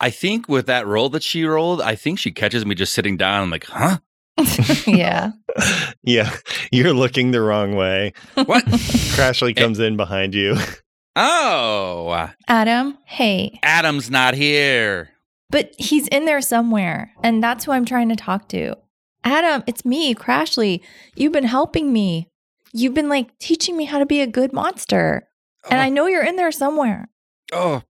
I 0.00 0.10
think 0.10 0.48
with 0.48 0.66
that 0.66 0.86
roll 0.86 1.08
that 1.10 1.22
she 1.22 1.44
rolled, 1.44 1.80
I 1.80 1.94
think 1.94 2.18
she 2.18 2.30
catches 2.30 2.66
me 2.66 2.74
just 2.74 2.92
sitting 2.92 3.16
down. 3.16 3.44
I'm 3.44 3.50
like, 3.50 3.64
huh? 3.64 3.98
yeah. 4.86 5.32
yeah, 6.02 6.34
you're 6.72 6.92
looking 6.92 7.30
the 7.30 7.40
wrong 7.40 7.74
way. 7.76 8.12
What? 8.34 8.64
Crashly 8.64 9.54
comes 9.54 9.78
in 9.78 9.96
behind 9.96 10.34
you. 10.34 10.56
oh, 11.16 12.30
Adam, 12.48 12.98
hey. 13.04 13.58
Adam's 13.62 14.10
not 14.10 14.34
here. 14.34 15.10
But 15.50 15.72
he's 15.78 16.08
in 16.08 16.24
there 16.24 16.40
somewhere, 16.40 17.12
and 17.22 17.42
that's 17.42 17.64
who 17.64 17.72
I'm 17.72 17.84
trying 17.84 18.08
to 18.08 18.16
talk 18.16 18.48
to. 18.48 18.74
Adam, 19.22 19.62
it's 19.66 19.84
me, 19.84 20.14
Crashly. 20.14 20.80
You've 21.14 21.32
been 21.32 21.44
helping 21.44 21.92
me. 21.92 22.28
You've 22.72 22.94
been 22.94 23.08
like 23.08 23.38
teaching 23.38 23.76
me 23.76 23.84
how 23.84 23.98
to 23.98 24.06
be 24.06 24.20
a 24.20 24.26
good 24.26 24.52
monster. 24.52 25.28
And 25.70 25.78
oh. 25.78 25.82
I 25.82 25.88
know 25.88 26.06
you're 26.06 26.24
in 26.24 26.36
there 26.36 26.52
somewhere. 26.52 27.08
oh, 27.52 27.82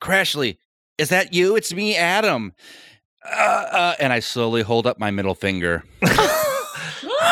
Crashly, 0.00 0.56
is 0.96 1.10
that 1.10 1.34
you? 1.34 1.54
It's 1.54 1.72
me, 1.72 1.96
Adam. 1.96 2.54
Uh, 3.24 3.66
uh, 3.70 3.94
and 4.00 4.12
I 4.12 4.20
slowly 4.20 4.62
hold 4.62 4.86
up 4.86 4.98
my 4.98 5.10
middle 5.10 5.34
finger. 5.34 5.84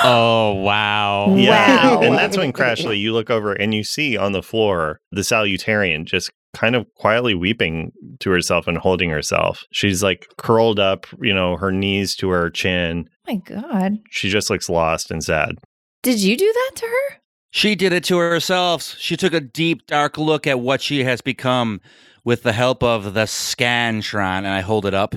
Oh 0.02 0.54
wow. 0.54 1.34
Yeah. 1.36 1.96
Wow. 1.96 2.02
And 2.02 2.14
that's 2.14 2.36
when 2.36 2.52
Crashly, 2.52 2.98
you 2.98 3.12
look 3.12 3.28
over 3.28 3.52
and 3.52 3.74
you 3.74 3.84
see 3.84 4.16
on 4.16 4.32
the 4.32 4.42
floor 4.42 5.00
the 5.10 5.20
salutatorian 5.20 6.04
just 6.04 6.30
kind 6.54 6.74
of 6.74 6.86
quietly 6.94 7.34
weeping 7.34 7.92
to 8.20 8.30
herself 8.30 8.66
and 8.66 8.78
holding 8.78 9.10
herself. 9.10 9.64
She's 9.72 10.02
like 10.02 10.26
curled 10.38 10.80
up, 10.80 11.06
you 11.20 11.34
know, 11.34 11.56
her 11.56 11.70
knees 11.70 12.16
to 12.16 12.30
her 12.30 12.50
chin. 12.50 13.08
my 13.26 13.36
God. 13.36 13.98
She 14.10 14.30
just 14.30 14.48
looks 14.50 14.68
lost 14.68 15.10
and 15.10 15.22
sad. 15.22 15.58
Did 16.02 16.20
you 16.20 16.36
do 16.36 16.50
that 16.50 16.70
to 16.76 16.86
her? 16.86 17.16
She 17.50 17.74
did 17.74 17.92
it 17.92 18.04
to 18.04 18.16
herself. 18.18 18.94
She 18.96 19.16
took 19.16 19.34
a 19.34 19.40
deep, 19.40 19.86
dark 19.86 20.16
look 20.16 20.46
at 20.46 20.60
what 20.60 20.80
she 20.80 21.04
has 21.04 21.20
become 21.20 21.80
with 22.24 22.42
the 22.42 22.52
help 22.52 22.82
of 22.82 23.14
the 23.14 23.24
Scantron, 23.24 24.38
and 24.38 24.48
I 24.48 24.60
hold 24.60 24.86
it 24.86 24.94
up. 24.94 25.14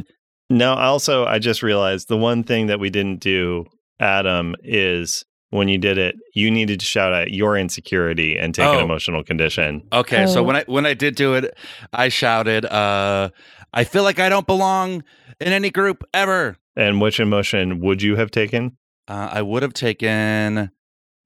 Now, 0.49 0.75
also, 0.75 1.25
I 1.25 1.39
just 1.39 1.63
realized 1.63 2.07
the 2.09 2.17
one 2.17 2.43
thing 2.43 2.67
that 2.67 2.79
we 2.79 2.89
didn't 2.89 3.19
do, 3.19 3.65
Adam, 3.99 4.55
is 4.63 5.23
when 5.49 5.67
you 5.67 5.77
did 5.77 5.97
it, 5.97 6.15
you 6.33 6.49
needed 6.51 6.79
to 6.79 6.85
shout 6.85 7.13
out 7.13 7.31
your 7.31 7.57
insecurity 7.57 8.37
and 8.37 8.53
take 8.53 8.65
an 8.65 8.75
Oh. 8.75 8.83
emotional 8.83 9.23
condition. 9.23 9.83
Okay, 9.93 10.25
so 10.25 10.39
Oh. 10.39 10.43
when 10.43 10.55
I 10.55 10.63
when 10.67 10.85
I 10.85 10.93
did 10.93 11.15
do 11.15 11.35
it, 11.35 11.55
I 11.93 12.09
shouted, 12.09 12.65
uh, 12.65 13.29
"I 13.73 13.83
feel 13.83 14.03
like 14.03 14.19
I 14.19 14.29
don't 14.29 14.47
belong 14.47 15.03
in 15.39 15.53
any 15.53 15.69
group 15.69 16.03
ever." 16.13 16.57
And 16.75 16.99
which 16.99 17.19
emotion 17.19 17.79
would 17.81 18.01
you 18.01 18.15
have 18.15 18.31
taken? 18.31 18.77
Uh, 19.07 19.29
I 19.31 19.41
would 19.43 19.61
have 19.63 19.73
taken, 19.73 20.71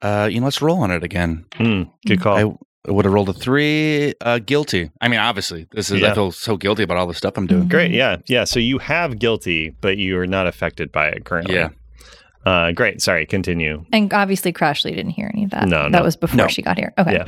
uh, 0.02 0.28
you 0.30 0.40
know, 0.42 0.46
let's 0.48 0.62
roll 0.62 0.80
on 0.82 0.92
it 0.92 1.04
again. 1.04 1.46
Hmm, 1.56 1.84
good 2.06 2.20
call. 2.22 2.60
I 2.88 2.92
would 2.92 3.06
have 3.06 3.14
rolled 3.14 3.30
a 3.30 3.34
three. 3.34 4.14
Uh, 4.22 4.40
guilty. 4.40 4.90
I 5.02 5.08
mean, 5.08 5.20
obviously, 5.20 5.68
this 5.72 5.92
is. 5.92 6.02
Yeah. 6.02 6.12
I 6.12 6.14
feel 6.14 6.32
so 6.32 6.56
guilty 6.58 6.84
about 6.84 6.98
all 6.98 7.08
the 7.08 7.14
stuff 7.14 7.38
I'm 7.38 7.48
doing. 7.48 7.68
Great. 7.68 7.92
Yeah. 7.92 8.18
Yeah. 8.28 8.44
So 8.46 8.60
you 8.60 8.78
have 8.80 9.20
guilty, 9.20 9.76
but 9.82 9.98
you 9.98 10.18
are 10.20 10.28
not 10.28 10.48
affected 10.48 10.92
by 10.92 11.08
it 11.10 11.26
currently. 11.26 11.56
Yeah. 11.56 11.70
Uh, 12.46 12.72
great. 12.72 13.02
Sorry. 13.02 13.26
Continue. 13.26 13.86
And 13.92 14.14
obviously, 14.14 14.54
Crashly 14.54 14.96
didn't 14.96 15.12
hear 15.12 15.30
any 15.34 15.44
of 15.44 15.50
that. 15.52 15.68
No, 15.68 15.84
that 15.84 15.92
no. 15.92 16.02
was 16.04 16.16
before 16.16 16.38
No. 16.38 16.48
she 16.48 16.62
got 16.62 16.78
here. 16.78 16.94
Okay. 16.98 17.14
Yeah. 17.14 17.26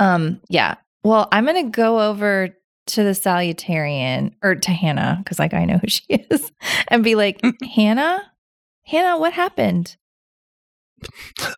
Um. 0.00 0.40
Yeah. 0.48 0.76
Well, 1.04 1.28
I'm 1.30 1.44
gonna 1.44 1.64
go 1.68 2.00
over 2.00 2.56
to 2.86 3.04
the 3.04 3.10
salutatorian 3.10 4.32
or 4.42 4.54
to 4.54 4.70
Hannah 4.70 5.16
because, 5.22 5.38
like, 5.38 5.54
I 5.54 5.64
know 5.64 5.78
who 5.78 5.88
she 5.88 6.04
is, 6.08 6.50
and 6.88 7.04
be 7.04 7.14
like, 7.14 7.40
Hannah, 7.74 8.22
Hannah, 8.84 9.18
what 9.18 9.32
happened? 9.32 9.96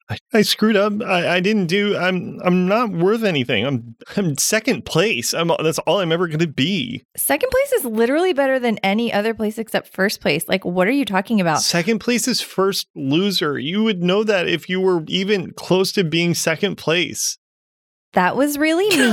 I, 0.09 0.17
I 0.33 0.43
screwed 0.43 0.77
up. 0.77 1.03
I, 1.03 1.37
I 1.37 1.41
didn't 1.41 1.67
do. 1.67 1.97
I'm 1.97 2.41
I'm 2.45 2.67
not 2.69 2.91
worth 2.91 3.25
anything. 3.25 3.67
I'm 3.67 3.97
I'm 4.17 4.37
second 4.39 4.85
place. 4.85 5.33
I'm 5.35 5.51
that's 5.63 5.79
all 5.81 6.01
I'm 6.01 6.13
ever 6.13 6.27
going 6.27 6.39
to 6.41 6.47
be. 6.47 7.05
Second 7.17 7.51
place 7.51 7.73
is 7.73 7.85
literally 7.85 8.33
better 8.33 8.59
than 8.59 8.79
any 8.79 9.13
other 9.13 9.35
place 9.35 9.59
except 9.59 9.89
first 9.95 10.21
place. 10.21 10.47
Like, 10.49 10.65
what 10.65 10.87
are 10.87 10.93
you 10.93 11.05
talking 11.05 11.41
about? 11.41 11.63
Second 11.63 11.99
place 11.99 12.29
is 12.29 12.41
first 12.41 12.89
loser. 12.95 13.59
You 13.59 13.83
would 13.85 14.03
know 14.03 14.25
that 14.25 14.49
if 14.49 14.69
you 14.69 14.81
were 14.81 15.05
even 15.09 15.53
close 15.53 15.93
to 15.93 16.05
being 16.05 16.35
second 16.35 16.77
place. 16.77 17.39
That 18.15 18.37
was 18.37 18.59
really 18.59 18.89
mean. 18.97 19.11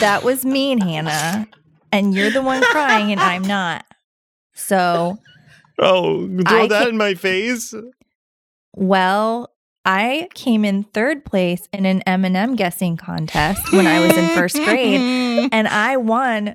that 0.00 0.20
was 0.22 0.44
mean, 0.44 0.78
Hannah. 0.80 1.48
And 1.92 2.14
you're 2.14 2.30
the 2.30 2.42
one 2.42 2.62
crying, 2.62 3.10
and 3.10 3.20
I'm 3.20 3.42
not. 3.42 3.86
So, 4.54 5.18
Oh, 5.80 6.26
throw 6.46 6.62
I 6.62 6.66
that 6.68 6.82
ca- 6.84 6.88
in 6.88 6.96
my 6.96 7.14
face. 7.14 7.74
well, 8.74 9.50
I 9.84 10.28
came 10.34 10.64
in 10.64 10.82
third 10.84 11.24
place 11.24 11.68
in 11.72 11.86
an 11.86 12.02
M&M 12.02 12.54
guessing 12.54 12.96
contest 12.96 13.72
when 13.72 13.86
I 13.86 14.06
was 14.06 14.16
in 14.16 14.28
first 14.36 14.56
grade, 14.56 15.00
and 15.52 15.66
I 15.66 15.96
won 15.96 16.54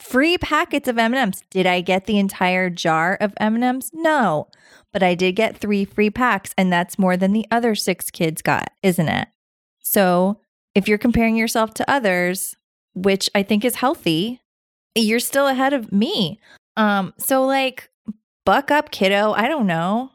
free 0.00 0.38
packets 0.38 0.88
of 0.88 0.96
M&Ms. 0.98 1.42
Did 1.50 1.66
I 1.66 1.80
get 1.82 2.06
the 2.06 2.18
entire 2.18 2.70
jar 2.70 3.16
of 3.20 3.34
M&Ms? 3.38 3.90
No. 3.92 4.48
But 4.92 5.02
I 5.02 5.14
did 5.14 5.32
get 5.36 5.58
3 5.58 5.84
free 5.84 6.08
packs 6.08 6.54
and 6.56 6.72
that's 6.72 6.98
more 6.98 7.16
than 7.18 7.34
the 7.34 7.46
other 7.50 7.74
6 7.74 8.10
kids 8.12 8.40
got, 8.40 8.70
isn't 8.82 9.08
it? 9.08 9.28
So, 9.80 10.40
if 10.74 10.88
you're 10.88 10.96
comparing 10.98 11.36
yourself 11.36 11.74
to 11.74 11.90
others, 11.90 12.56
which 12.94 13.28
I 13.34 13.42
think 13.42 13.64
is 13.64 13.74
healthy, 13.76 14.40
you're 14.94 15.20
still 15.20 15.46
ahead 15.46 15.74
of 15.74 15.92
me. 15.92 16.40
Um 16.76 17.12
so 17.18 17.44
like 17.44 17.90
buck 18.48 18.70
up 18.70 18.90
kiddo, 18.90 19.32
I 19.32 19.46
don't 19.46 19.66
know. 19.66 20.10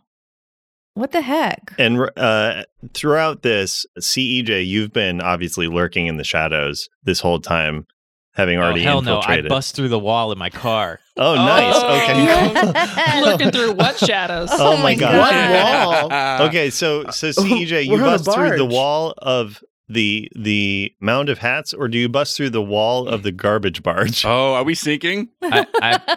What 0.96 1.12
the 1.12 1.22
heck? 1.22 1.72
And 1.78 2.10
uh, 2.18 2.64
throughout 2.96 3.44
this, 3.44 3.86
CEJ, 4.00 4.66
you've 4.66 4.92
been 4.92 5.22
obviously 5.22 5.68
lurking 5.68 6.08
in 6.08 6.18
the 6.18 6.24
shadows 6.24 6.90
this 7.04 7.20
whole 7.20 7.40
time, 7.40 7.86
having 8.34 8.58
Oh, 8.58 8.64
already 8.64 8.82
hell 8.82 9.04
no! 9.04 9.20
I 9.20 9.42
bust 9.42 9.76
through 9.76 9.90
the 9.90 10.00
wall 10.00 10.32
in 10.32 10.40
my 10.40 10.50
car. 10.50 11.00
oh, 11.18 11.36
nice. 11.36 11.76
Oh. 11.78 12.02
Okay. 12.02 13.22
Looking 13.22 13.52
through 13.56 13.74
what 13.74 14.00
shadows? 14.00 14.50
Oh 14.52 14.78
my 14.78 14.96
God. 14.96 15.16
What 15.20 16.12
wall? 16.12 16.48
okay, 16.48 16.72
so 16.72 17.04
so 17.12 17.28
CEJ, 17.30 17.86
you 17.86 17.92
We're 17.92 18.02
on 18.02 18.14
a 18.16 18.18
bust 18.18 18.34
through 18.34 18.58
the 18.58 18.66
wall 18.66 19.14
of 19.18 19.64
the 19.94 20.30
the 20.36 20.92
mound 21.00 21.30
of 21.30 21.38
hats, 21.40 21.74
or 21.74 21.88
do 21.88 21.98
you 21.98 22.10
bust 22.10 22.36
through 22.36 22.50
the 22.50 22.62
wall 22.62 23.08
of 23.08 23.24
the 23.24 23.32
garbage 23.32 23.82
barge? 23.84 24.26
Oh, 24.34 24.54
are 24.56 24.64
we 24.64 24.74
sinking? 24.76 25.30
I, 25.42 25.66
I, 25.82 26.16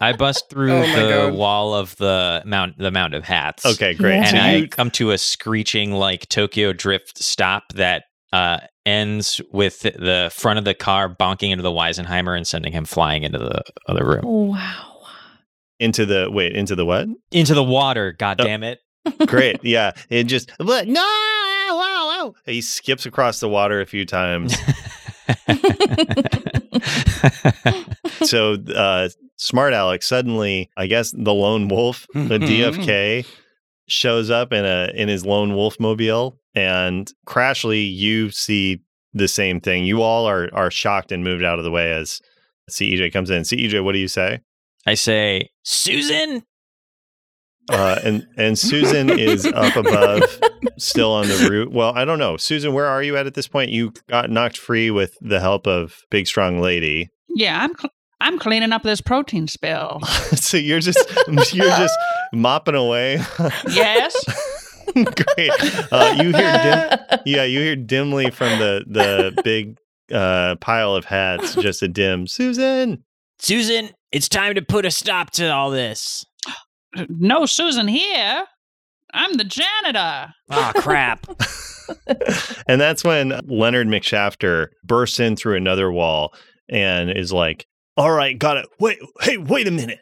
I 0.00 0.12
bust 0.16 0.50
through 0.50 0.72
Oh 0.72 0.80
the 0.82 1.28
God. 1.28 1.34
wall 1.34 1.74
of 1.74 1.96
the 1.96 2.42
mount, 2.44 2.78
the 2.78 2.90
mound 2.90 3.14
of 3.14 3.24
hats. 3.24 3.64
Okay, 3.64 3.94
great. 3.94 4.14
Yeah. 4.16 4.28
and 4.28 4.28
So 4.30 4.38
I 4.38 4.66
come 4.68 4.90
to 4.92 5.12
a 5.12 5.18
screeching 5.18 5.92
like 5.92 6.28
Tokyo 6.28 6.72
Drift 6.72 7.22
stop 7.22 7.64
that 7.74 8.04
uh, 8.32 8.58
ends 8.84 9.40
with 9.52 9.80
the 9.80 10.30
front 10.34 10.58
of 10.58 10.64
the 10.64 10.74
car 10.74 11.08
bonking 11.14 11.50
into 11.50 11.62
the 11.62 11.70
Weisenheimer 11.70 12.36
and 12.36 12.46
sending 12.46 12.72
him 12.72 12.84
flying 12.84 13.22
into 13.22 13.38
the 13.38 13.62
other 13.88 14.04
room, 14.04 14.22
wow. 14.24 15.02
into 15.78 16.04
the 16.04 16.28
wait 16.30 16.56
into 16.56 16.74
the 16.74 16.84
what? 16.84 17.06
into 17.30 17.54
the 17.54 17.62
water. 17.64 18.12
God 18.18 18.38
damn 18.38 18.62
it! 18.64 18.80
Great, 19.26 19.62
yeah. 19.62 19.92
It 20.08 20.24
just 20.24 20.50
but 20.58 20.88
no, 20.88 21.02
wow, 22.24 22.30
wow. 22.30 22.34
He 22.46 22.60
skips 22.60 23.06
across 23.06 23.40
the 23.40 23.48
water 23.48 23.80
a 23.80 23.86
few 23.86 24.06
times. 24.06 24.52
so 28.22 28.54
uh, 28.74 29.08
smart 29.36 29.72
Alex 29.72 30.06
suddenly, 30.06 30.70
I 30.76 30.86
guess 30.86 31.12
the 31.12 31.34
lone 31.34 31.68
wolf, 31.68 32.06
mm, 32.14 32.28
the 32.28 32.38
mm, 32.38 32.48
DFK, 32.48 33.20
mm. 33.20 33.26
shows 33.86 34.30
up 34.30 34.52
in 34.52 34.64
a 34.64 34.90
in 34.94 35.08
his 35.08 35.24
lone 35.24 35.54
wolf 35.54 35.78
mobile, 35.80 36.38
and 36.54 37.10
Crashly, 37.26 37.94
you 37.94 38.30
see 38.30 38.80
the 39.12 39.28
same 39.28 39.60
thing. 39.60 39.84
You 39.84 40.02
all 40.02 40.26
are 40.26 40.50
are 40.52 40.70
shocked 40.70 41.12
and 41.12 41.24
moved 41.24 41.44
out 41.44 41.58
of 41.58 41.64
the 41.64 41.70
way 41.70 41.92
as 41.92 42.20
CEJ 42.70 43.12
comes 43.12 43.30
in. 43.30 43.42
CEJ, 43.42 43.84
what 43.84 43.92
do 43.92 43.98
you 43.98 44.08
say? 44.08 44.40
I 44.86 44.94
say, 44.94 45.50
Susan. 45.62 46.44
Uh, 47.70 47.98
and 48.04 48.26
and 48.36 48.58
Susan 48.58 49.08
is 49.10 49.46
up 49.46 49.74
above, 49.76 50.22
still 50.78 51.12
on 51.12 51.28
the 51.28 51.48
route. 51.50 51.72
Well, 51.72 51.92
I 51.94 52.04
don't 52.04 52.18
know, 52.18 52.36
Susan. 52.36 52.74
Where 52.74 52.86
are 52.86 53.02
you 53.02 53.16
at 53.16 53.26
at 53.26 53.34
this 53.34 53.48
point? 53.48 53.70
You 53.70 53.92
got 54.08 54.30
knocked 54.30 54.58
free 54.58 54.90
with 54.90 55.14
the 55.20 55.40
help 55.40 55.66
of 55.66 55.96
Big 56.10 56.26
Strong 56.26 56.60
Lady. 56.60 57.08
Yeah, 57.28 57.62
I'm 57.62 57.74
cl- 57.76 57.92
I'm 58.20 58.38
cleaning 58.38 58.72
up 58.72 58.82
this 58.82 59.00
protein 59.00 59.48
spill. 59.48 60.00
so 60.34 60.56
you're 60.56 60.80
just 60.80 60.98
you're 61.54 61.68
just 61.68 61.98
mopping 62.32 62.74
away. 62.74 63.20
Yes. 63.70 64.14
Great. 64.94 65.50
Uh, 65.90 66.14
you 66.18 66.32
hear 66.32 66.58
dim, 66.62 67.18
yeah, 67.24 67.44
you 67.44 67.60
hear 67.60 67.76
dimly 67.76 68.30
from 68.30 68.58
the 68.58 68.84
the 68.86 69.42
big 69.42 69.78
uh, 70.12 70.56
pile 70.56 70.94
of 70.94 71.06
hats, 71.06 71.54
just 71.54 71.82
a 71.82 71.88
dim 71.88 72.26
Susan. 72.26 73.02
Susan, 73.38 73.90
it's 74.12 74.28
time 74.28 74.54
to 74.54 74.62
put 74.62 74.84
a 74.84 74.90
stop 74.90 75.30
to 75.32 75.52
all 75.52 75.70
this. 75.70 76.24
No 77.08 77.46
Susan 77.46 77.88
here. 77.88 78.44
I'm 79.12 79.34
the 79.34 79.44
janitor. 79.44 80.34
Oh 80.50 80.72
crap! 80.76 81.26
and 82.66 82.80
that's 82.80 83.04
when 83.04 83.40
Leonard 83.46 83.86
McShafter 83.86 84.68
bursts 84.82 85.20
in 85.20 85.36
through 85.36 85.56
another 85.56 85.90
wall 85.92 86.34
and 86.68 87.10
is 87.10 87.32
like, 87.32 87.66
"All 87.96 88.10
right, 88.10 88.36
got 88.38 88.56
it. 88.56 88.66
Wait, 88.80 88.98
hey, 89.20 89.36
wait 89.36 89.68
a 89.68 89.70
minute. 89.70 90.00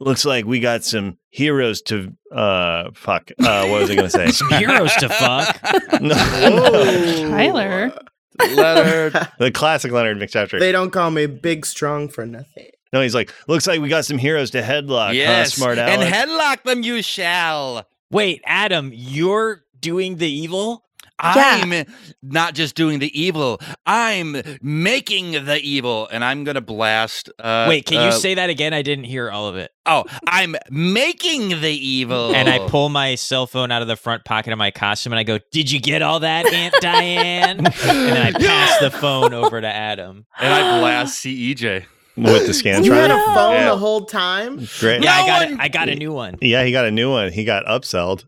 Looks 0.00 0.24
like 0.24 0.44
we 0.44 0.60
got 0.60 0.84
some 0.84 1.18
heroes 1.30 1.82
to 1.82 2.12
uh 2.32 2.90
fuck. 2.94 3.30
Uh 3.42 3.66
what 3.66 3.80
was 3.82 3.90
I 3.90 3.94
going 3.94 4.08
to 4.08 4.10
say? 4.10 4.26
Some 4.30 4.48
heroes 4.50 4.94
to 4.96 5.08
fuck. 5.08 5.60
no, 6.00 6.14
Whoa. 6.14 7.28
Tyler. 7.30 7.92
Leonard. 8.40 9.28
the 9.38 9.50
classic 9.52 9.92
Leonard 9.92 10.18
McShafter. 10.18 10.58
They 10.58 10.72
don't 10.72 10.90
call 10.90 11.10
me 11.10 11.26
Big 11.26 11.66
Strong 11.66 12.08
for 12.08 12.26
nothing. 12.26 12.70
No, 12.94 13.00
he's 13.00 13.14
like, 13.14 13.34
"Looks 13.48 13.66
like 13.66 13.80
we 13.80 13.88
got 13.88 14.04
some 14.04 14.18
heroes 14.18 14.52
to 14.52 14.62
headlock." 14.62 15.08
huh, 15.08 15.12
yes. 15.12 15.54
smart 15.54 15.78
and 15.78 16.00
headlock 16.00 16.62
them 16.62 16.82
you 16.82 17.02
shall. 17.02 17.86
Wait, 18.10 18.40
Adam, 18.46 18.92
you're 18.94 19.64
doing 19.80 20.16
the 20.16 20.30
evil? 20.30 20.84
I'm 21.18 21.86
not 22.22 22.54
just 22.54 22.74
doing 22.74 22.98
the 23.00 23.20
evil. 23.20 23.60
I'm 23.84 24.36
making 24.62 25.32
the 25.44 25.60
evil, 25.60 26.08
and 26.10 26.24
I'm 26.24 26.44
gonna 26.44 26.60
blast. 26.60 27.30
Uh, 27.38 27.66
Wait, 27.68 27.86
can 27.86 27.96
you 27.96 28.08
uh, 28.08 28.12
say 28.12 28.34
that 28.34 28.48
again? 28.48 28.72
I 28.72 28.82
didn't 28.82 29.04
hear 29.04 29.28
all 29.30 29.48
of 29.48 29.56
it. 29.56 29.72
Oh, 29.86 30.04
I'm 30.26 30.54
making 30.70 31.48
the 31.60 31.70
evil. 31.70 32.34
And 32.34 32.48
I 32.48 32.66
pull 32.68 32.88
my 32.88 33.16
cell 33.16 33.46
phone 33.46 33.70
out 33.70 33.82
of 33.82 33.88
the 33.88 33.96
front 33.96 34.24
pocket 34.24 34.52
of 34.52 34.58
my 34.58 34.70
costume 34.70 35.12
and 35.12 35.20
I 35.20 35.24
go, 35.24 35.38
Did 35.50 35.70
you 35.70 35.80
get 35.80 36.00
all 36.00 36.20
that, 36.20 36.46
Aunt 36.46 36.74
Diane? 36.80 37.58
and 37.66 37.66
then 37.66 38.16
I 38.16 38.32
pass 38.32 38.78
the 38.78 38.90
phone 38.90 39.34
over 39.34 39.60
to 39.60 39.66
Adam. 39.66 40.26
and 40.38 40.54
I 40.54 40.78
blast 40.78 41.26
E 41.26 41.54
CEJ. 41.54 41.86
With 42.16 42.46
the 42.46 42.52
scantron. 42.52 42.84
You 42.84 42.92
had 42.92 43.10
a 43.10 43.18
phone 43.34 43.54
Yeah. 43.54 43.70
the 43.70 43.76
whole 43.76 44.04
time? 44.06 44.66
Great. 44.80 45.02
Yeah, 45.02 45.14
I 45.14 45.26
got 45.26 45.50
one- 45.50 45.60
I 45.60 45.68
got 45.68 45.88
a 45.88 45.94
new 45.94 46.12
one. 46.12 46.36
Yeah, 46.40 46.64
he 46.64 46.72
got 46.72 46.84
a 46.84 46.90
new 46.90 47.10
one. 47.10 47.32
He 47.32 47.44
got 47.44 47.64
upselled. 47.66 48.24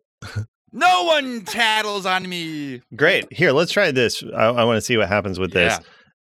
No 0.73 1.05
one 1.05 1.43
tattles 1.45 2.05
on 2.05 2.29
me. 2.29 2.83
Great. 2.95 3.33
Here, 3.33 3.53
let's 3.53 3.73
try 3.73 3.91
this. 3.93 4.23
I, 4.37 4.47
I 4.49 4.65
want 4.65 4.77
to 4.77 4.81
see 4.83 4.97
what 4.97 5.09
happens 5.09 5.39
with 5.39 5.53
this. 5.53 5.79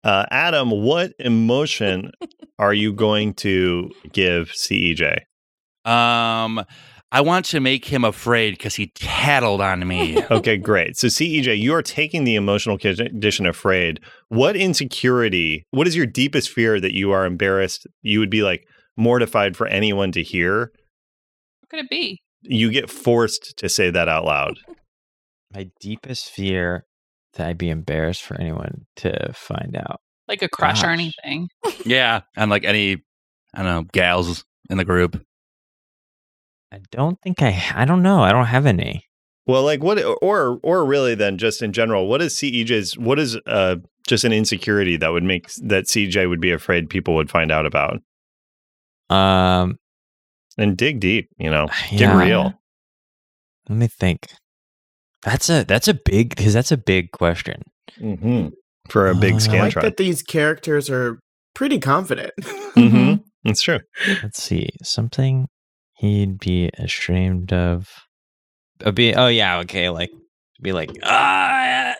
Uh, 0.02 0.24
Adam, 0.32 0.70
what 0.70 1.12
emotion 1.20 2.10
are 2.58 2.74
you 2.74 2.92
going 2.92 3.34
to 3.34 3.90
give 4.12 4.52
E 4.70 4.94
CEJ? 4.96 5.18
Um, 5.88 6.64
I 7.14 7.20
want 7.20 7.44
to 7.46 7.60
make 7.60 7.84
him 7.84 8.04
afraid 8.04 8.52
because 8.52 8.74
he 8.74 8.86
tattled 8.94 9.60
on 9.60 9.86
me. 9.86 10.22
Okay, 10.32 10.56
great. 10.56 10.96
So 10.96 11.08
CEJ, 11.08 11.58
you 11.58 11.74
are 11.74 11.82
taking 11.82 12.24
the 12.24 12.36
emotional 12.36 12.78
condition 12.78 13.44
afraid. 13.44 14.00
What 14.28 14.56
insecurity, 14.56 15.66
what 15.72 15.86
is 15.86 15.94
your 15.94 16.06
deepest 16.06 16.48
fear 16.48 16.80
that 16.80 16.94
you 16.94 17.12
are 17.12 17.26
embarrassed, 17.26 17.86
you 18.00 18.18
would 18.18 18.30
be 18.30 18.42
like 18.42 18.66
mortified 18.96 19.56
for 19.56 19.66
anyone 19.66 20.10
to 20.12 20.22
hear? 20.22 20.72
What 21.60 21.68
could 21.68 21.80
it 21.80 21.90
be? 21.90 22.22
You 22.40 22.70
get 22.70 22.88
forced 22.88 23.58
to 23.58 23.68
say 23.68 23.90
that 23.90 24.08
out 24.08 24.24
loud. 24.24 24.58
My 25.54 25.68
deepest 25.80 26.30
fear 26.30 26.86
that 27.34 27.46
I'd 27.46 27.58
be 27.58 27.68
embarrassed 27.68 28.22
for 28.22 28.40
anyone 28.40 28.86
to 28.96 29.32
find 29.34 29.76
out. 29.76 30.00
Like 30.28 30.40
a 30.40 30.48
crush 30.48 30.82
or 30.82 30.88
anything. 30.90 31.48
yeah, 31.84 32.22
and 32.36 32.50
like 32.50 32.64
any, 32.64 33.02
I 33.54 33.62
don't 33.62 33.66
know, 33.66 33.84
gals 33.92 34.44
in 34.70 34.78
the 34.78 34.84
group. 34.84 35.22
I 36.72 36.80
don't 36.90 37.20
think 37.20 37.42
I 37.42 37.62
I 37.74 37.84
don't 37.84 38.02
know. 38.02 38.22
I 38.22 38.32
don't 38.32 38.46
have 38.46 38.64
any. 38.66 39.04
Well, 39.46 39.62
like 39.62 39.82
what 39.82 40.02
or 40.22 40.58
or 40.62 40.84
really 40.84 41.14
then 41.14 41.36
just 41.36 41.60
in 41.62 41.72
general, 41.72 42.06
what 42.08 42.22
is 42.22 42.34
CEJ's 42.34 42.96
what 42.96 43.18
is 43.18 43.36
uh 43.46 43.76
just 44.06 44.24
an 44.24 44.32
insecurity 44.32 44.96
that 44.96 45.12
would 45.12 45.22
make 45.22 45.52
that 45.62 45.84
CJ 45.84 46.28
would 46.28 46.40
be 46.40 46.50
afraid 46.50 46.88
people 46.88 47.14
would 47.14 47.30
find 47.30 47.52
out 47.52 47.66
about? 47.66 48.00
Um 49.14 49.78
And 50.56 50.76
dig 50.76 51.00
deep, 51.00 51.28
you 51.38 51.50
know. 51.50 51.66
Get 51.90 52.14
real. 52.14 52.54
Let 53.68 53.78
me 53.78 53.86
think. 53.88 54.28
That's 55.22 55.50
a 55.50 55.64
that's 55.64 55.88
a 55.88 55.94
big 55.94 56.30
because 56.30 56.54
that's 56.54 56.72
a 56.72 56.76
big 56.76 57.12
question. 57.12 57.62
Mm-hmm. 58.00 58.48
For 58.88 59.08
a 59.08 59.14
big 59.14 59.34
Uh, 59.34 59.50
I 59.50 59.56
I 59.56 59.60
like 59.62 59.74
that 59.74 59.96
these 59.98 60.22
characters 60.22 60.88
are 60.88 61.20
pretty 61.54 61.78
confident. 61.78 62.32
mm-hmm. 62.40 63.14
It's 63.44 63.60
true. 63.60 63.80
Let's 64.22 64.40
see. 64.40 64.68
Something 64.84 65.48
he'd 66.02 66.38
be 66.38 66.68
ashamed 66.78 67.52
of. 67.52 67.88
of 68.80 68.94
be, 68.94 69.14
oh 69.14 69.28
yeah, 69.28 69.60
okay, 69.60 69.88
like 69.88 70.10
be 70.60 70.72
like, 70.72 70.90
ah, 71.02 71.94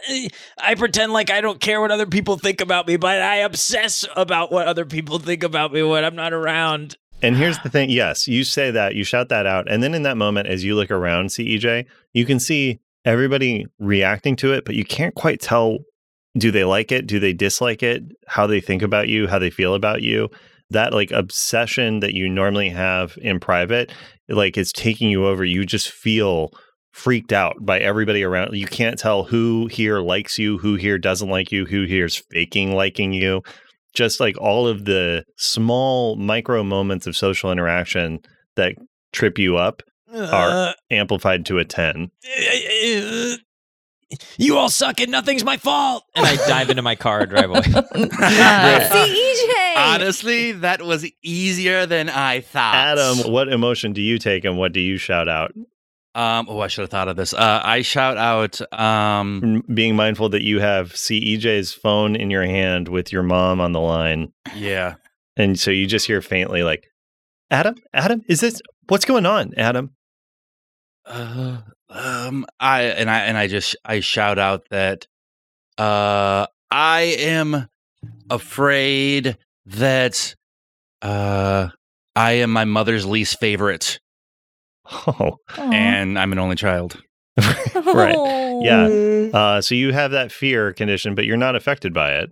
I 0.58 0.74
pretend 0.76 1.12
like 1.12 1.30
I 1.30 1.40
don't 1.40 1.60
care 1.60 1.80
what 1.80 1.90
other 1.90 2.06
people 2.06 2.36
think 2.36 2.60
about 2.60 2.86
me, 2.86 2.96
but 2.96 3.22
I 3.22 3.36
obsess 3.36 4.04
about 4.14 4.52
what 4.52 4.68
other 4.68 4.84
people 4.84 5.18
think 5.18 5.42
about 5.42 5.72
me 5.72 5.82
when 5.82 6.04
I'm 6.04 6.16
not 6.16 6.32
around. 6.32 6.96
And 7.22 7.36
here's 7.36 7.58
the 7.60 7.70
thing 7.70 7.90
yes, 7.90 8.26
you 8.26 8.44
say 8.44 8.70
that, 8.72 8.94
you 8.96 9.04
shout 9.04 9.28
that 9.30 9.46
out. 9.46 9.70
And 9.70 9.82
then 9.82 9.94
in 9.94 10.02
that 10.02 10.16
moment, 10.16 10.48
as 10.48 10.64
you 10.64 10.74
look 10.74 10.90
around, 10.90 11.28
CEJ, 11.28 11.86
you 12.12 12.26
can 12.26 12.40
see 12.40 12.80
everybody 13.04 13.66
reacting 13.78 14.36
to 14.36 14.52
it, 14.52 14.64
but 14.64 14.74
you 14.74 14.84
can't 14.84 15.14
quite 15.14 15.40
tell 15.40 15.78
do 16.36 16.50
they 16.50 16.64
like 16.64 16.90
it? 16.90 17.06
Do 17.06 17.20
they 17.20 17.34
dislike 17.34 17.82
it? 17.82 18.02
How 18.26 18.46
they 18.46 18.60
think 18.60 18.82
about 18.82 19.08
you? 19.08 19.28
How 19.28 19.38
they 19.38 19.50
feel 19.50 19.74
about 19.74 20.02
you? 20.02 20.30
That 20.72 20.92
like 20.92 21.10
obsession 21.10 22.00
that 22.00 22.14
you 22.14 22.28
normally 22.28 22.70
have 22.70 23.16
in 23.20 23.40
private, 23.40 23.92
like 24.28 24.56
it's 24.56 24.72
taking 24.72 25.10
you 25.10 25.26
over. 25.26 25.44
You 25.44 25.64
just 25.64 25.90
feel 25.90 26.50
freaked 26.92 27.32
out 27.32 27.56
by 27.60 27.78
everybody 27.78 28.22
around. 28.22 28.54
You 28.54 28.66
can't 28.66 28.98
tell 28.98 29.24
who 29.24 29.66
here 29.66 30.00
likes 30.00 30.38
you, 30.38 30.58
who 30.58 30.76
here 30.76 30.98
doesn't 30.98 31.28
like 31.28 31.50
you, 31.50 31.64
who 31.66 31.84
here's 31.84 32.16
faking 32.16 32.74
liking 32.74 33.12
you. 33.12 33.42
Just 33.94 34.20
like 34.20 34.36
all 34.38 34.66
of 34.66 34.84
the 34.84 35.24
small 35.36 36.16
micro 36.16 36.62
moments 36.62 37.06
of 37.06 37.16
social 37.16 37.52
interaction 37.52 38.20
that 38.56 38.74
trip 39.12 39.38
you 39.38 39.56
up 39.56 39.82
are 40.14 40.50
Uh, 40.50 40.72
amplified 40.90 41.44
to 41.46 41.58
a 41.58 41.64
10. 41.64 42.10
Eh, 42.24 42.28
eh, 42.28 42.60
eh, 42.84 43.36
you 44.38 44.56
all 44.58 44.68
suck 44.68 45.00
and 45.00 45.10
nothing's 45.10 45.44
my 45.44 45.56
fault. 45.56 46.04
And 46.14 46.24
I 46.26 46.36
dive 46.36 46.70
into 46.70 46.82
my 46.82 46.94
car 46.94 47.20
and 47.20 47.30
drive 47.30 47.50
away. 47.50 47.62
Uh, 47.94 48.80
CEJ. 48.90 49.76
Honestly, 49.76 50.52
that 50.52 50.82
was 50.82 51.06
easier 51.22 51.86
than 51.86 52.08
I 52.08 52.40
thought. 52.40 52.74
Adam, 52.74 53.32
what 53.32 53.48
emotion 53.48 53.92
do 53.92 54.00
you 54.02 54.18
take 54.18 54.44
and 54.44 54.56
what 54.58 54.72
do 54.72 54.80
you 54.80 54.96
shout 54.98 55.28
out? 55.28 55.52
Um, 56.14 56.46
oh, 56.48 56.60
I 56.60 56.66
should 56.68 56.82
have 56.82 56.90
thought 56.90 57.08
of 57.08 57.16
this. 57.16 57.32
Uh, 57.32 57.60
I 57.64 57.80
shout 57.82 58.18
out. 58.18 58.60
Um, 58.78 59.62
Being 59.72 59.96
mindful 59.96 60.28
that 60.30 60.42
you 60.42 60.60
have 60.60 60.92
CEJ's 60.92 61.72
phone 61.72 62.16
in 62.16 62.30
your 62.30 62.44
hand 62.44 62.88
with 62.88 63.12
your 63.12 63.22
mom 63.22 63.60
on 63.60 63.72
the 63.72 63.80
line. 63.80 64.32
yeah. 64.54 64.94
And 65.36 65.58
so 65.58 65.70
you 65.70 65.86
just 65.86 66.06
hear 66.06 66.20
faintly, 66.20 66.62
like, 66.62 66.86
Adam, 67.50 67.74
Adam, 67.94 68.22
is 68.28 68.40
this 68.40 68.60
what's 68.88 69.06
going 69.06 69.24
on, 69.24 69.54
Adam? 69.56 69.90
Uh, 71.06 71.58
um, 71.92 72.46
I 72.58 72.82
and 72.82 73.10
I 73.10 73.18
and 73.20 73.36
I 73.36 73.46
just 73.46 73.76
I 73.84 74.00
shout 74.00 74.38
out 74.38 74.66
that 74.70 75.06
uh 75.78 76.46
I 76.70 77.00
am 77.18 77.68
afraid 78.30 79.36
that 79.66 80.34
uh 81.02 81.68
I 82.16 82.32
am 82.32 82.50
my 82.50 82.64
mother's 82.64 83.06
least 83.06 83.38
favorite 83.40 83.98
Oh, 84.90 85.36
Aw. 85.58 85.70
and 85.72 86.18
I'm 86.18 86.32
an 86.32 86.38
only 86.38 86.56
child. 86.56 87.00
right. 87.38 88.14
Yeah. 88.62 88.88
Mm. 88.88 89.32
Uh, 89.34 89.62
so 89.62 89.74
you 89.74 89.92
have 89.92 90.10
that 90.10 90.32
fear 90.32 90.72
condition, 90.72 91.14
but 91.14 91.24
you're 91.24 91.36
not 91.36 91.56
affected 91.56 91.94
by 91.94 92.14
it. 92.16 92.30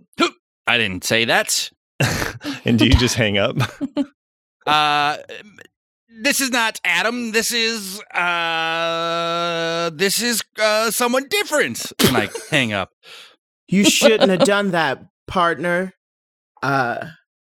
I 0.67 0.77
didn't 0.77 1.03
say 1.03 1.25
that. 1.25 1.71
and 2.65 2.77
do 2.77 2.85
you 2.85 2.93
just 2.95 3.15
hang 3.15 3.37
up? 3.37 3.55
Uh 4.67 5.17
this 6.21 6.41
is 6.41 6.51
not 6.51 6.79
Adam. 6.83 7.31
This 7.31 7.51
is 7.51 8.01
uh 8.13 9.89
this 9.93 10.21
is 10.21 10.41
uh 10.59 10.91
someone 10.91 11.27
different. 11.29 11.91
And 12.05 12.17
I 12.17 12.29
hang 12.49 12.73
up. 12.73 12.91
You 13.67 13.85
shouldn't 13.85 14.29
have 14.29 14.43
done 14.43 14.71
that, 14.71 15.03
partner. 15.27 15.93
Uh, 16.61 17.07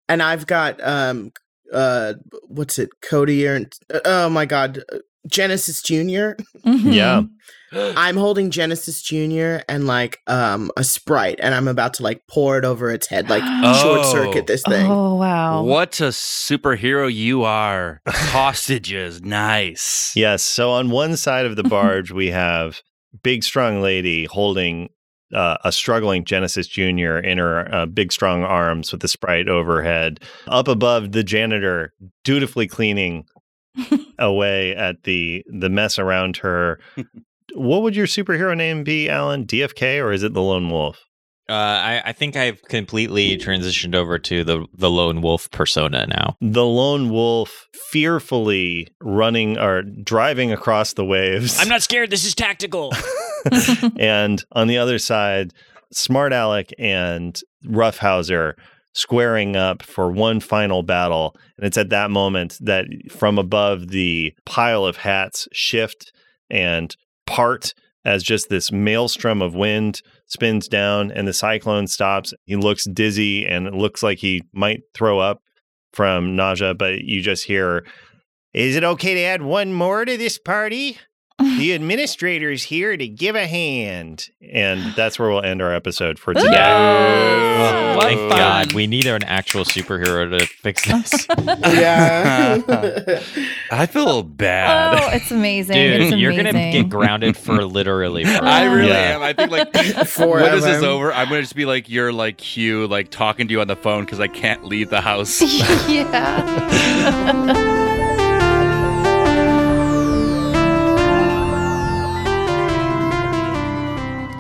and 0.08 0.22
I've 0.22 0.46
got 0.46 0.80
um, 0.84 1.32
uh, 1.72 2.16
what's 2.48 2.78
it, 2.78 2.90
Cody 3.02 3.48
or 3.48 3.66
oh 4.06 4.30
my 4.30 4.46
god, 4.46 4.84
uh, 4.92 4.98
Genesis 5.28 5.82
Junior. 5.82 6.38
Mhm. 6.66 6.94
Yeah. 6.94 7.22
I'm 7.96 8.18
holding 8.18 8.50
Genesis 8.50 9.02
Junior 9.02 9.64
and 9.70 9.86
like 9.86 10.20
um 10.28 10.72
a 10.78 10.84
sprite, 10.84 11.40
and 11.42 11.54
I'm 11.54 11.68
about 11.68 11.94
to 11.96 12.04
like 12.04 12.22
pour 12.28 12.58
it 12.58 12.66
over 12.66 12.90
its 12.90 13.08
head, 13.08 13.30
like 13.30 13.44
short 13.82 14.00
Oh. 14.04 14.12
circuit 14.12 14.48
this 14.48 14.64
thing. 14.64 14.90
Oh 14.90 15.16
wow. 15.16 15.62
What 15.64 16.00
a 16.02 16.06
superhero 16.06 17.14
you 17.14 17.44
are. 17.44 18.02
Hostages. 18.08 19.22
Nice. 19.22 20.14
Yes. 20.16 20.44
So 20.44 20.72
on 20.72 20.90
one 20.90 21.16
side 21.18 21.46
of 21.46 21.56
the 21.56 21.64
barge, 21.76 22.12
we 22.12 22.28
have 22.28 22.82
big, 23.24 23.44
strong 23.44 23.82
lady 23.82 24.26
holding 24.26 24.90
uh, 25.36 25.58
a 25.64 25.72
struggling 25.72 26.26
Genesis 26.26 26.66
Jr. 26.68 27.18
in 27.18 27.38
her 27.38 27.72
uh, 27.74 27.86
big, 27.86 28.12
strong 28.12 28.44
arms 28.44 28.92
with 28.92 29.02
the 29.02 29.08
sprite 29.08 29.48
overhead. 29.48 30.20
Up 30.48 30.68
above, 30.68 31.12
the 31.12 31.24
janitor 31.24 31.94
dutifully 32.24 32.66
cleaning 32.66 33.26
away 34.20 34.76
at 34.76 35.04
the 35.04 35.44
the 35.48 35.70
mess 35.70 36.00
around 36.00 36.38
her. 36.38 36.80
what 37.54 37.82
would 37.82 37.96
your 37.96 38.08
superhero 38.08 38.56
name 38.56 38.84
be, 38.84 39.10
Alan? 39.10 39.46
DFK 39.46 40.04
or 40.04 40.12
is 40.12 40.24
it 40.24 40.34
the 40.34 40.42
Lone 40.42 40.70
Wolf? 40.70 41.00
Uh, 41.50 41.54
I, 41.54 42.02
I 42.06 42.12
think 42.12 42.36
I've 42.36 42.62
completely 42.64 43.36
transitioned 43.36 43.96
over 43.96 44.20
to 44.20 44.44
the 44.44 44.68
the 44.76 44.90
lone 44.90 45.22
wolf 45.22 45.50
persona 45.50 46.06
now. 46.06 46.38
The 46.42 46.66
Lone 46.66 47.10
Wolf 47.10 47.68
fearfully 47.74 48.88
running 49.02 49.58
or 49.58 49.82
driving 49.82 50.52
across 50.52 50.94
the 50.94 51.04
waves. 51.04 51.60
I'm 51.60 51.68
not 51.68 51.82
scared. 51.82 52.12
This 52.12 52.24
is 52.24 52.36
tactical. 52.36 52.94
and 53.98 54.44
on 54.52 54.68
the 54.68 54.78
other 54.78 55.00
side, 55.00 55.56
Smart 55.92 56.34
Alec 56.34 56.72
and 56.78 57.42
Roughhauser 57.66 58.54
squaring 58.94 59.56
up 59.56 59.84
for 59.84 60.12
one 60.12 60.40
final 60.40 60.84
battle. 60.84 61.36
And 61.58 61.66
it's 61.66 61.78
at 61.78 61.90
that 61.90 62.12
moment 62.12 62.58
that 62.62 62.86
from 63.12 63.38
above 63.38 63.90
the 63.90 64.34
pile 64.46 64.86
of 64.86 64.98
hats 64.98 65.48
shift 65.52 66.12
and 66.50 66.96
part 67.26 67.74
as 68.06 68.24
just 68.24 68.50
this 68.50 68.72
maelstrom 68.72 69.42
of 69.42 69.54
wind 69.54 70.02
spins 70.26 70.68
down 70.68 71.12
and 71.12 71.28
the 71.28 71.34
cyclone 71.34 71.88
stops. 71.88 72.34
He 72.46 72.56
looks 72.56 72.86
dizzy 72.86 73.46
and 73.46 73.68
it 73.68 73.74
looks 73.74 74.02
like 74.02 74.20
he 74.20 74.44
might 74.54 74.82
throw 74.94 75.20
up 75.20 75.42
from 75.94 76.36
nausea, 76.36 76.74
but 76.74 77.02
you 77.02 77.22
just 77.22 77.46
hear, 77.46 77.86
Is 78.54 78.76
it 78.76 78.84
okay 78.84 79.14
to 79.16 79.22
add 79.22 79.42
one 79.42 79.74
more 79.74 80.06
to 80.06 80.18
this 80.18 80.40
party? 80.40 80.98
The 81.40 81.72
administrator's 81.72 82.64
here 82.64 82.96
to 82.98 83.08
give 83.08 83.36
a 83.36 83.48
hand. 83.48 84.30
And 84.42 84.94
that's 84.96 85.18
where 85.20 85.30
we'll 85.30 85.42
end 85.44 85.62
our 85.62 85.74
episode 85.74 86.20
for 86.20 86.34
today. 86.34 86.48
Oh, 86.58 87.96
What 87.96 88.04
thank 88.06 88.20
fun. 88.20 88.30
God. 88.38 88.74
We 88.74 88.88
need 88.88 89.06
an 89.06 89.24
actual 89.24 89.64
superhero 89.64 90.38
to 90.40 90.46
fix 90.46 90.86
this. 90.88 91.28
yeah. 91.38 92.62
I 93.72 93.86
feel 93.86 94.24
bad. 94.24 95.00
Oh, 95.02 95.10
it's 95.16 95.32
amazing. 95.32 95.76
Dude, 95.76 96.02
it's 96.02 96.16
you're 96.18 96.36
gonna 96.36 96.52
get 96.72 96.90
grounded 96.90 97.38
for 97.38 97.64
literally 97.80 98.24
forever. 98.26 98.46
I 98.46 98.66
really 98.66 98.88
Yeah. 98.90 99.16
am. 99.16 99.22
I 99.22 99.34
think 99.34 99.52
like 99.52 99.74
when 99.74 100.52
this 100.52 100.66
is 100.66 100.84
over, 100.84 101.14
I'm 101.14 101.30
gonna 101.30 101.42
just 101.42 101.56
be 101.56 101.66
like 101.66 101.90
you're 101.90 102.12
like 102.14 102.40
Hugh, 102.42 102.88
like 102.88 103.10
talking 103.12 103.48
to 103.48 103.52
you 103.54 103.62
on 103.62 103.68
the 103.68 103.76
phone 103.76 104.06
because 104.06 104.20
I 104.20 104.28
can't 104.28 104.66
leave 104.66 104.90
the 104.90 105.02
house. 105.02 105.42
yeah. 105.90 106.16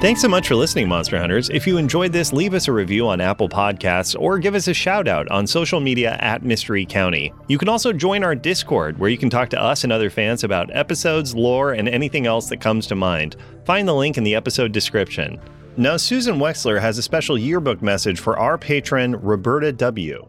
Thanks 0.01 0.21
so 0.21 0.29
much 0.29 0.47
for 0.47 0.55
listening, 0.55 0.87
Monster 0.87 1.19
Hunters. 1.19 1.49
If 1.49 1.67
you 1.67 1.75
enjoyed 1.75 2.13
this, 2.13 2.31
leave 2.31 2.53
us 2.53 2.69
a 2.69 2.71
review 2.71 3.09
on 3.09 3.19
Apple 3.19 3.49
Podcasts 3.49 4.15
or 4.17 4.39
give 4.39 4.55
us 4.55 4.69
a 4.69 4.73
shout 4.73 5.09
out 5.09 5.29
on 5.29 5.45
social 5.45 5.81
media 5.81 6.15
at 6.21 6.41
Mystery 6.41 6.85
County. 6.85 7.33
You 7.49 7.57
can 7.57 7.67
also 7.67 7.91
join 7.91 8.23
our 8.23 8.33
Discord, 8.33 8.97
where 8.97 9.09
you 9.09 9.17
can 9.17 9.29
talk 9.29 9.49
to 9.49 9.61
us 9.61 9.83
and 9.83 9.91
other 9.91 10.09
fans 10.09 10.45
about 10.45 10.73
episodes, 10.73 11.35
lore, 11.35 11.73
and 11.73 11.89
anything 11.89 12.27
else 12.27 12.47
that 12.47 12.61
comes 12.61 12.87
to 12.87 12.95
mind. 12.95 13.35
Find 13.65 13.85
the 13.85 13.93
link 13.93 14.17
in 14.17 14.23
the 14.23 14.35
episode 14.35 14.71
description. 14.71 15.37
Now, 15.75 15.97
Susan 15.97 16.37
Wexler 16.37 16.79
has 16.79 16.97
a 16.97 17.03
special 17.03 17.37
yearbook 17.37 17.81
message 17.81 18.21
for 18.21 18.39
our 18.39 18.57
patron, 18.57 19.17
Roberta 19.17 19.73
W. 19.73 20.25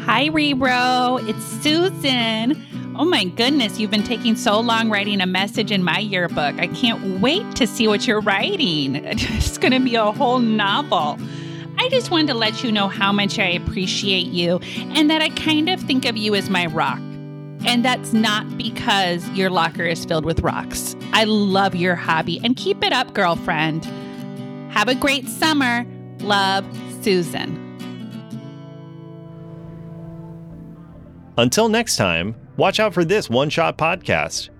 Hi, 0.00 0.26
Rebro. 0.26 1.18
It's 1.28 1.44
Susan. 1.62 2.83
Oh 2.96 3.04
my 3.04 3.24
goodness, 3.24 3.80
you've 3.80 3.90
been 3.90 4.04
taking 4.04 4.36
so 4.36 4.60
long 4.60 4.88
writing 4.88 5.20
a 5.20 5.26
message 5.26 5.72
in 5.72 5.82
my 5.82 5.98
yearbook. 5.98 6.60
I 6.60 6.68
can't 6.68 7.20
wait 7.20 7.56
to 7.56 7.66
see 7.66 7.88
what 7.88 8.06
you're 8.06 8.20
writing. 8.20 9.04
It's 9.44 9.58
going 9.58 9.72
to 9.72 9.80
be 9.80 9.96
a 9.96 10.12
whole 10.12 10.38
novel. 10.38 11.18
I 11.78 11.88
just 11.88 12.12
wanted 12.12 12.28
to 12.28 12.34
let 12.34 12.62
you 12.62 12.70
know 12.70 12.86
how 12.86 13.10
much 13.10 13.38
I 13.38 13.46
appreciate 13.46 14.28
you 14.28 14.60
and 14.94 15.10
that 15.10 15.22
I 15.22 15.30
kind 15.30 15.68
of 15.68 15.80
think 15.80 16.04
of 16.04 16.16
you 16.16 16.36
as 16.36 16.48
my 16.48 16.66
rock. 16.66 16.98
And 17.66 17.84
that's 17.84 18.12
not 18.12 18.56
because 18.56 19.28
your 19.30 19.50
locker 19.50 19.84
is 19.84 20.04
filled 20.04 20.24
with 20.24 20.40
rocks. 20.40 20.94
I 21.12 21.24
love 21.24 21.74
your 21.74 21.96
hobby 21.96 22.40
and 22.44 22.54
keep 22.54 22.84
it 22.84 22.92
up, 22.92 23.12
girlfriend. 23.12 23.84
Have 24.72 24.88
a 24.88 24.94
great 24.94 25.26
summer. 25.28 25.84
Love, 26.20 26.64
Susan. 27.02 27.60
Until 31.36 31.68
next 31.68 31.96
time, 31.96 32.36
watch 32.56 32.80
out 32.80 32.94
for 32.94 33.04
this 33.04 33.28
one 33.30 33.50
shot 33.50 33.78
podcast. 33.78 34.50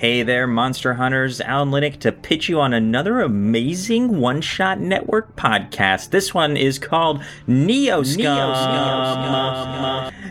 Hey 0.00 0.22
there, 0.22 0.46
Monster 0.46 0.94
Hunters. 0.94 1.42
Alan 1.42 1.70
Linick 1.70 1.98
to 2.00 2.10
pitch 2.10 2.48
you 2.48 2.58
on 2.58 2.72
another 2.72 3.20
amazing 3.20 4.18
One 4.18 4.40
Shot 4.40 4.80
Network 4.80 5.36
podcast. 5.36 6.08
This 6.08 6.32
one 6.32 6.56
is 6.56 6.78
called 6.78 7.22
Neo 7.46 8.02
Scum. 8.02 8.24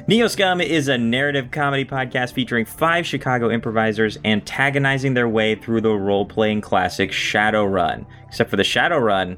Neo 0.07 0.27
Scum 0.27 0.59
is 0.59 0.87
a 0.87 0.97
narrative 0.97 1.51
comedy 1.51 1.85
podcast 1.85 2.33
featuring 2.33 2.65
five 2.65 3.05
Chicago 3.05 3.51
improvisers 3.51 4.17
antagonizing 4.25 5.13
their 5.13 5.29
way 5.29 5.53
through 5.53 5.81
the 5.81 5.91
role 5.91 6.25
playing 6.25 6.61
classic 6.61 7.11
Shadowrun. 7.11 8.07
Except 8.27 8.49
for 8.49 8.55
the 8.57 8.63
Shadowrun, 8.63 9.37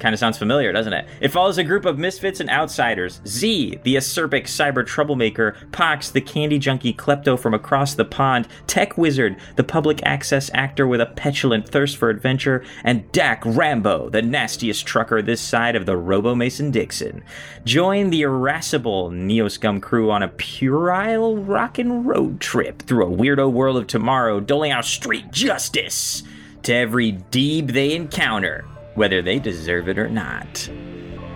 Kind 0.00 0.12
of 0.12 0.18
sounds 0.18 0.36
familiar, 0.36 0.72
doesn't 0.72 0.92
it? 0.92 1.06
It 1.20 1.28
follows 1.28 1.56
a 1.56 1.64
group 1.64 1.84
of 1.84 1.98
misfits 1.98 2.40
and 2.40 2.50
outsiders. 2.50 3.20
Z, 3.26 3.78
the 3.84 3.94
acerbic 3.94 4.44
cyber 4.44 4.84
troublemaker, 4.84 5.56
Pox, 5.70 6.10
the 6.10 6.20
candy 6.20 6.58
junkie 6.58 6.92
klepto 6.92 7.38
from 7.38 7.54
across 7.54 7.94
the 7.94 8.04
pond, 8.04 8.48
Tech 8.66 8.98
Wizard, 8.98 9.36
the 9.54 9.62
public 9.62 10.02
access 10.02 10.50
actor 10.52 10.88
with 10.88 11.00
a 11.00 11.06
petulant 11.06 11.68
thirst 11.68 11.96
for 11.96 12.10
adventure, 12.10 12.64
and 12.82 13.10
Dak 13.12 13.42
Rambo, 13.46 14.10
the 14.10 14.20
nastiest 14.20 14.84
trucker 14.84 15.22
this 15.22 15.40
side 15.40 15.76
of 15.76 15.86
the 15.86 15.96
Robo 15.96 16.34
Mason 16.34 16.72
Dixon. 16.72 17.22
Join 17.64 18.10
the 18.10 18.22
irascible 18.22 19.10
Neoscum 19.10 19.80
crew 19.80 20.10
on 20.10 20.24
a 20.24 20.28
puerile 20.28 21.36
rockin' 21.36 22.04
road 22.04 22.40
trip 22.40 22.82
through 22.82 23.06
a 23.06 23.16
weirdo 23.16 23.50
world 23.50 23.76
of 23.76 23.86
tomorrow, 23.86 24.40
doling 24.40 24.72
out 24.72 24.84
street 24.84 25.30
justice 25.30 26.24
to 26.64 26.74
every 26.74 27.12
deeb 27.12 27.72
they 27.72 27.94
encounter 27.94 28.64
whether 28.94 29.22
they 29.22 29.38
deserve 29.38 29.88
it 29.88 29.98
or 29.98 30.08
not. 30.08 30.68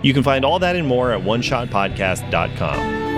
You 0.01 0.13
can 0.13 0.23
find 0.23 0.45
all 0.45 0.59
that 0.59 0.75
and 0.75 0.87
more 0.87 1.11
at 1.11 1.21
oneshotpodcast.com. 1.21 3.08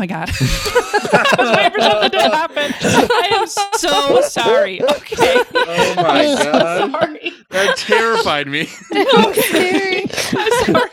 my 0.00 0.06
god! 0.06 0.30
I 0.40 1.34
was 1.38 1.56
waiting 1.56 1.72
for 1.72 1.80
something 1.80 2.10
to 2.10 2.20
happen. 2.36 2.72
I 2.82 3.28
am 3.32 3.46
so 3.46 4.20
sorry. 4.22 4.82
Okay. 4.82 5.42
Oh 5.54 5.94
my 5.96 6.02
I'm 6.26 6.36
so 6.38 6.52
god. 6.52 6.90
sorry. 6.92 7.32
That 7.50 7.76
terrified 7.76 8.46
me. 8.48 8.68
I'm 8.92 9.34
sorry. 9.34 10.04
I'm 10.32 10.64
sorry. 10.64 10.90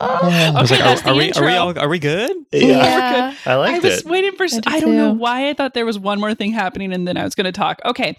I 0.00 0.60
was 0.60 0.72
Okay, 0.72 0.82
like, 0.82 1.04
are, 1.04 1.08
are 1.10 1.12
the 1.12 1.18
we 1.18 1.32
are 1.32 1.44
we 1.44 1.52
all 1.56 1.78
are 1.78 1.88
we 1.88 1.98
good? 1.98 2.32
Yeah. 2.52 3.34
I 3.44 3.54
liked 3.54 3.84
I 3.84 3.88
was 3.88 4.00
it. 4.00 4.06
waiting 4.06 4.32
for. 4.36 4.44
s- 4.44 4.58
I 4.58 4.60
do 4.60 4.76
I 4.76 4.80
don't 4.80 4.96
know 4.96 5.12
why 5.12 5.48
I 5.50 5.54
thought 5.54 5.74
there 5.74 5.86
was 5.86 5.98
one 5.98 6.18
more 6.20 6.34
thing 6.34 6.52
happening, 6.52 6.92
and 6.92 7.06
then 7.06 7.16
I 7.16 7.24
was 7.24 7.34
going 7.34 7.44
to 7.46 7.52
talk. 7.52 7.80
Okay, 7.84 8.16